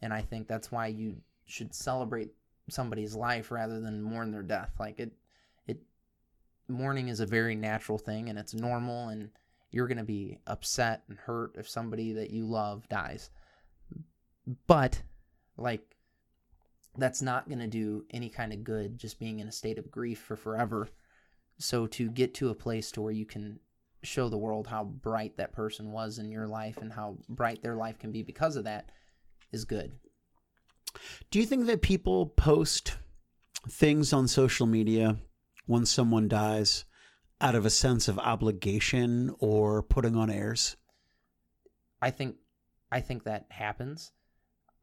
And 0.03 0.13
i 0.13 0.21
think 0.21 0.47
that's 0.47 0.71
why 0.71 0.89
you 0.89 1.17
should 1.47 1.75
celebrate 1.75 2.33
somebody's 2.69 3.15
life 3.15 3.51
rather 3.51 3.81
than 3.81 4.03
mourn 4.03 4.31
their 4.31 4.43
death. 4.43 4.75
Like 4.79 5.01
it 5.01 5.13
it 5.67 5.79
mourning 6.69 7.09
is 7.09 7.21
a 7.21 7.27
very 7.27 7.55
natural 7.55 7.97
thing 7.97 8.29
and 8.29 8.39
it's 8.39 8.53
normal 8.53 9.09
and 9.09 9.31
you're 9.71 9.89
going 9.89 9.97
to 9.97 10.05
be 10.05 10.39
upset 10.47 11.03
and 11.09 11.17
hurt 11.17 11.57
if 11.57 11.67
somebody 11.67 12.13
that 12.13 12.31
you 12.31 12.45
love 12.45 12.87
dies. 12.91 13.31
But 14.67 15.01
like 15.57 15.96
that's 16.99 17.23
not 17.23 17.49
going 17.49 17.59
to 17.59 17.67
do 17.67 18.05
any 18.11 18.29
kind 18.29 18.53
of 18.53 18.65
good 18.65 18.99
just 18.99 19.19
being 19.19 19.41
in 19.41 19.49
a 19.49 19.53
state 19.53 19.79
of 19.79 19.91
grief 19.91 20.19
for 20.19 20.37
forever 20.37 20.89
so 21.59 21.87
to 21.87 22.11
get 22.11 22.35
to 22.35 22.51
a 22.51 22.55
place 22.55 22.91
to 22.91 23.01
where 23.01 23.13
you 23.13 23.25
can 23.25 23.59
show 24.03 24.29
the 24.29 24.39
world 24.39 24.67
how 24.67 24.85
bright 24.85 25.37
that 25.37 25.53
person 25.53 25.91
was 25.91 26.19
in 26.19 26.31
your 26.31 26.47
life 26.47 26.79
and 26.79 26.93
how 26.93 27.17
bright 27.29 27.63
their 27.63 27.75
life 27.77 27.99
can 27.99 28.13
be 28.13 28.23
because 28.23 28.57
of 28.57 28.65
that 28.65 28.91
is 29.53 29.65
good 29.65 29.93
Do 31.31 31.39
you 31.39 31.47
think 31.47 31.67
that 31.67 31.83
people 31.83 32.27
post 32.27 32.97
things 33.69 34.13
on 34.13 34.29
social 34.29 34.67
media 34.67 35.17
when 35.67 35.87
someone 35.87 36.29
dies 36.29 36.85
out 37.41 37.55
of 37.55 37.67
a 37.67 37.71
sense 37.71 38.09
of 38.09 38.19
obligation 38.19 39.35
or 39.39 39.83
putting 39.83 40.17
on 40.17 40.31
airs? 40.31 40.77
I 42.01 42.11
think 42.11 42.37
I 42.91 43.01
think 43.01 43.25
that 43.25 43.47
happens. 43.51 44.13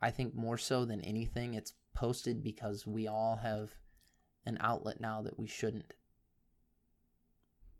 I 0.02 0.12
think 0.12 0.36
more 0.36 0.58
so 0.58 0.86
than 0.86 1.02
anything 1.02 1.54
it's 1.54 1.74
posted 1.94 2.44
because 2.44 2.86
we 2.88 3.08
all 3.08 3.38
have 3.38 3.72
an 4.46 4.58
outlet 4.62 5.00
now 5.00 5.22
that 5.22 5.40
we 5.40 5.48
shouldn't. 5.48 5.94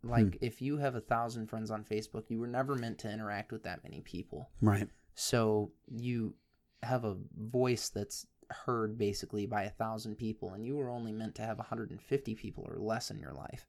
Like 0.04 0.38
if 0.42 0.62
you 0.62 0.78
have 0.78 0.96
a 0.96 1.02
thousand 1.02 1.48
friends 1.48 1.72
on 1.72 1.86
Facebook, 1.86 2.30
you 2.30 2.40
were 2.40 2.48
never 2.48 2.76
meant 2.76 3.00
to 3.00 3.12
interact 3.12 3.52
with 3.52 3.64
that 3.64 3.84
many 3.84 4.02
people. 4.02 4.50
Right. 4.62 4.88
So 5.16 5.72
you 5.88 6.34
have 6.82 7.06
a 7.06 7.16
voice 7.38 7.90
that's 7.90 8.28
heard 8.50 8.98
basically 8.98 9.46
by 9.46 9.64
a 9.64 9.70
thousand 9.70 10.18
people, 10.18 10.54
and 10.54 10.66
you 10.66 10.76
were 10.76 10.90
only 10.90 11.14
meant 11.14 11.36
to 11.36 11.42
have 11.42 11.58
150 11.58 12.36
people 12.36 12.66
or 12.68 12.78
less 12.80 13.12
in 13.12 13.20
your 13.20 13.34
life. 13.34 13.68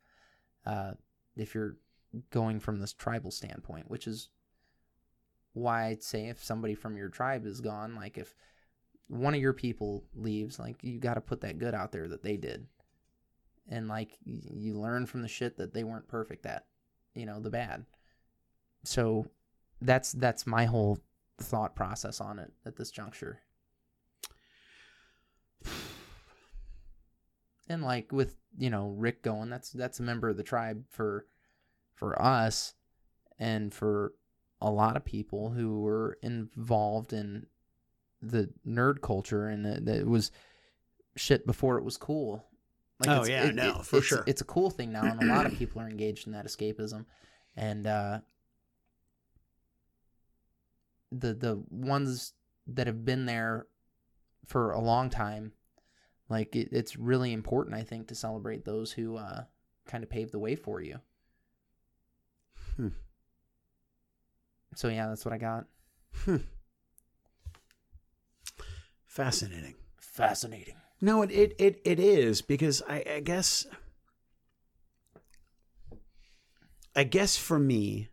Uh, 0.67 0.93
if 1.37 1.55
you're 1.55 1.77
going 2.31 2.59
from 2.61 2.81
this 2.81 2.93
tribal 2.93 3.31
standpoint, 3.31 3.91
which 3.91 4.07
is 4.07 4.29
why 5.53 5.87
I'd 5.87 6.03
say 6.03 6.29
if 6.29 6.43
somebody 6.43 6.75
from 6.75 6.97
your 6.97 7.09
tribe 7.09 7.47
is 7.47 7.61
gone, 7.61 7.95
like 7.95 8.19
if 8.19 8.35
one 9.09 9.35
of 9.35 9.41
your 9.41 9.53
people 9.53 10.05
leaves, 10.15 10.59
like 10.59 10.83
you 10.83 10.99
got 10.99 11.15
to 11.15 11.21
put 11.21 11.41
that 11.43 11.59
good 11.59 11.75
out 11.75 11.93
there 11.93 12.09
that 12.09 12.23
they 12.23 12.37
did. 12.37 12.67
And 13.69 13.89
like 13.89 14.11
you 14.25 14.75
learn 14.75 15.07
from 15.07 15.23
the 15.23 15.29
shit 15.29 15.57
that 15.57 15.73
they 15.73 15.85
weren't 15.85 16.09
perfect 16.09 16.47
at, 16.47 16.67
you 17.15 17.27
know, 17.27 17.41
the 17.41 17.51
bad. 17.51 17.85
So 18.85 19.27
that's 19.81 20.13
that's 20.13 20.47
my 20.47 20.67
whole 20.67 20.99
thought 21.39 21.75
process 21.75 22.21
on 22.21 22.39
it 22.39 22.53
at 22.65 22.77
this 22.77 22.91
juncture. 22.91 23.41
And 27.67 27.83
like 27.83 28.13
with, 28.13 28.37
you 28.59 28.69
know, 28.69 28.91
Rick 28.91 29.23
going, 29.23 29.49
that's 29.49 29.71
that's 29.71 29.99
a 29.99 30.03
member 30.03 30.29
of 30.29 30.37
the 30.37 30.43
tribe 30.43 30.85
for 30.91 31.25
for 31.95 32.21
us 32.21 32.75
and 33.39 33.73
for 33.73 34.13
a 34.61 34.71
lot 34.71 34.99
of 34.99 35.05
people 35.07 35.49
who 35.49 35.81
were 35.81 36.19
involved 36.23 37.15
in 37.15 37.47
the 38.31 38.51
nerd 38.67 39.01
culture 39.01 39.49
and 39.49 39.65
that 39.65 39.85
that 39.87 39.97
it 39.99 40.07
was 40.07 40.31
shit 41.17 41.47
before 41.47 41.79
it 41.79 41.85
was 41.85 41.97
cool. 41.97 42.45
Oh, 43.07 43.23
it's- 43.23 43.29
yeah, 43.29 43.51
no, 43.51 43.83
for 43.83 43.97
it's- 43.97 44.05
sure. 44.09 44.25
It's 44.27 44.41
a 44.41 44.45
cool 44.45 44.71
thing 44.71 44.93
now, 44.93 45.03
and 45.05 45.23
a 45.23 45.27
lot 45.27 45.47
of 45.47 45.55
people 45.59 45.81
are 45.83 45.89
engaged 45.89 46.27
in 46.27 46.33
that 46.33 46.47
escapism, 46.47 47.05
and 47.57 47.87
uh, 47.87 48.21
the 51.13 51.35
the 51.35 51.63
ones 51.71 52.33
that 52.67 52.87
have 52.87 53.05
been 53.05 53.27
there 53.27 53.67
for 54.47 54.73
a 54.73 54.81
long 54.81 55.11
time, 55.11 55.53
like 56.29 56.55
it, 56.57 56.69
it's 56.73 56.97
really 56.97 57.33
important, 57.33 57.77
I 57.77 57.83
think, 57.83 58.09
to 58.09 58.15
celebrate 58.15 58.65
those 58.65 58.93
who 58.93 59.17
uh, 59.17 59.45
kind 59.87 60.03
of 60.05 60.11
paved 60.11 60.33
the 60.33 60.39
way 60.39 60.55
for 60.57 60.81
you. 60.81 61.01
Hmm. 62.77 62.89
So 64.75 64.89
yeah, 64.89 65.09
that's 65.09 65.25
what 65.25 65.35
I 65.35 65.39
got. 65.39 65.67
Fascinating. 69.15 69.77
Fascinating. 69.97 70.75
No, 71.01 71.23
it 71.23 71.31
it 71.31 71.55
it, 71.57 71.81
it 71.85 72.01
is 72.01 72.43
because 72.43 72.83
I, 72.89 73.05
I 73.09 73.21
guess 73.21 73.65
I 76.97 77.05
guess 77.05 77.37
for 77.37 77.61
me, 77.61 78.09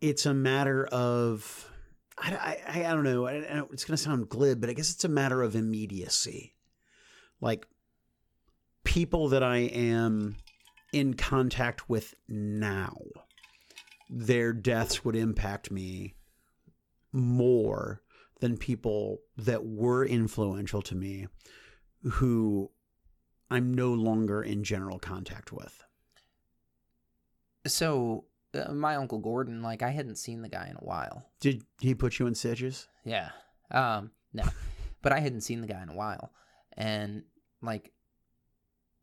it's 0.00 0.24
a 0.24 0.32
matter 0.32 0.86
of 0.86 1.70
I, 2.16 2.56
I, 2.66 2.84
I 2.86 2.94
don't 2.94 3.04
know. 3.04 3.26
I, 3.26 3.32
I, 3.32 3.62
it's 3.70 3.84
going 3.84 3.98
to 3.98 4.02
sound 4.02 4.30
glib, 4.30 4.62
but 4.62 4.70
I 4.70 4.72
guess 4.72 4.90
it's 4.90 5.04
a 5.04 5.10
matter 5.10 5.42
of 5.42 5.54
immediacy. 5.54 6.54
Like 7.42 7.66
people 8.84 9.28
that 9.28 9.42
I 9.42 9.58
am 9.58 10.36
in 10.94 11.12
contact 11.12 11.90
with 11.90 12.14
now, 12.28 12.96
their 14.08 14.54
deaths 14.54 15.04
would 15.04 15.16
impact 15.16 15.70
me 15.70 16.14
more 17.12 18.00
than 18.42 18.56
people 18.56 19.20
that 19.36 19.64
were 19.64 20.04
influential 20.04 20.82
to 20.82 20.96
me 20.96 21.28
who 22.02 22.68
I'm 23.52 23.72
no 23.72 23.92
longer 23.94 24.42
in 24.42 24.64
general 24.64 24.98
contact 24.98 25.52
with. 25.52 25.84
So 27.68 28.24
uh, 28.52 28.72
my 28.72 28.96
uncle 28.96 29.20
Gordon, 29.20 29.62
like 29.62 29.82
I 29.82 29.90
hadn't 29.90 30.16
seen 30.16 30.42
the 30.42 30.48
guy 30.48 30.66
in 30.68 30.74
a 30.74 30.84
while. 30.84 31.30
Did 31.38 31.62
he 31.80 31.94
put 31.94 32.18
you 32.18 32.26
in 32.26 32.34
stitches? 32.34 32.88
Yeah. 33.04 33.30
Um. 33.70 34.10
No, 34.32 34.42
but 35.02 35.12
I 35.12 35.20
hadn't 35.20 35.42
seen 35.42 35.60
the 35.60 35.68
guy 35.68 35.80
in 35.80 35.88
a 35.88 35.94
while, 35.94 36.32
and 36.76 37.22
like 37.62 37.92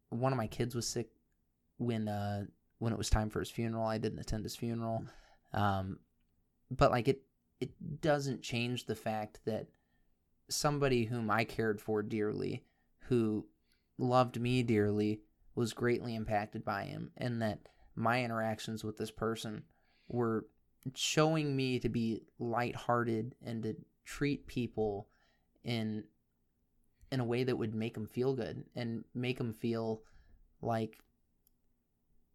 one 0.10 0.34
of 0.34 0.38
my 0.38 0.48
kids 0.48 0.76
was 0.76 0.86
sick 0.86 1.08
when 1.78 2.10
uh 2.10 2.44
when 2.80 2.92
it 2.92 2.98
was 2.98 3.10
time 3.10 3.30
for 3.30 3.40
his 3.40 3.50
funeral. 3.50 3.86
I 3.86 4.00
didn't 4.00 4.20
attend 4.20 4.44
his 4.44 4.58
funeral. 4.58 5.06
Um, 5.54 6.00
but 6.70 6.92
like 6.92 7.08
it 7.08 7.22
it 7.60 8.02
doesn't 8.02 8.42
change 8.42 8.86
the 8.86 8.96
fact 8.96 9.40
that 9.46 9.68
somebody 10.50 11.06
whom 11.06 11.30
I 11.30 11.44
cared 11.44 11.82
for 11.82 12.02
dearly, 12.02 12.64
who 13.02 13.46
loved 13.98 14.40
me 14.40 14.64
dearly, 14.64 15.22
was 15.56 15.74
greatly 15.74 16.16
impacted 16.16 16.64
by 16.64 16.86
him, 16.86 17.12
and 17.18 17.42
that 17.42 17.60
my 17.96 18.24
interactions 18.24 18.84
with 18.84 18.98
this 18.98 19.12
person 19.12 19.64
were 20.08 20.46
showing 20.96 21.56
me 21.56 21.80
to 21.80 21.90
be 21.90 22.22
lighthearted 22.40 23.36
and 23.46 23.64
to 23.64 23.76
treat 24.06 24.48
people 24.48 25.08
in 25.64 26.04
in 27.12 27.20
a 27.20 27.26
way 27.26 27.44
that 27.44 27.58
would 27.58 27.74
make 27.74 27.96
them 27.96 28.06
feel 28.06 28.36
good 28.36 28.64
and 28.76 29.04
make 29.14 29.38
them 29.38 29.52
feel 29.52 30.04
like 30.62 31.00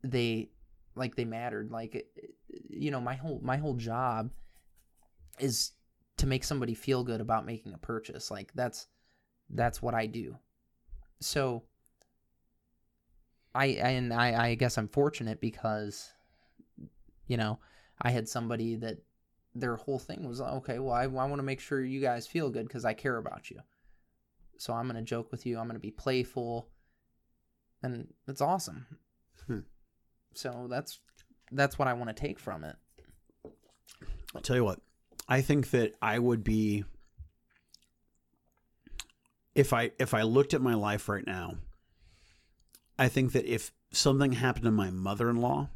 they 0.03 0.51
like 0.95 1.15
they 1.17 1.25
mattered. 1.25 1.71
Like 1.71 2.07
you 2.69 2.91
know 2.91 3.01
my 3.01 3.15
whole 3.15 3.41
my 3.43 3.57
whole 3.57 3.75
job 3.75 4.31
is 5.39 5.73
to 6.17 6.27
make 6.27 6.45
somebody 6.45 6.75
feel 6.75 7.05
good 7.05 7.21
about 7.21 7.47
making 7.47 7.75
a 7.75 7.79
purchase. 7.79 8.31
Like 8.31 8.53
that's 8.55 8.87
that's 9.51 9.83
what 9.83 9.95
I 9.95 10.07
do. 10.07 10.37
So 11.21 11.65
I 13.55 13.67
and 13.67 14.13
I 14.13 14.51
I 14.51 14.55
guess 14.55 14.79
I'm 14.79 14.89
fortunate 14.89 15.41
because 15.41 16.11
you 17.27 17.37
know 17.37 17.59
I 18.01 18.11
had 18.11 18.29
somebody 18.29 18.77
that 18.77 18.99
their 19.55 19.77
whole 19.77 20.01
thing 20.01 20.27
was 20.27 20.41
okay 20.41 20.81
well 20.81 20.93
I, 20.95 21.05
I 21.05 21.07
want 21.07 21.37
to 21.37 21.45
make 21.45 21.61
sure 21.61 21.81
you 21.81 22.01
guys 22.01 22.27
feel 22.27 22.51
good 22.51 22.67
because 22.67 22.85
I 22.85 22.95
care 22.95 23.17
about 23.17 23.51
you. 23.51 23.61
So 24.59 24.73
I'm 24.73 24.87
gonna 24.87 25.03
joke 25.03 25.31
with 25.31 25.47
you. 25.47 25.59
I'm 25.59 25.67
gonna 25.67 25.79
be 25.79 25.91
playful. 25.91 26.69
And 27.83 28.09
it's 28.27 28.41
awesome. 28.41 28.87
Hmm. 29.47 29.59
so 30.33 30.67
that's 30.71 31.01
that's 31.53 31.79
what 31.79 31.87
I 31.87 31.93
want 31.93 32.09
to 32.09 32.15
take 32.15 32.39
from 32.39 32.65
it. 32.65 32.77
I'll 34.35 34.41
tell 34.41 34.57
you 34.57 34.65
what. 34.65 34.81
I 35.29 35.41
think 35.41 35.71
that 35.71 35.95
I 36.03 36.19
would 36.19 36.45
be 36.45 36.85
if 39.55 39.73
I 39.73 39.93
if 39.99 40.15
I 40.15 40.23
looked 40.23 40.55
at 40.55 40.61
my 40.61 40.75
life 40.75 41.09
right 41.09 41.27
now, 41.27 41.55
I 42.99 43.09
think 43.09 43.33
that 43.33 43.47
if 43.47 43.73
something 43.93 44.33
happened 44.33 44.65
to 44.65 44.71
my 44.71 44.91
mother-in-law, 44.91 45.69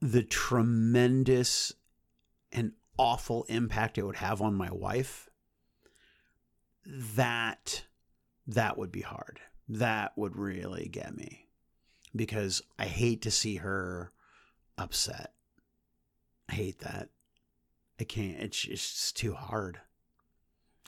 the 0.00 0.22
tremendous 0.22 1.72
and 2.50 2.72
awful 2.98 3.44
impact 3.48 3.98
it 3.98 4.02
would 4.02 4.16
have 4.16 4.40
on 4.40 4.54
my 4.54 4.70
wife, 4.70 5.28
that 6.84 7.84
that 8.46 8.76
would 8.78 8.90
be 8.90 9.02
hard. 9.02 9.40
That 9.68 10.12
would 10.16 10.36
really 10.36 10.88
get 10.88 11.16
me 11.16 11.46
because 12.14 12.62
I 12.78 12.86
hate 12.86 13.22
to 13.22 13.30
see 13.30 13.56
her 13.56 14.12
upset. 14.76 15.32
I 16.48 16.54
hate 16.54 16.80
that. 16.80 17.08
I 18.02 18.04
can't. 18.04 18.36
It's 18.40 18.60
just 18.60 19.16
too 19.16 19.32
hard. 19.32 19.78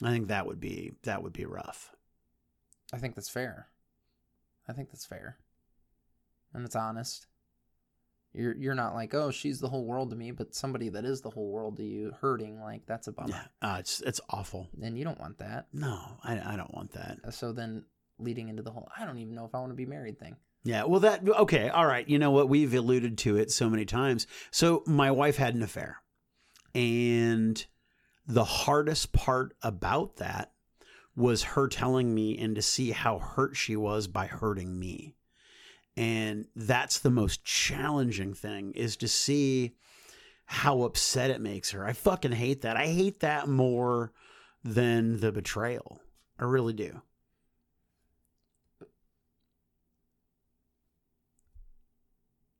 I 0.03 0.09
think 0.11 0.27
that 0.27 0.45
would 0.45 0.59
be 0.59 0.91
that 1.03 1.23
would 1.23 1.31
be 1.31 1.45
rough. 1.45 1.95
I 2.93 2.97
think 2.97 3.15
that's 3.15 3.29
fair 3.29 3.67
I 4.67 4.73
think 4.73 4.89
that's 4.91 5.05
fair 5.05 5.37
and 6.53 6.65
it's 6.65 6.75
honest 6.75 7.27
you're 8.33 8.55
you're 8.57 8.75
not 8.75 8.93
like 8.93 9.13
oh 9.13 9.31
she's 9.31 9.59
the 9.61 9.69
whole 9.69 9.85
world 9.85 10.09
to 10.09 10.15
me 10.17 10.31
but 10.31 10.53
somebody 10.53 10.89
that 10.89 11.05
is 11.05 11.21
the 11.21 11.29
whole 11.29 11.49
world 11.49 11.77
to 11.77 11.83
you 11.83 12.13
hurting 12.19 12.59
like 12.61 12.85
that's 12.85 13.07
a 13.07 13.11
bummer 13.13 13.29
Yeah, 13.61 13.69
uh, 13.69 13.77
it's 13.79 14.01
it's 14.01 14.19
awful. 14.29 14.69
and 14.81 14.97
you 14.97 15.03
don't 15.05 15.19
want 15.19 15.37
that 15.39 15.67
No, 15.73 15.97
I 16.23 16.53
I 16.53 16.57
don't 16.57 16.73
want 16.73 16.91
that. 16.91 17.17
Uh, 17.25 17.31
so 17.31 17.51
then 17.53 17.85
leading 18.19 18.49
into 18.49 18.61
the 18.63 18.71
whole 18.71 18.89
I 18.97 19.05
don't 19.05 19.17
even 19.19 19.33
know 19.35 19.45
if 19.45 19.55
I 19.55 19.59
want 19.59 19.71
to 19.71 19.75
be 19.75 19.85
married 19.85 20.19
thing 20.19 20.35
Yeah, 20.65 20.83
well, 20.83 20.99
that 21.01 21.27
okay, 21.27 21.69
all 21.69 21.85
right. 21.85 22.07
You 22.07 22.19
know 22.19 22.31
what? 22.31 22.49
We've 22.49 22.73
alluded 22.73 23.17
to 23.19 23.37
it 23.37 23.51
so 23.51 23.69
many 23.69 23.85
times. 23.85 24.27
So 24.51 24.83
my 24.85 25.11
wife 25.11 25.37
had 25.37 25.53
an 25.55 25.63
affair, 25.63 26.01
and 26.75 27.65
the 28.27 28.43
hardest 28.43 29.13
part 29.13 29.55
about 29.63 30.17
that 30.17 30.51
was 31.15 31.43
her 31.43 31.67
telling 31.69 32.13
me 32.13 32.37
and 32.37 32.55
to 32.55 32.61
see 32.61 32.91
how 32.91 33.17
hurt 33.17 33.55
she 33.55 33.77
was 33.77 34.07
by 34.07 34.25
hurting 34.25 34.77
me. 34.77 35.15
And 35.95 36.47
that's 36.55 36.99
the 36.99 37.09
most 37.09 37.45
challenging 37.45 38.33
thing 38.33 38.73
is 38.73 38.97
to 38.97 39.07
see 39.07 39.75
how 40.45 40.81
upset 40.81 41.31
it 41.31 41.39
makes 41.39 41.71
her. 41.71 41.85
I 41.85 41.93
fucking 41.93 42.33
hate 42.33 42.61
that. 42.61 42.75
I 42.75 42.87
hate 42.87 43.21
that 43.21 43.47
more 43.47 44.11
than 44.61 45.21
the 45.21 45.31
betrayal. 45.31 46.01
I 46.37 46.43
really 46.43 46.73
do. 46.73 47.01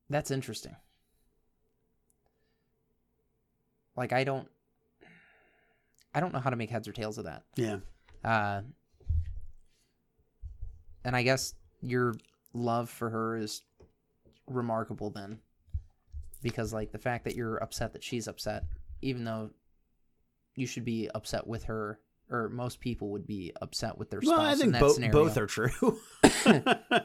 That's 0.10 0.32
interesting. 0.32 0.76
Like 3.98 4.14
I 4.14 4.24
don't 4.24 4.48
I 6.14 6.20
don't 6.20 6.34
know 6.34 6.40
how 6.40 6.50
to 6.50 6.56
make 6.56 6.70
heads 6.70 6.88
or 6.88 6.92
tails 6.92 7.18
of 7.18 7.26
that. 7.26 7.44
Yeah. 7.56 7.78
Uh 8.24 8.62
and 11.04 11.16
I 11.16 11.24
guess 11.24 11.54
your 11.82 12.16
love 12.54 12.90
for 12.90 13.10
her 13.10 13.38
is 13.38 13.62
remarkable 14.48 15.10
then. 15.12 15.40
Because 16.42 16.74
like 16.74 16.92
the 16.92 16.98
fact 17.00 17.24
that 17.26 17.36
you're 17.36 17.58
upset 17.58 17.94
that 17.94 18.04
she's 18.04 18.28
upset, 18.28 18.64
even 19.02 19.24
though 19.24 19.52
you 20.56 20.66
should 20.68 20.86
be 20.86 21.10
upset 21.14 21.46
with 21.48 21.66
her 21.66 22.00
or 22.30 22.50
most 22.50 22.80
people 22.80 23.10
would 23.12 23.28
be 23.28 23.52
upset 23.62 23.98
with 23.98 24.10
their 24.10 24.22
spouse 24.22 24.38
Well, 24.38 24.48
I 24.48 24.52
in 24.54 24.58
think 24.74 24.92
scenario. 24.94 25.12
both 25.14 25.38
are 25.38 25.48
true. 25.48 26.00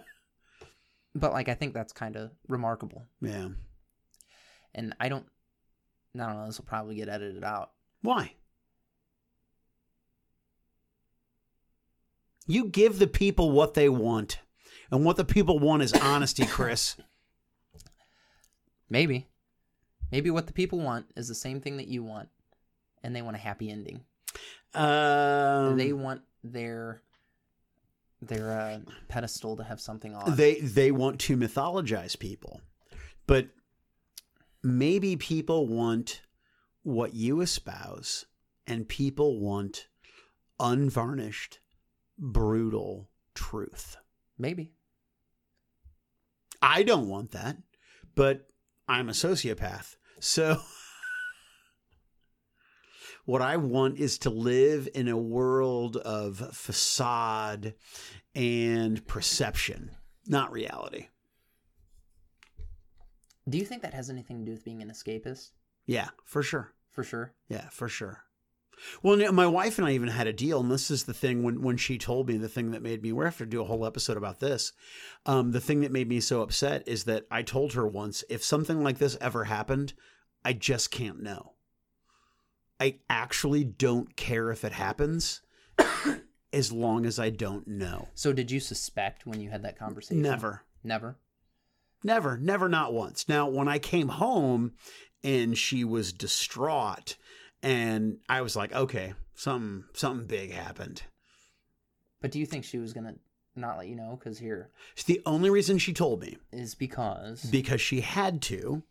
But 1.13 1.33
like 1.33 1.49
I 1.49 1.55
think 1.55 1.75
that's 1.75 1.93
kind 1.93 2.15
of 2.17 2.31
remarkable. 2.49 3.05
yeah. 3.21 3.49
And 4.75 4.95
I 5.01 5.09
don't 5.09 5.27
I 6.15 6.19
don't 6.19 6.37
know, 6.37 6.47
this 6.47 6.59
will 6.59 6.67
probably 6.67 6.97
get 6.97 7.09
edited 7.09 7.45
out. 7.45 7.71
Why? 8.03 8.33
You 12.47 12.67
give 12.67 12.99
the 12.99 13.07
people 13.07 13.53
what 13.53 13.75
they 13.75 13.89
want. 13.89 14.41
And 14.91 15.05
what 15.05 15.17
the 15.17 15.25
people 15.25 15.59
want 15.61 15.83
is 15.83 15.93
honesty, 15.93 16.45
Chris. 16.47 16.97
Maybe. 18.91 19.29
Maybe 20.11 20.31
what 20.31 20.49
the 20.49 20.53
people 20.53 20.81
want 20.81 21.07
is 21.17 21.29
the 21.29 21.35
same 21.35 21.61
thing 21.61 21.77
that 21.77 21.87
you 21.87 22.03
want, 22.03 22.29
and 23.05 23.15
they 23.15 23.23
want 23.23 23.37
a 23.37 23.39
happy 23.39 23.71
ending. 23.71 24.01
Um, 24.75 25.77
they 25.77 25.93
want 25.93 26.23
their 26.43 27.03
their 28.23 28.51
uh, 28.51 28.79
pedestal 29.09 29.57
to 29.57 29.63
have 29.65 29.81
something 29.81 30.15
on. 30.15 30.37
they 30.37 30.61
they 30.61 30.91
want 30.91 31.21
to 31.21 31.37
mythologize 31.37 32.19
people. 32.19 32.61
But 33.27 33.49
maybe 34.63 35.17
people 35.17 35.67
want 35.67 36.23
what 36.83 37.15
you 37.15 37.41
espouse 37.41 38.27
and 38.67 38.89
people 38.89 39.41
want 39.41 39.89
unvarnished 40.59 41.61
brutal 42.19 43.09
truth. 43.35 43.97
Maybe. 44.39 44.73
I 46.63 46.83
don't 46.83 47.09
want 47.09 47.33
that, 47.33 47.57
but 48.15 48.49
I'm 48.87 49.09
a 49.09 49.13
sociopath. 49.13 49.97
So 50.21 50.61
what 53.25 53.41
I 53.41 53.57
want 53.57 53.99
is 53.99 54.19
to 54.19 54.31
live 54.31 54.89
in 54.95 55.09
a 55.09 55.17
world 55.17 55.97
of 55.97 56.55
facade 56.55 57.75
and 58.35 59.07
perception, 59.07 59.93
not 60.27 60.53
reality. 60.53 61.09
Do 63.49 63.59
you 63.59 63.65
think 63.65 63.83
that 63.83 63.95
has 63.95 64.11
anything 64.11 64.41
to 64.41 64.45
do 64.45 64.53
with 64.53 64.65
being 64.65 64.83
an 64.83 64.91
escapist? 64.91 65.51
Yeah, 65.87 66.09
for 66.25 66.43
sure. 66.43 66.75
For 66.91 67.03
sure. 67.05 67.35
Yeah, 67.49 67.69
for 67.71 67.89
sure. 67.89 68.25
Well, 69.03 69.33
my 69.33 69.47
wife 69.47 69.79
and 69.79 69.87
I 69.87 69.93
even 69.93 70.09
had 70.09 70.27
a 70.27 70.33
deal, 70.33 70.61
and 70.61 70.71
this 70.71 70.91
is 70.91 71.05
the 71.05 71.15
thing 71.15 71.43
when 71.43 71.63
when 71.63 71.77
she 71.77 71.99
told 71.99 72.29
me 72.29 72.37
the 72.39 72.49
thing 72.49 72.71
that 72.71 72.83
made 72.83 73.03
me. 73.03 73.13
We 73.13 73.25
have 73.25 73.39
to 73.39 73.47
do 73.47 73.61
a 73.61 73.65
whole 73.65 73.85
episode 73.85 74.17
about 74.17 74.41
this. 74.41 74.73
Um, 75.27 75.53
the 75.53 75.61
thing 75.61 75.81
that 75.81 75.93
made 75.93 76.09
me 76.09 76.21
so 76.21 76.43
upset 76.43 76.87
is 76.87 77.05
that 77.05 77.27
I 77.31 77.43
told 77.43 77.75
her 77.75 77.87
once, 77.87 78.25
if 78.31 78.43
something 78.43 78.83
like 78.83 78.99
this 78.99 79.19
ever 79.21 79.45
happened, 79.45 79.93
I 80.45 80.55
just 80.55 80.91
can't 80.91 81.23
know. 81.23 81.53
I 82.79 83.01
actually 83.11 83.65
don't 83.65 84.17
care 84.17 84.51
if 84.51 84.65
it 84.65 84.73
happens, 84.73 85.43
as 86.53 86.73
long 86.73 87.05
as 87.05 87.19
I 87.19 87.29
don't 87.29 87.69
know. 87.69 88.09
So 88.15 88.33
did 88.33 88.51
you 88.51 88.61
suspect 88.61 89.27
when 89.27 89.41
you 89.41 89.51
had 89.51 89.63
that 89.65 89.79
conversation? 89.79 90.23
Never. 90.23 90.63
Never. 90.83 91.19
Never, 92.03 92.39
never, 92.39 92.69
not 92.69 92.93
once. 92.93 93.29
Now, 93.29 93.49
when 93.49 93.69
I 93.69 93.79
came 93.79 94.09
home 94.09 94.73
and 95.23 95.57
she 95.57 95.85
was 95.85 96.13
distraught, 96.13 97.17
and 97.63 98.19
I 98.29 98.41
was 98.41 98.57
like, 98.57 98.73
okay, 98.73 99.15
something, 99.35 99.85
something 99.93 100.27
big 100.27 100.53
happened. 100.53 101.03
But 102.23 102.31
do 102.31 102.39
you 102.39 102.47
think 102.47 102.65
she 102.65 102.79
was 102.79 102.93
gonna 102.93 103.17
not 103.57 103.79
let 103.79 103.89
you 103.89 103.97
know 103.97 104.17
because 104.19 104.39
here 104.39 104.71
the 105.07 105.21
only 105.27 105.51
reason 105.51 105.77
she 105.77 105.93
told 105.93 106.21
me 106.21 106.37
is 106.53 106.75
because 106.75 107.43
because 107.43 107.81
she 107.81 108.01
had 108.01 108.41
to, 108.43 108.83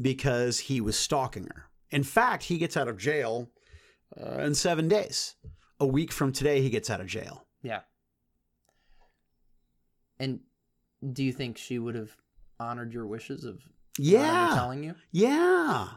because 0.00 0.58
he 0.60 0.80
was 0.80 0.98
stalking 0.98 1.44
her. 1.44 1.66
In 1.90 2.02
fact, 2.02 2.44
he 2.44 2.58
gets 2.58 2.76
out 2.76 2.88
of 2.88 2.98
jail 2.98 3.48
uh, 4.20 4.40
in 4.40 4.54
seven 4.54 4.88
days. 4.88 5.36
A 5.78 5.86
week 5.86 6.10
from 6.10 6.32
today, 6.32 6.62
he 6.62 6.70
gets 6.70 6.88
out 6.90 7.00
of 7.00 7.06
jail. 7.06 7.46
yeah. 7.62 7.80
And 10.18 10.40
do 11.12 11.22
you 11.22 11.32
think 11.32 11.58
she 11.58 11.78
would 11.78 11.94
have 11.94 12.16
honored 12.60 12.92
your 12.92 13.06
wishes 13.06 13.44
of 13.44 13.60
Yeah. 13.98 14.52
telling 14.54 14.84
you? 14.84 14.94
Yeah. 15.12 15.88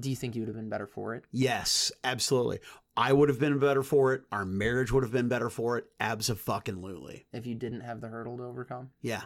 Do 0.00 0.10
you 0.10 0.16
think 0.16 0.34
you 0.36 0.42
would 0.42 0.48
have 0.48 0.56
been 0.56 0.68
better 0.68 0.86
for 0.86 1.14
it? 1.14 1.24
Yes, 1.32 1.90
absolutely. 2.04 2.60
I 2.96 3.12
would 3.12 3.28
have 3.28 3.38
been 3.40 3.58
better 3.58 3.82
for 3.82 4.12
it. 4.14 4.22
Our 4.32 4.44
marriage 4.44 4.90
would 4.92 5.02
have 5.04 5.12
been 5.12 5.28
better 5.28 5.50
for 5.50 5.76
it. 5.78 5.86
Abso-fucking-lutely. 6.00 7.26
if 7.32 7.46
you 7.46 7.54
didn't 7.54 7.80
have 7.82 8.00
the 8.00 8.08
hurdle 8.08 8.36
to 8.38 8.44
overcome? 8.44 8.90
Yeah. 9.00 9.22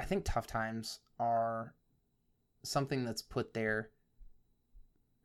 I 0.00 0.04
think 0.04 0.24
tough 0.24 0.46
times 0.46 1.00
are 1.18 1.74
something 2.62 3.04
that's 3.04 3.22
put 3.22 3.54
there 3.54 3.90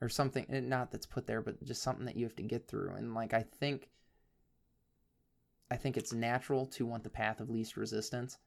or 0.01 0.09
something 0.09 0.45
eh, 0.49 0.59
not 0.59 0.91
that's 0.91 1.05
put 1.05 1.27
there 1.27 1.41
but 1.41 1.61
just 1.63 1.81
something 1.83 2.05
that 2.05 2.15
you 2.15 2.25
have 2.25 2.35
to 2.35 2.43
get 2.43 2.67
through 2.67 2.91
and 2.95 3.13
like 3.13 3.33
I 3.33 3.43
think 3.59 3.89
I 5.73 5.75
think 5.75 5.97
it's 5.97 6.13
natural 6.13 6.67
to 6.67 6.85
want 6.85 7.03
the 7.03 7.09
path 7.09 7.39
of 7.39 7.49
least 7.49 7.77
resistance. 7.77 8.37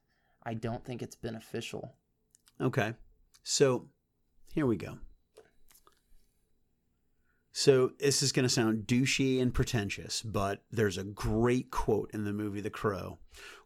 I 0.43 0.53
don't 0.53 0.83
think 0.85 1.01
it's 1.01 1.15
beneficial. 1.17 1.93
Okay. 2.61 2.93
So 3.43 3.89
here 4.53 4.65
we 4.65 4.77
go. 4.77 4.97
So 7.51 7.91
this 7.99 8.23
is 8.23 8.31
going 8.31 8.43
to 8.43 8.49
sound 8.49 8.83
douchey 8.87 9.41
and 9.41 9.53
pretentious, 9.53 10.21
but 10.21 10.63
there's 10.71 10.97
a 10.97 11.03
great 11.03 11.69
quote 11.69 12.11
in 12.13 12.23
the 12.23 12.31
movie 12.31 12.61
The 12.61 12.69
Crow 12.69 13.17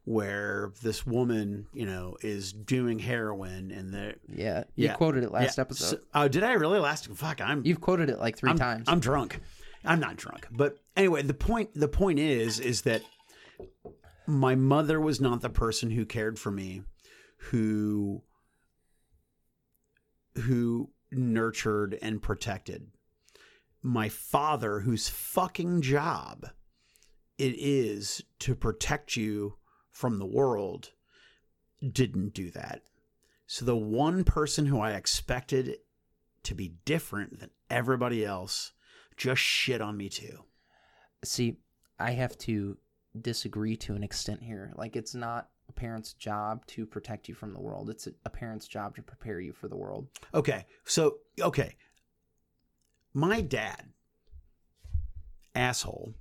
where 0.05 0.72
this 0.82 1.05
woman, 1.05 1.68
you 1.72 1.86
know, 1.86 2.18
is 2.24 2.51
doing 2.53 2.97
heroin 2.97 3.70
and 3.70 3.93
the 3.93 4.16
Yeah, 4.28 4.64
you 4.76 4.86
Yeah. 4.88 4.95
quoted 4.95 5.24
it 5.24 5.32
last 5.32 5.59
Yeah, 5.59 5.62
episode. 5.62 5.99
so- 5.99 6.03
oh, 6.16 6.28
did 6.28 6.41
I 6.41 6.53
really 6.53 6.80
last? 6.80 7.07
Fuck, 7.14 7.41
I'm 7.41 7.64
You've 7.64 7.82
quoted 7.82 8.09
it 8.09 8.18
like 8.18 8.38
3 8.38 8.49
I'm, 8.49 8.57
times. 8.57 8.86
I'm 8.88 8.99
drunk. 8.99 9.39
I'm 9.86 9.99
not 9.99 10.16
drunk, 10.16 10.47
but 10.49 10.80
anyway, 10.95 11.22
the 11.22 11.34
point 11.36 11.76
the 11.76 11.88
point 11.88 12.18
is 12.18 12.59
is 12.59 12.82
that 12.84 13.03
my 14.28 14.55
mother 14.55 14.99
was 14.99 15.20
not 15.20 15.41
the 15.41 15.49
person 15.49 15.91
who 15.91 16.05
cared 16.05 16.39
for 16.39 16.51
me, 16.51 16.84
who 17.38 18.24
who 20.36 20.89
nurtured 21.12 21.97
and 22.01 22.22
protected. 22.22 22.88
My 23.82 24.07
father, 24.07 24.82
whose 24.82 25.09
fucking 25.09 25.82
job 25.82 26.47
it 27.38 27.55
is 27.57 28.24
to 28.39 28.55
protect 28.55 29.18
you 29.18 29.55
from 29.89 30.20
the 30.20 30.26
world, 30.26 30.91
didn't 31.91 32.34
do 32.34 32.51
that. 32.51 32.84
So 33.47 33.66
the 33.66 33.76
one 33.76 34.24
person 34.24 34.68
who 34.68 34.80
I 34.80 34.91
expected 34.91 35.78
to 36.43 36.55
be 36.55 36.76
different 36.86 37.39
than 37.39 37.49
everybody 37.70 38.24
else 38.24 38.72
just 39.18 39.41
shit 39.41 39.82
on 39.82 39.97
me 39.97 40.07
too. 40.07 40.45
See, 41.24 41.57
I 41.99 42.12
have 42.12 42.38
to 42.39 42.78
disagree 43.20 43.76
to 43.78 43.93
an 43.95 44.03
extent 44.03 44.41
here. 44.43 44.72
Like, 44.76 44.95
it's 44.95 45.16
not 45.16 45.49
a 45.70 45.74
parent's 45.74 46.14
job 46.14 46.66
to 46.68 46.86
protect 46.86 47.30
you 47.30 47.36
from 47.36 47.53
the 47.53 47.62
world, 47.62 47.89
it's 47.89 48.07
a, 48.26 48.30
parent's 48.30 48.68
job 48.68 48.95
to 48.95 49.01
prepare 49.01 49.39
you 49.39 49.53
for 49.53 49.68
the 49.68 49.76
world. 49.76 50.07
Okay, 50.34 50.66
so 50.84 51.18
okay, 51.41 51.76
my 53.14 53.41
dad, 53.41 53.89
asshole. 55.55 56.14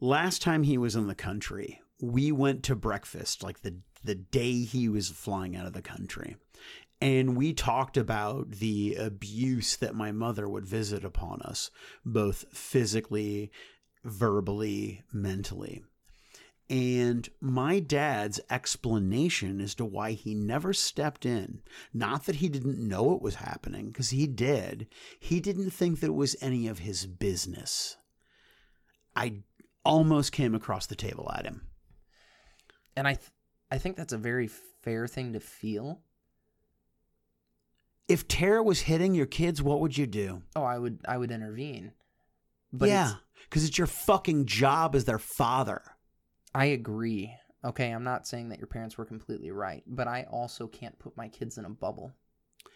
Last 0.00 0.42
time 0.42 0.64
he 0.64 0.78
was 0.78 0.96
in 0.96 1.06
the 1.06 1.14
country, 1.14 1.80
we 2.00 2.32
went 2.32 2.64
to 2.64 2.74
breakfast 2.74 3.42
like 3.42 3.62
the 3.62 3.76
the 4.04 4.14
day 4.16 4.64
he 4.64 4.88
was 4.88 5.08
flying 5.08 5.56
out 5.56 5.66
of 5.66 5.72
the 5.72 5.82
country. 5.82 6.36
And 7.00 7.36
we 7.36 7.52
talked 7.52 7.96
about 7.96 8.52
the 8.52 8.94
abuse 8.94 9.76
that 9.76 9.94
my 9.94 10.12
mother 10.12 10.48
would 10.48 10.64
visit 10.64 11.04
upon 11.04 11.42
us, 11.42 11.70
both 12.04 12.44
physically, 12.52 13.50
verbally, 14.04 15.02
mentally. 15.12 15.84
And 16.70 17.28
my 17.40 17.80
dad's 17.80 18.40
explanation 18.48 19.60
as 19.60 19.74
to 19.74 19.84
why 19.84 20.12
he 20.12 20.34
never 20.34 20.72
stepped 20.72 21.26
in, 21.26 21.60
not 21.92 22.24
that 22.24 22.36
he 22.36 22.48
didn't 22.48 22.78
know 22.78 23.14
it 23.14 23.20
was 23.20 23.34
happening, 23.34 23.88
because 23.88 24.10
he 24.10 24.26
did, 24.26 24.86
he 25.20 25.38
didn't 25.38 25.70
think 25.70 26.00
that 26.00 26.06
it 26.06 26.14
was 26.14 26.36
any 26.40 26.68
of 26.68 26.78
his 26.78 27.04
business. 27.04 27.96
I 29.14 29.42
almost 29.84 30.32
came 30.32 30.54
across 30.54 30.86
the 30.86 30.94
table 30.94 31.30
at 31.34 31.44
him. 31.44 31.66
And 32.96 33.06
I, 33.06 33.14
th- 33.14 33.30
I 33.70 33.76
think 33.76 33.96
that's 33.96 34.14
a 34.14 34.18
very 34.18 34.48
fair 34.82 35.06
thing 35.06 35.34
to 35.34 35.40
feel. 35.40 36.00
If 38.08 38.28
Tara 38.28 38.62
was 38.62 38.80
hitting 38.80 39.14
your 39.14 39.26
kids, 39.26 39.62
what 39.62 39.80
would 39.80 39.98
you 39.98 40.06
do? 40.06 40.42
Oh, 40.56 40.64
I 40.64 40.78
would, 40.78 41.00
I 41.06 41.18
would 41.18 41.30
intervene. 41.30 41.92
But 42.72 42.88
yeah, 42.88 43.14
because 43.44 43.64
it's 43.64 43.78
your 43.78 43.86
fucking 43.86 44.46
job 44.46 44.94
as 44.94 45.04
their 45.04 45.18
father. 45.18 45.82
I 46.54 46.66
agree. 46.66 47.34
Okay, 47.64 47.90
I'm 47.90 48.04
not 48.04 48.26
saying 48.26 48.48
that 48.48 48.58
your 48.58 48.66
parents 48.66 48.98
were 48.98 49.04
completely 49.04 49.50
right, 49.50 49.84
but 49.86 50.08
I 50.08 50.26
also 50.30 50.66
can't 50.66 50.98
put 50.98 51.16
my 51.16 51.28
kids 51.28 51.58
in 51.58 51.64
a 51.64 51.70
bubble. 51.70 52.12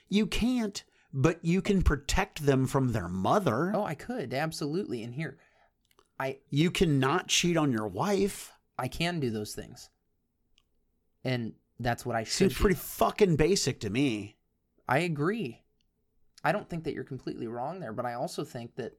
You 0.09 0.27
can't, 0.27 0.85
but 1.13 1.45
you 1.45 1.61
can 1.61 1.83
protect 1.83 2.47
them 2.47 2.67
from 2.67 2.93
their 2.93 3.09
mother. 3.09 3.73
Oh, 3.75 3.85
I 3.85 3.95
could 3.95 4.33
absolutely. 4.33 5.03
And 5.03 5.15
here, 5.15 5.39
I 6.21 6.39
You 6.51 6.71
cannot 6.71 7.29
cheat 7.29 7.57
on 7.57 7.73
your 7.73 7.89
wife. 7.89 8.53
I 8.79 8.89
can 8.89 9.21
do 9.21 9.31
those 9.31 9.55
things, 9.55 9.91
and 11.25 11.55
that's 11.81 12.07
what 12.07 12.15
I 12.15 12.23
should. 12.23 12.33
Seems 12.33 12.55
do. 12.55 12.61
pretty 12.61 12.77
fucking 12.77 13.37
basic 13.37 13.81
to 13.81 13.91
me. 13.91 14.37
I 14.89 14.99
agree. 14.99 15.63
I 16.45 16.53
don't 16.53 16.69
think 16.69 16.85
that 16.85 16.95
you're 16.95 17.03
completely 17.03 17.49
wrong 17.49 17.81
there, 17.81 17.93
but 17.93 18.07
I 18.07 18.15
also 18.15 18.45
think 18.45 18.77
that 18.77 18.93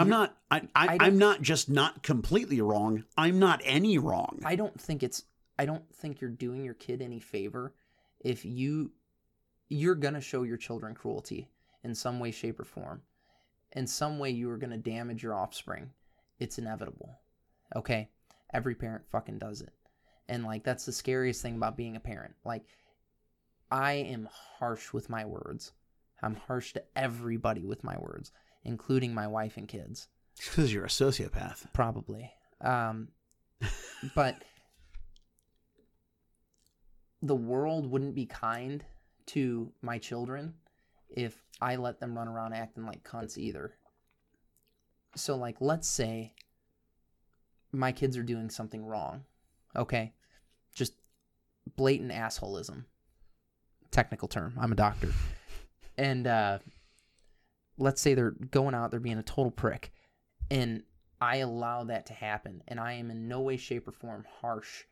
I'm 0.00 0.08
not. 0.08 0.36
I, 0.50 0.58
I 0.74 0.86
I, 0.86 0.96
I'm 1.00 1.18
not 1.18 1.42
just 1.42 1.68
not 1.68 2.02
completely 2.02 2.60
wrong. 2.60 3.04
I'm 3.16 3.38
not 3.38 3.60
any 3.64 3.98
wrong. 3.98 4.40
I 4.44 4.56
don't 4.56 4.80
think 4.80 5.02
it's 5.02 5.24
I 5.58 5.66
don't 5.66 5.84
think 5.94 6.20
you're 6.20 6.30
doing 6.30 6.64
your 6.64 6.74
kid 6.74 7.02
any 7.02 7.20
favor 7.20 7.74
if 8.20 8.44
you 8.44 8.92
you're 9.68 9.94
going 9.94 10.14
to 10.14 10.20
show 10.20 10.42
your 10.42 10.56
children 10.56 10.94
cruelty 10.94 11.48
in 11.84 11.94
some 11.94 12.18
way 12.20 12.30
shape 12.30 12.60
or 12.60 12.64
form. 12.64 13.02
In 13.72 13.86
some 13.86 14.18
way 14.18 14.30
you 14.30 14.50
are 14.50 14.56
going 14.56 14.70
to 14.70 14.78
damage 14.78 15.22
your 15.22 15.34
offspring. 15.34 15.90
It's 16.38 16.58
inevitable. 16.58 17.18
Okay? 17.76 18.08
Every 18.54 18.74
parent 18.74 19.04
fucking 19.10 19.38
does 19.38 19.60
it. 19.60 19.72
And 20.28 20.44
like 20.44 20.64
that's 20.64 20.86
the 20.86 20.92
scariest 20.92 21.42
thing 21.42 21.56
about 21.56 21.76
being 21.76 21.96
a 21.96 22.00
parent. 22.00 22.34
Like 22.44 22.64
I 23.70 23.92
am 23.92 24.28
harsh 24.58 24.92
with 24.92 25.10
my 25.10 25.24
words. 25.24 25.72
I'm 26.22 26.34
harsh 26.34 26.72
to 26.72 26.82
everybody 26.96 27.64
with 27.64 27.84
my 27.84 27.96
words, 27.98 28.32
including 28.68 29.14
my 29.14 29.26
wife 29.26 29.56
and 29.56 29.66
kids. 29.66 30.06
because 30.36 30.72
you're 30.72 30.84
a 30.84 30.88
sociopath. 30.88 31.72
Probably. 31.72 32.30
Um, 32.60 33.08
but 34.14 34.44
the 37.22 37.34
world 37.34 37.90
wouldn't 37.90 38.14
be 38.14 38.26
kind 38.26 38.84
to 39.26 39.72
my 39.82 39.98
children 39.98 40.54
if 41.08 41.42
I 41.60 41.76
let 41.76 41.98
them 41.98 42.16
run 42.16 42.28
around 42.28 42.52
acting 42.52 42.86
like 42.86 43.02
cunts 43.02 43.36
either. 43.36 43.74
So, 45.16 45.36
like, 45.36 45.56
let's 45.60 45.88
say 45.88 46.34
my 47.72 47.90
kids 47.90 48.16
are 48.16 48.22
doing 48.22 48.50
something 48.50 48.84
wrong. 48.84 49.24
Okay? 49.74 50.12
Just 50.74 50.92
blatant 51.76 52.12
assholism. 52.12 52.84
Technical 53.90 54.28
term. 54.28 54.54
I'm 54.60 54.72
a 54.72 54.76
doctor. 54.76 55.08
And 55.96 56.26
uh, 56.26 56.58
let's 57.78 58.00
say 58.00 58.14
they're 58.14 58.32
going 58.50 58.74
out, 58.74 58.90
they're 58.90 59.00
being 59.00 59.18
a 59.18 59.22
total 59.22 59.50
prick 59.50 59.92
and 60.50 60.82
I 61.20 61.38
allow 61.38 61.84
that 61.84 62.06
to 62.06 62.12
happen, 62.12 62.62
and 62.68 62.78
I 62.78 62.92
am 62.92 63.10
in 63.10 63.26
no 63.26 63.40
way, 63.40 63.56
shape, 63.56 63.88
or 63.88 63.92
form 63.92 64.24
harsh, 64.40 64.84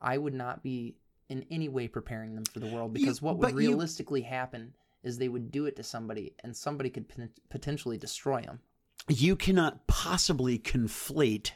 I 0.00 0.18
would 0.18 0.32
not 0.34 0.62
be 0.62 0.96
in 1.28 1.44
any 1.50 1.68
way 1.68 1.88
preparing 1.88 2.34
them 2.36 2.44
for 2.44 2.60
the 2.60 2.66
world 2.68 2.92
You- 2.96 3.04
because 3.06 3.20
what 3.20 3.38
would 3.38 3.42
but 3.42 3.52
you- 3.54 3.70
realistically 3.70 4.22
happen 4.22 4.74
is 5.02 5.18
they 5.18 5.28
would 5.28 5.50
do 5.50 5.66
it 5.66 5.74
to 5.76 5.82
somebody, 5.82 6.34
and 6.44 6.56
somebody 6.56 6.90
could 6.90 7.06
potentially 7.50 7.98
destroy 7.98 8.42
them. 8.42 8.60
You 9.08 9.34
cannot 9.36 9.86
possibly 9.88 10.58
conflate 10.58 11.50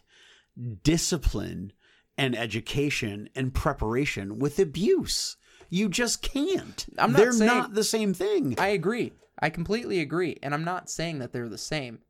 discipline 0.83 1.72
and 2.16 2.37
education 2.37 3.29
and 3.35 3.55
preparation 3.55 4.39
with 4.39 4.59
abuse. 4.59 5.37
You 5.70 5.89
just 5.89 6.22
can't. 6.22 6.87
I'm 6.99 7.12
not 7.12 7.18
They're 7.18 7.33
saying- 7.33 7.47
not 7.47 7.74
the 7.74 7.85
same 7.85 8.14
thing. 8.14 8.57
I 8.59 8.68
agree. 8.68 9.12
I 9.41 9.51
completely 9.51 10.01
agree, 10.01 10.36
and 10.43 10.53
I'm 10.53 10.64
not 10.64 10.91
saying 10.91 11.20
that 11.20 11.32
they're 11.32 11.49
the 11.49 11.59
same. 11.59 12.01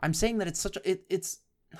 I'm 0.00 0.14
saying 0.14 0.38
that 0.38 0.48
it's 0.48 0.60
such 0.60 0.76
a 0.76 0.90
it, 0.90 1.04
it's 1.08 1.40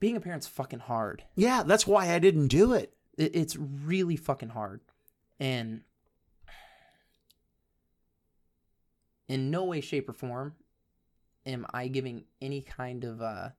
being 0.00 0.16
a 0.16 0.20
parent's 0.20 0.46
fucking 0.46 0.80
hard. 0.80 1.24
yeah, 1.34 1.62
that's 1.62 1.86
why 1.86 2.12
I 2.12 2.18
didn't 2.18 2.48
do 2.48 2.72
it. 2.72 2.94
It, 3.16 3.34
it's 3.34 3.56
really 3.56 4.16
fucking 4.16 4.50
hard. 4.50 4.80
And 5.38 5.82
in 9.28 9.50
no 9.50 9.64
way, 9.64 9.80
shape, 9.80 10.08
or 10.08 10.12
form 10.12 10.54
am 11.46 11.64
I 11.72 11.88
giving 11.88 12.24
any 12.42 12.60
kind 12.60 13.04
of 13.04 13.22
uh 13.22 13.50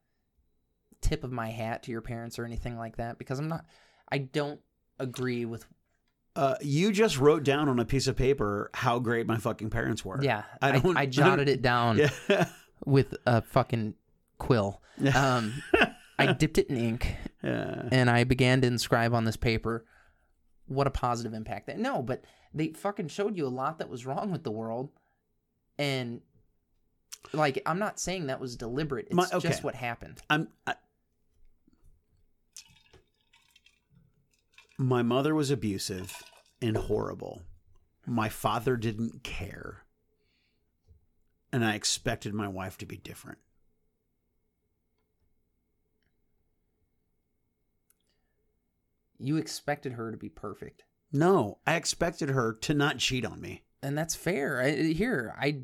tip 1.01 1.23
of 1.23 1.31
my 1.31 1.49
hat 1.49 1.83
to 1.83 1.91
your 1.91 2.01
parents 2.01 2.37
or 2.37 2.45
anything 2.45 2.77
like 2.77 2.97
that? 2.97 3.17
Because 3.17 3.39
I'm 3.39 3.47
not. 3.47 3.65
I 4.11 4.19
don't 4.19 4.59
agree 4.99 5.45
with. 5.45 5.65
Uh, 6.37 6.55
you 6.61 6.91
just 6.91 7.17
wrote 7.17 7.43
down 7.43 7.67
on 7.67 7.79
a 7.79 7.85
piece 7.85 8.05
of 8.05 8.15
paper 8.15 8.69
how 8.75 8.99
great 8.99 9.25
my 9.25 9.37
fucking 9.37 9.71
parents 9.71 10.05
were. 10.05 10.19
Yeah, 10.23 10.43
I 10.61 10.77
I, 10.77 10.81
I 10.95 11.05
jotted 11.19 11.49
it 11.49 11.63
down 11.63 11.97
Yeah. 12.29 12.47
with 12.85 13.15
a 13.25 13.41
fucking 13.41 13.95
quill. 14.37 14.79
Um, 15.15 15.61
I 16.19 16.33
dipped 16.37 16.59
it 16.59 16.67
in 16.67 16.77
ink 16.77 17.15
yeah. 17.43 17.89
and 17.91 18.07
I 18.09 18.23
began 18.23 18.61
to 18.61 18.67
inscribe 18.67 19.13
on 19.15 19.25
this 19.25 19.35
paper 19.35 19.85
what 20.67 20.85
a 20.85 20.91
positive 20.91 21.33
impact 21.33 21.67
that. 21.67 21.79
No, 21.79 22.03
but 22.03 22.23
they 22.53 22.67
fucking 22.69 23.07
showed 23.07 23.35
you 23.35 23.47
a 23.47 23.49
lot 23.49 23.79
that 23.79 23.89
was 23.89 24.05
wrong 24.05 24.31
with 24.31 24.43
the 24.43 24.51
world, 24.51 24.89
and 25.79 26.21
like 27.33 27.61
I'm 27.65 27.79
not 27.79 27.99
saying 27.99 28.27
that 28.27 28.39
was 28.39 28.55
deliberate. 28.55 29.07
It's 29.07 29.15
My- 29.15 29.27
okay. 29.33 29.47
just 29.49 29.63
what 29.63 29.73
happened. 29.75 30.21
I'm. 30.29 30.49
I, 30.67 30.75
my 34.77 35.01
mother 35.01 35.33
was 35.33 35.49
abusive 35.51 36.23
and 36.61 36.77
horrible. 36.77 37.41
My 38.05 38.29
father 38.29 38.77
didn't 38.77 39.23
care. 39.23 39.83
And 41.51 41.63
I 41.65 41.75
expected 41.75 42.33
my 42.33 42.47
wife 42.47 42.77
to 42.79 42.85
be 42.85 42.97
different. 42.97 43.39
You 49.19 49.37
expected 49.37 49.93
her 49.93 50.11
to 50.11 50.17
be 50.17 50.29
perfect, 50.29 50.83
No, 51.11 51.57
I 51.65 51.75
expected 51.75 52.29
her 52.29 52.53
to 52.53 52.73
not 52.73 52.99
cheat 52.99 53.25
on 53.25 53.41
me. 53.41 53.63
and 53.81 53.97
that's 53.97 54.15
fair. 54.15 54.61
I, 54.61 54.71
here, 54.93 55.33
I 55.37 55.61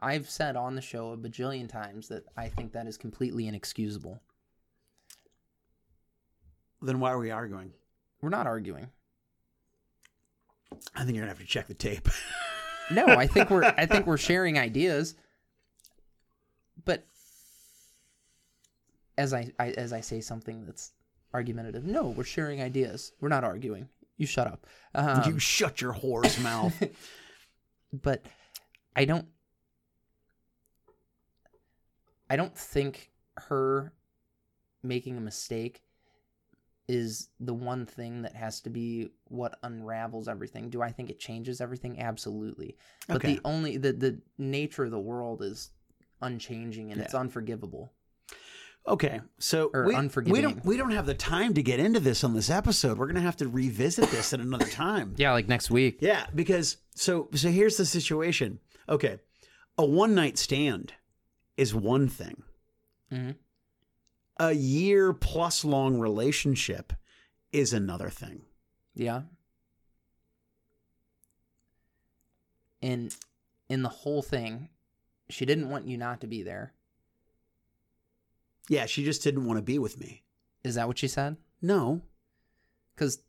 I've 0.00 0.28
said 0.28 0.56
on 0.56 0.74
the 0.74 0.82
show 0.82 1.12
a 1.12 1.16
bajillion 1.16 1.68
times 1.68 2.08
that 2.08 2.24
I 2.36 2.48
think 2.48 2.72
that 2.72 2.86
is 2.86 2.96
completely 2.98 3.46
inexcusable. 3.46 4.20
Then 6.82 7.00
why 7.00 7.10
are 7.12 7.18
we 7.18 7.30
arguing? 7.30 7.72
We're 8.20 8.30
not 8.30 8.46
arguing. 8.46 8.88
I 10.94 11.04
think 11.04 11.16
you're 11.16 11.24
gonna 11.24 11.32
have 11.32 11.38
to 11.38 11.46
check 11.46 11.66
the 11.68 11.74
tape. 11.74 12.08
No, 12.88 13.04
I 13.06 13.26
think 13.26 13.50
we're 13.50 13.64
I 13.64 13.84
think 13.86 14.06
we're 14.06 14.16
sharing 14.16 14.60
ideas. 14.60 15.16
But 16.84 17.04
as 19.18 19.34
I, 19.34 19.50
I 19.58 19.70
as 19.70 19.92
I 19.92 20.00
say 20.00 20.20
something 20.20 20.64
that's 20.64 20.92
argumentative, 21.34 21.84
no, 21.84 22.10
we're 22.10 22.22
sharing 22.22 22.62
ideas. 22.62 23.10
We're 23.20 23.28
not 23.28 23.42
arguing. 23.42 23.88
You 24.18 24.26
shut 24.26 24.46
up. 24.46 24.66
Um, 24.94 25.22
you 25.26 25.38
shut 25.40 25.80
your 25.80 25.94
whore's 25.94 26.40
mouth. 26.40 26.80
but 27.92 28.24
I 28.94 29.04
don't 29.04 29.26
I 32.30 32.36
don't 32.36 32.56
think 32.56 33.10
her 33.36 33.92
making 34.82 35.16
a 35.16 35.20
mistake 35.20 35.82
is 36.88 37.28
the 37.40 37.54
one 37.54 37.84
thing 37.84 38.22
that 38.22 38.34
has 38.36 38.60
to 38.60 38.70
be 38.70 39.08
what 39.28 39.58
unravels 39.62 40.28
everything. 40.28 40.70
Do 40.70 40.82
I 40.82 40.92
think 40.92 41.10
it 41.10 41.18
changes 41.18 41.60
everything? 41.60 42.00
Absolutely. 42.00 42.76
But 43.08 43.16
Okay. 43.16 43.34
the 43.34 43.40
only 43.44 43.76
the 43.76 43.92
the 43.92 44.20
nature 44.38 44.84
of 44.84 44.90
the 44.92 45.00
world 45.00 45.42
is 45.42 45.70
unchanging 46.22 46.92
and 46.92 47.00
it's 47.00 47.14
unforgivable. 47.14 47.92
Okay, 48.88 49.20
so 49.40 49.68
Or 49.74 49.84
we, 49.86 49.96
we 50.30 50.40
don't 50.40 50.64
we 50.64 50.76
don't 50.76 50.92
have 50.92 51.06
the 51.06 51.14
time 51.14 51.54
to 51.54 51.62
get 51.62 51.80
into 51.80 51.98
this 51.98 52.22
on 52.22 52.34
this 52.34 52.48
episode. 52.48 52.98
We're 52.98 53.08
gonna 53.08 53.20
have 53.20 53.36
to 53.38 53.48
revisit 53.48 54.08
this 54.10 54.32
at 54.32 54.38
another 54.38 54.66
time. 54.68 55.14
Yeah, 55.18 55.32
like 55.32 55.48
next 55.48 55.72
week. 55.72 55.98
Yeah, 56.00 56.26
because 56.32 56.76
so 56.94 57.28
so 57.34 57.48
here's 57.50 57.76
the 57.78 57.84
situation. 57.84 58.60
Okay, 58.88 59.18
a 59.76 59.84
one 59.84 60.14
night 60.14 60.38
stand 60.38 60.92
is 61.56 61.74
one 61.74 62.06
thing. 62.08 62.44
Mhm. 63.10 63.34
A 64.38 64.52
year 64.52 65.12
plus 65.12 65.64
long 65.64 65.98
relationship 65.98 66.92
is 67.52 67.72
another 67.72 68.10
thing. 68.10 68.42
Yeah. 68.94 69.22
And 72.82 73.14
in 73.68 73.82
the 73.82 73.88
whole 73.88 74.22
thing, 74.22 74.68
she 75.30 75.46
didn't 75.46 75.70
want 75.70 75.86
you 75.86 75.96
not 75.96 76.20
to 76.20 76.26
be 76.26 76.42
there. 76.42 76.74
Yeah, 78.68 78.86
she 78.86 79.04
just 79.04 79.22
didn't 79.22 79.46
want 79.46 79.58
to 79.58 79.62
be 79.62 79.78
with 79.78 79.98
me. 79.98 80.24
Is 80.64 80.74
that 80.74 80.86
what 80.88 80.98
she 80.98 81.08
said? 81.08 81.36
No, 81.62 82.02
Because 82.94 83.20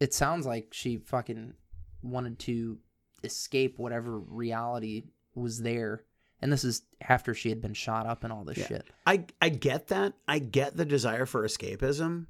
it 0.00 0.14
sounds 0.14 0.46
like 0.46 0.68
she 0.72 0.96
fucking 0.98 1.54
wanted 2.02 2.38
to 2.40 2.78
escape 3.24 3.78
whatever 3.78 4.18
reality 4.18 5.04
was 5.34 5.62
there. 5.62 6.04
And 6.42 6.52
this 6.52 6.64
is 6.64 6.82
after 7.00 7.32
she 7.34 7.48
had 7.48 7.60
been 7.62 7.72
shot 7.74 8.06
up 8.06 8.22
and 8.24 8.32
all 8.32 8.44
this 8.44 8.58
Yeah. 8.58 8.66
shit. 8.68 8.86
I 9.06 9.24
I 9.40 9.48
get 9.48 9.88
that. 9.88 10.14
I 10.28 10.38
get 10.38 10.76
the 10.76 10.84
desire 10.84 11.26
for 11.26 11.44
escapism. 11.46 12.26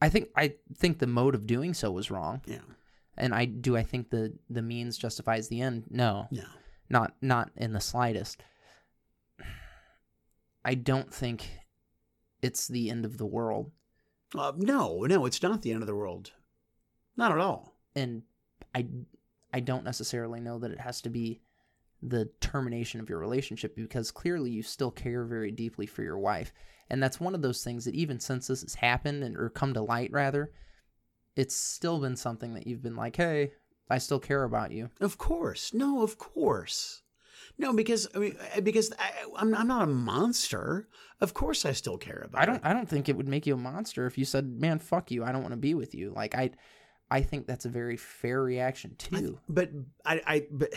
I 0.00 0.08
think 0.08 0.30
I 0.34 0.54
think 0.74 0.98
the 0.98 1.06
mode 1.06 1.34
of 1.34 1.46
doing 1.46 1.74
so 1.74 1.90
was 1.92 2.10
wrong. 2.10 2.40
Yeah, 2.46 2.58
And 3.16 3.34
I 3.34 3.44
do 3.44 3.76
I 3.76 3.82
think 3.82 4.10
the 4.10 4.32
the 4.50 4.62
means 4.62 4.96
justifies 4.98 5.48
the 5.48 5.60
end? 5.60 5.84
No. 5.90 6.28
no. 6.30 6.44
not 6.88 7.14
not 7.22 7.50
in 7.56 7.72
the 7.72 7.80
slightest 7.80 8.42
i 10.64 10.74
don't 10.74 11.12
think 11.12 11.48
it's 12.40 12.66
the 12.68 12.90
end 12.90 13.04
of 13.04 13.18
the 13.18 13.26
world 13.26 13.70
Uh, 14.36 14.52
no, 14.56 15.02
no, 15.02 15.26
it's 15.26 15.42
not 15.42 15.60
the 15.62 15.72
end 15.72 15.82
of 15.82 15.86
the 15.86 15.94
world. 15.94 16.32
Not 17.16 17.32
at 17.32 17.38
all. 17.38 17.74
and 17.94 18.22
i 18.74 18.86
i 19.52 19.60
don't 19.60 19.84
necessarily 19.84 20.40
know 20.40 20.58
that 20.58 20.70
it 20.70 20.80
has 20.80 21.00
to 21.02 21.10
be 21.10 21.40
the 22.02 22.28
termination 22.40 23.00
of 23.00 23.08
your 23.08 23.18
relationship 23.18 23.76
because 23.76 24.10
clearly 24.10 24.50
you 24.50 24.62
still 24.62 24.90
care 24.90 25.24
very 25.24 25.50
deeply 25.52 25.86
for 25.86 26.02
your 26.02 26.18
wife 26.18 26.52
and 26.90 27.02
that's 27.02 27.20
one 27.20 27.34
of 27.34 27.42
those 27.42 27.62
things 27.62 27.84
that 27.84 27.94
even 27.94 28.18
since 28.18 28.48
this 28.48 28.62
has 28.62 28.74
happened 28.74 29.22
and 29.22 29.36
or 29.36 29.48
come 29.48 29.72
to 29.72 29.80
light 29.80 30.10
rather 30.12 30.50
it's 31.36 31.54
still 31.56 32.00
been 32.00 32.16
something 32.16 32.54
that 32.54 32.66
you've 32.66 32.82
been 32.82 32.96
like 32.96 33.16
hey 33.16 33.52
i 33.88 33.98
still 33.98 34.18
care 34.18 34.42
about 34.44 34.72
you 34.72 34.90
Of 35.00 35.16
course. 35.18 35.72
No, 35.72 36.02
of 36.02 36.18
course. 36.18 37.02
No, 37.58 37.72
because 37.72 38.08
I 38.14 38.18
mean, 38.18 38.36
uh, 38.56 38.60
because 38.60 38.92
I, 38.98 39.10
I'm 39.36 39.54
I'm 39.54 39.66
not 39.68 39.82
a 39.82 39.86
monster. 39.86 40.88
Of 41.20 41.34
course, 41.34 41.64
I 41.66 41.72
still 41.72 41.98
care 41.98 42.24
about. 42.26 42.40
I 42.40 42.46
don't 42.46 42.62
her. 42.62 42.70
I 42.70 42.72
don't 42.72 42.88
think 42.88 43.08
it 43.08 43.16
would 43.16 43.28
make 43.28 43.46
you 43.46 43.54
a 43.54 43.58
monster 43.58 44.06
if 44.06 44.16
you 44.16 44.24
said, 44.24 44.46
"Man, 44.46 44.78
fuck 44.78 45.10
you. 45.10 45.24
I 45.24 45.32
don't 45.32 45.42
want 45.42 45.52
to 45.52 45.58
be 45.58 45.74
with 45.74 45.94
you." 45.94 46.12
Like 46.14 46.34
I 46.34 46.50
I 47.10 47.20
think 47.22 47.46
that's 47.46 47.64
a 47.64 47.68
very 47.68 47.96
fair 47.96 48.42
reaction 48.42 48.96
I 49.12 49.20
too. 49.20 49.38
but 49.48 49.70
I, 50.04 50.20
I 50.26 50.46
but 50.50 50.72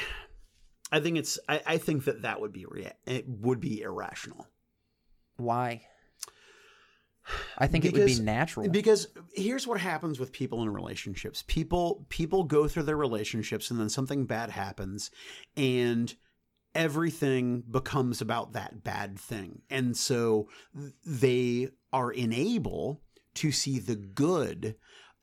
I 0.91 0.99
think 0.99 1.17
it's 1.17 1.39
I, 1.49 1.61
I 1.65 1.77
think 1.77 2.05
that 2.05 2.21
that 2.21 2.39
would 2.41 2.51
be 2.53 2.65
rea- 2.67 2.93
it 3.05 3.25
would 3.27 3.59
be 3.59 3.81
irrational 3.81 4.47
Why? 5.37 5.81
I 7.57 7.65
think 7.67 7.85
it 7.85 7.93
would 7.93 8.05
be 8.05 8.19
natural. 8.19 8.69
because 8.69 9.07
here's 9.33 9.65
what 9.65 9.79
happens 9.79 10.19
with 10.19 10.31
people 10.31 10.61
in 10.61 10.69
relationships 10.69 11.43
people 11.47 12.05
people 12.09 12.43
go 12.43 12.67
through 12.67 12.83
their 12.83 12.97
relationships 12.97 13.71
and 13.71 13.79
then 13.79 13.89
something 13.89 14.25
bad 14.25 14.51
happens 14.51 15.09
and 15.57 16.13
everything 16.75 17.63
becomes 17.69 18.21
about 18.21 18.53
that 18.53 18.83
bad 18.83 19.17
thing 19.17 19.61
and 19.71 19.97
so 19.97 20.47
they 21.05 21.69
are 21.91 22.11
unable 22.11 23.01
to 23.33 23.51
see 23.51 23.79
the 23.79 23.95
good 23.95 24.75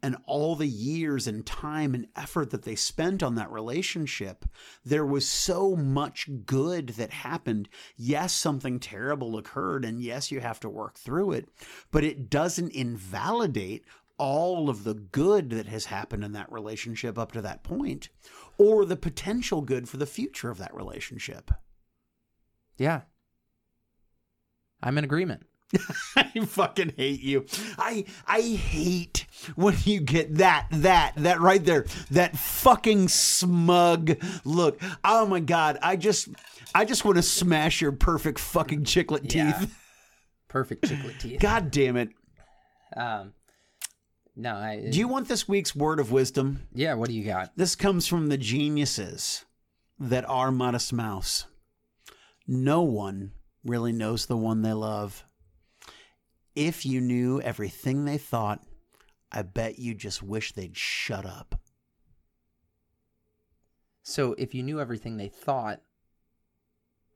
and 0.03 0.17
all 0.27 0.57
the 0.57 0.67
years 0.67 1.27
and 1.27 1.47
time 1.47 1.95
and 1.95 2.09
effort 2.17 2.51
that 2.51 2.63
they 2.63 2.75
spent 2.75 3.23
on 3.23 3.37
that 3.37 3.53
relationship, 3.53 4.45
there 4.85 5.07
was 5.07 5.29
so 5.29 5.77
much 5.77 6.29
good 6.45 6.89
that 6.91 7.13
happened. 7.13 7.69
Yes, 7.97 8.33
something 8.33 8.81
terrible 8.81 9.39
occurred, 9.39 9.85
and 9.85 10.01
yes, 10.01 10.33
you 10.33 10.41
have 10.41 10.59
to 10.61 10.69
work 10.69 10.99
through 10.99 11.33
it, 11.33 11.49
but 11.91 12.03
it 12.03 12.29
doesn't 12.29 12.73
invalidate 12.73 13.85
all 14.19 14.69
of 14.69 14.85
the 14.85 14.95
good 14.95 15.51
that 15.51 15.67
has 15.67 15.87
happened 15.87 16.25
in 16.25 16.33
that 16.33 16.51
relationship 16.53 17.19
up 17.19 17.33
to 17.33 17.41
that 17.43 17.63
point, 17.63 18.09
or 18.59 18.85
the 18.85 18.97
potential 18.97 19.63
good 19.63 19.89
for 19.89 19.97
the 19.97 20.07
future 20.07 20.51
of 20.51 20.59
that 20.59 20.75
relationship. 20.75 21.51
yeah. 22.77 23.03
I'm 24.85 24.99
in 24.99 25.05
agreement. 25.05 25.47
I 26.17 26.41
fucking 26.47 26.95
hate 26.97 27.21
you. 27.21 27.47
I 27.79 28.05
I 28.27 28.41
hate 28.41 29.27
when 29.55 29.77
you 29.85 30.01
get 30.01 30.37
that 30.37 30.67
that 30.71 31.15
that 31.17 31.41
right 31.41 31.65
there 31.65 31.87
that 32.11 32.37
fucking 32.37 33.09
smug 33.09 34.23
look. 34.45 34.81
Oh 35.05 35.27
my 35.27 35.41
god, 35.41 35.79
I 35.83 35.97
just 35.97 36.29
I 36.75 36.85
just 36.85 37.05
want 37.05 37.17
to 37.17 37.23
smash 37.23 37.81
your 37.81 37.93
perfect 37.93 38.39
fucking 38.39 38.85
chiclet 38.85 39.23
teeth. 39.23 39.33
Yeah. 39.35 39.67
Perfect 40.49 40.85
chiclet 40.85 41.19
teeth. 41.19 41.41
God 41.41 41.71
damn 41.71 41.97
it. 41.97 42.11
Um 42.95 43.33
No, 44.37 44.55
I 44.55 44.87
Do 44.91 44.99
you 44.99 45.09
want 45.09 45.27
this 45.27 45.49
week's 45.49 45.75
word 45.75 45.99
of 45.99 46.13
wisdom? 46.13 46.69
Yeah, 46.75 46.93
what 46.93 47.09
do 47.09 47.15
you 47.15 47.25
got? 47.25 47.57
This 47.57 47.75
comes 47.75 48.07
from 48.07 48.27
the 48.27 48.37
geniuses 48.37 49.47
that 49.99 50.29
are 50.29 50.53
Modest 50.53 50.93
Mouse. 50.93 51.47
No 52.47 52.83
one 52.83 53.33
really 53.65 53.93
knows 53.93 54.27
the 54.27 54.37
one 54.37 54.61
they 54.61 54.75
love. 54.75 55.25
If 56.55 56.85
you 56.85 57.01
knew 57.01 57.41
everything 57.41 58.05
they 58.05 58.19
thought, 58.19 58.61
I 59.31 59.43
bet 59.43 59.79
you 59.79 59.95
just 59.95 60.23
wish 60.23 60.53
they'd 60.53 60.77
shut 60.77 61.25
up. 61.25 61.61
So 64.03 64.35
if 64.37 64.55
you 64.55 64.63
knew 64.63 64.81
everything 64.81 65.17
they 65.17 65.29
thought, 65.29 65.81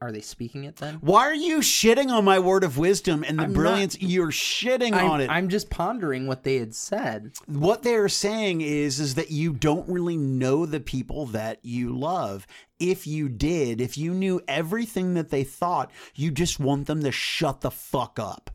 are 0.01 0.13
they 0.13 0.21
speaking 0.21 0.65
it 0.65 0.77
then? 0.77 0.97
Why 1.01 1.27
are 1.27 1.35
you 1.35 1.59
shitting 1.59 2.11
on 2.11 2.25
my 2.25 2.39
word 2.39 2.65
of 2.65 2.77
wisdom 2.77 3.25
and 3.27 3.39
the 3.39 3.45
I'm 3.45 3.53
not- 3.53 3.59
brilliance? 3.59 3.99
You're 4.01 4.31
shitting 4.31 4.93
I'm, 4.93 5.11
on 5.11 5.21
it. 5.23 5.31
I'm 5.31 5.49
just 5.49 5.71
pondering 5.71 6.27
what 6.27 6.45
they 6.45 6.57
had 6.57 6.75
said. 6.75 7.33
what 7.47 7.83
they're 7.83 8.09
saying 8.09 8.61
is 8.61 9.01
is 9.01 9.15
that 9.15 9.31
you 9.31 9.53
don't 9.55 9.89
really 9.89 10.17
know 10.19 10.67
the 10.67 10.81
people 10.81 11.27
that 11.27 11.59
you 11.63 11.97
love. 11.97 12.47
If 12.79 13.07
you 13.07 13.29
did, 13.31 13.81
if 13.81 13.97
you 13.97 14.13
knew 14.13 14.43
everything 14.47 15.15
that 15.15 15.31
they 15.31 15.45
thought, 15.45 15.91
you 16.15 16.31
just 16.31 16.61
want 16.61 16.87
them 16.87 17.03
to 17.03 17.11
shut 17.11 17.63
the 17.63 17.71
fuck 17.71 18.19
up. 18.19 18.51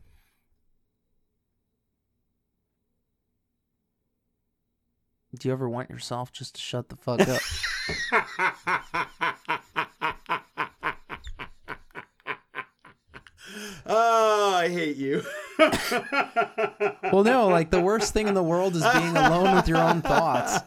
Do 5.38 5.48
you 5.48 5.52
ever 5.52 5.68
want 5.68 5.88
yourself 5.90 6.30
just 6.32 6.54
to 6.56 6.60
shut 6.60 6.88
the 6.88 6.96
fuck 6.96 7.20
up? 7.26 7.40
Oh, 13.84 14.54
I 14.54 14.68
hate 14.68 14.96
you. 14.96 15.22
well, 17.12 17.24
no, 17.24 17.48
like 17.48 17.70
the 17.70 17.80
worst 17.80 18.12
thing 18.12 18.28
in 18.28 18.34
the 18.34 18.42
world 18.42 18.76
is 18.76 18.84
being 18.92 19.16
alone 19.16 19.56
with 19.56 19.68
your 19.68 19.78
own 19.78 20.00
thoughts. 20.02 20.62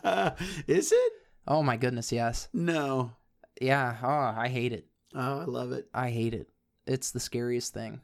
Is 0.68 0.91
it? 0.91 1.13
Oh 1.47 1.63
my 1.63 1.78
goodness, 1.78 2.11
yes. 2.11 2.49
No. 2.53 3.11
Yeah, 3.59 3.95
oh, 4.03 4.39
I 4.39 4.49
hate 4.49 4.74
it. 4.74 4.86
Oh, 5.13 5.39
I 5.39 5.45
love 5.45 5.72
it. 5.72 5.88
I 5.93 6.09
hate 6.09 6.34
it. 6.34 6.49
It's 6.86 7.11
the 7.11 7.20
scariest 7.20 7.74
thing. 7.74 8.01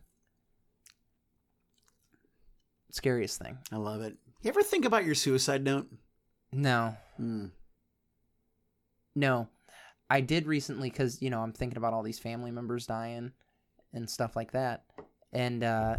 Scariest 2.91 3.39
thing. 3.39 3.57
I 3.71 3.77
love 3.77 4.01
it. 4.01 4.15
You 4.41 4.49
ever 4.49 4.63
think 4.63 4.85
about 4.85 5.05
your 5.05 5.15
suicide 5.15 5.63
note? 5.63 5.87
No. 6.53 6.95
Hmm. 7.17 7.47
No. 9.15 9.47
I 10.09 10.21
did 10.21 10.45
recently 10.45 10.89
cuz 10.89 11.21
you 11.21 11.29
know, 11.29 11.41
I'm 11.41 11.53
thinking 11.53 11.77
about 11.77 11.93
all 11.93 12.03
these 12.03 12.19
family 12.19 12.51
members 12.51 12.85
dying 12.85 13.31
and 13.93 14.09
stuff 14.09 14.35
like 14.35 14.51
that. 14.51 14.85
And 15.31 15.63
uh 15.63 15.97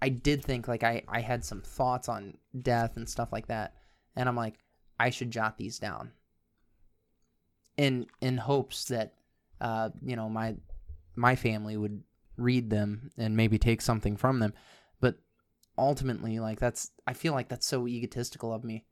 I 0.00 0.08
did 0.10 0.44
think 0.44 0.68
like 0.68 0.84
I 0.84 1.02
I 1.08 1.20
had 1.20 1.44
some 1.44 1.60
thoughts 1.60 2.08
on 2.08 2.38
death 2.62 2.96
and 2.96 3.08
stuff 3.08 3.32
like 3.32 3.48
that. 3.48 3.74
And 4.14 4.28
I'm 4.28 4.36
like 4.36 4.58
I 5.00 5.10
should 5.10 5.30
jot 5.30 5.58
these 5.58 5.78
down. 5.78 6.12
In 7.76 8.06
in 8.20 8.36
hopes 8.38 8.84
that 8.86 9.14
uh 9.60 9.90
you 10.02 10.14
know, 10.14 10.28
my 10.28 10.56
my 11.16 11.34
family 11.34 11.76
would 11.76 12.04
read 12.36 12.70
them 12.70 13.10
and 13.18 13.36
maybe 13.36 13.58
take 13.58 13.82
something 13.82 14.16
from 14.16 14.38
them. 14.38 14.54
But 15.00 15.18
ultimately 15.76 16.38
like 16.38 16.60
that's 16.60 16.92
I 17.08 17.12
feel 17.12 17.32
like 17.32 17.48
that's 17.48 17.66
so 17.66 17.88
egotistical 17.88 18.52
of 18.52 18.62
me. 18.62 18.84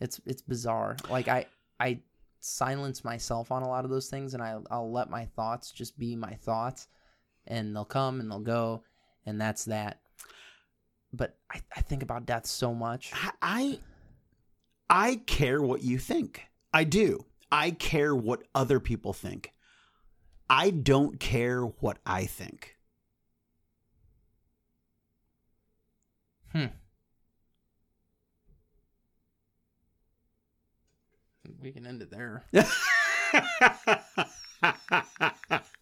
It's 0.00 0.20
it's 0.26 0.42
bizarre. 0.42 0.96
Like 1.10 1.28
I 1.28 1.46
I 1.80 2.00
silence 2.40 3.04
myself 3.04 3.50
on 3.50 3.62
a 3.62 3.68
lot 3.68 3.84
of 3.84 3.90
those 3.90 4.08
things 4.08 4.34
and 4.34 4.42
I 4.42 4.56
I'll 4.70 4.92
let 4.92 5.10
my 5.10 5.24
thoughts 5.24 5.72
just 5.72 5.98
be 5.98 6.14
my 6.16 6.34
thoughts 6.34 6.88
and 7.46 7.74
they'll 7.74 7.84
come 7.84 8.20
and 8.20 8.30
they'll 8.30 8.40
go 8.40 8.82
and 9.24 9.40
that's 9.40 9.64
that. 9.66 10.00
But 11.12 11.36
I, 11.50 11.60
I 11.74 11.80
think 11.80 12.02
about 12.02 12.26
death 12.26 12.46
so 12.46 12.74
much. 12.74 13.12
I 13.40 13.80
I 14.88 15.16
care 15.26 15.60
what 15.62 15.82
you 15.82 15.98
think. 15.98 16.42
I 16.72 16.84
do. 16.84 17.24
I 17.50 17.70
care 17.70 18.14
what 18.14 18.42
other 18.54 18.80
people 18.80 19.12
think. 19.12 19.52
I 20.48 20.70
don't 20.70 21.18
care 21.18 21.62
what 21.62 21.98
I 22.06 22.26
think. 22.26 22.76
Hmm. 26.52 26.66
We 31.62 31.72
can 31.72 31.86
end 31.86 32.02
it 32.02 32.10
there. 32.10 32.44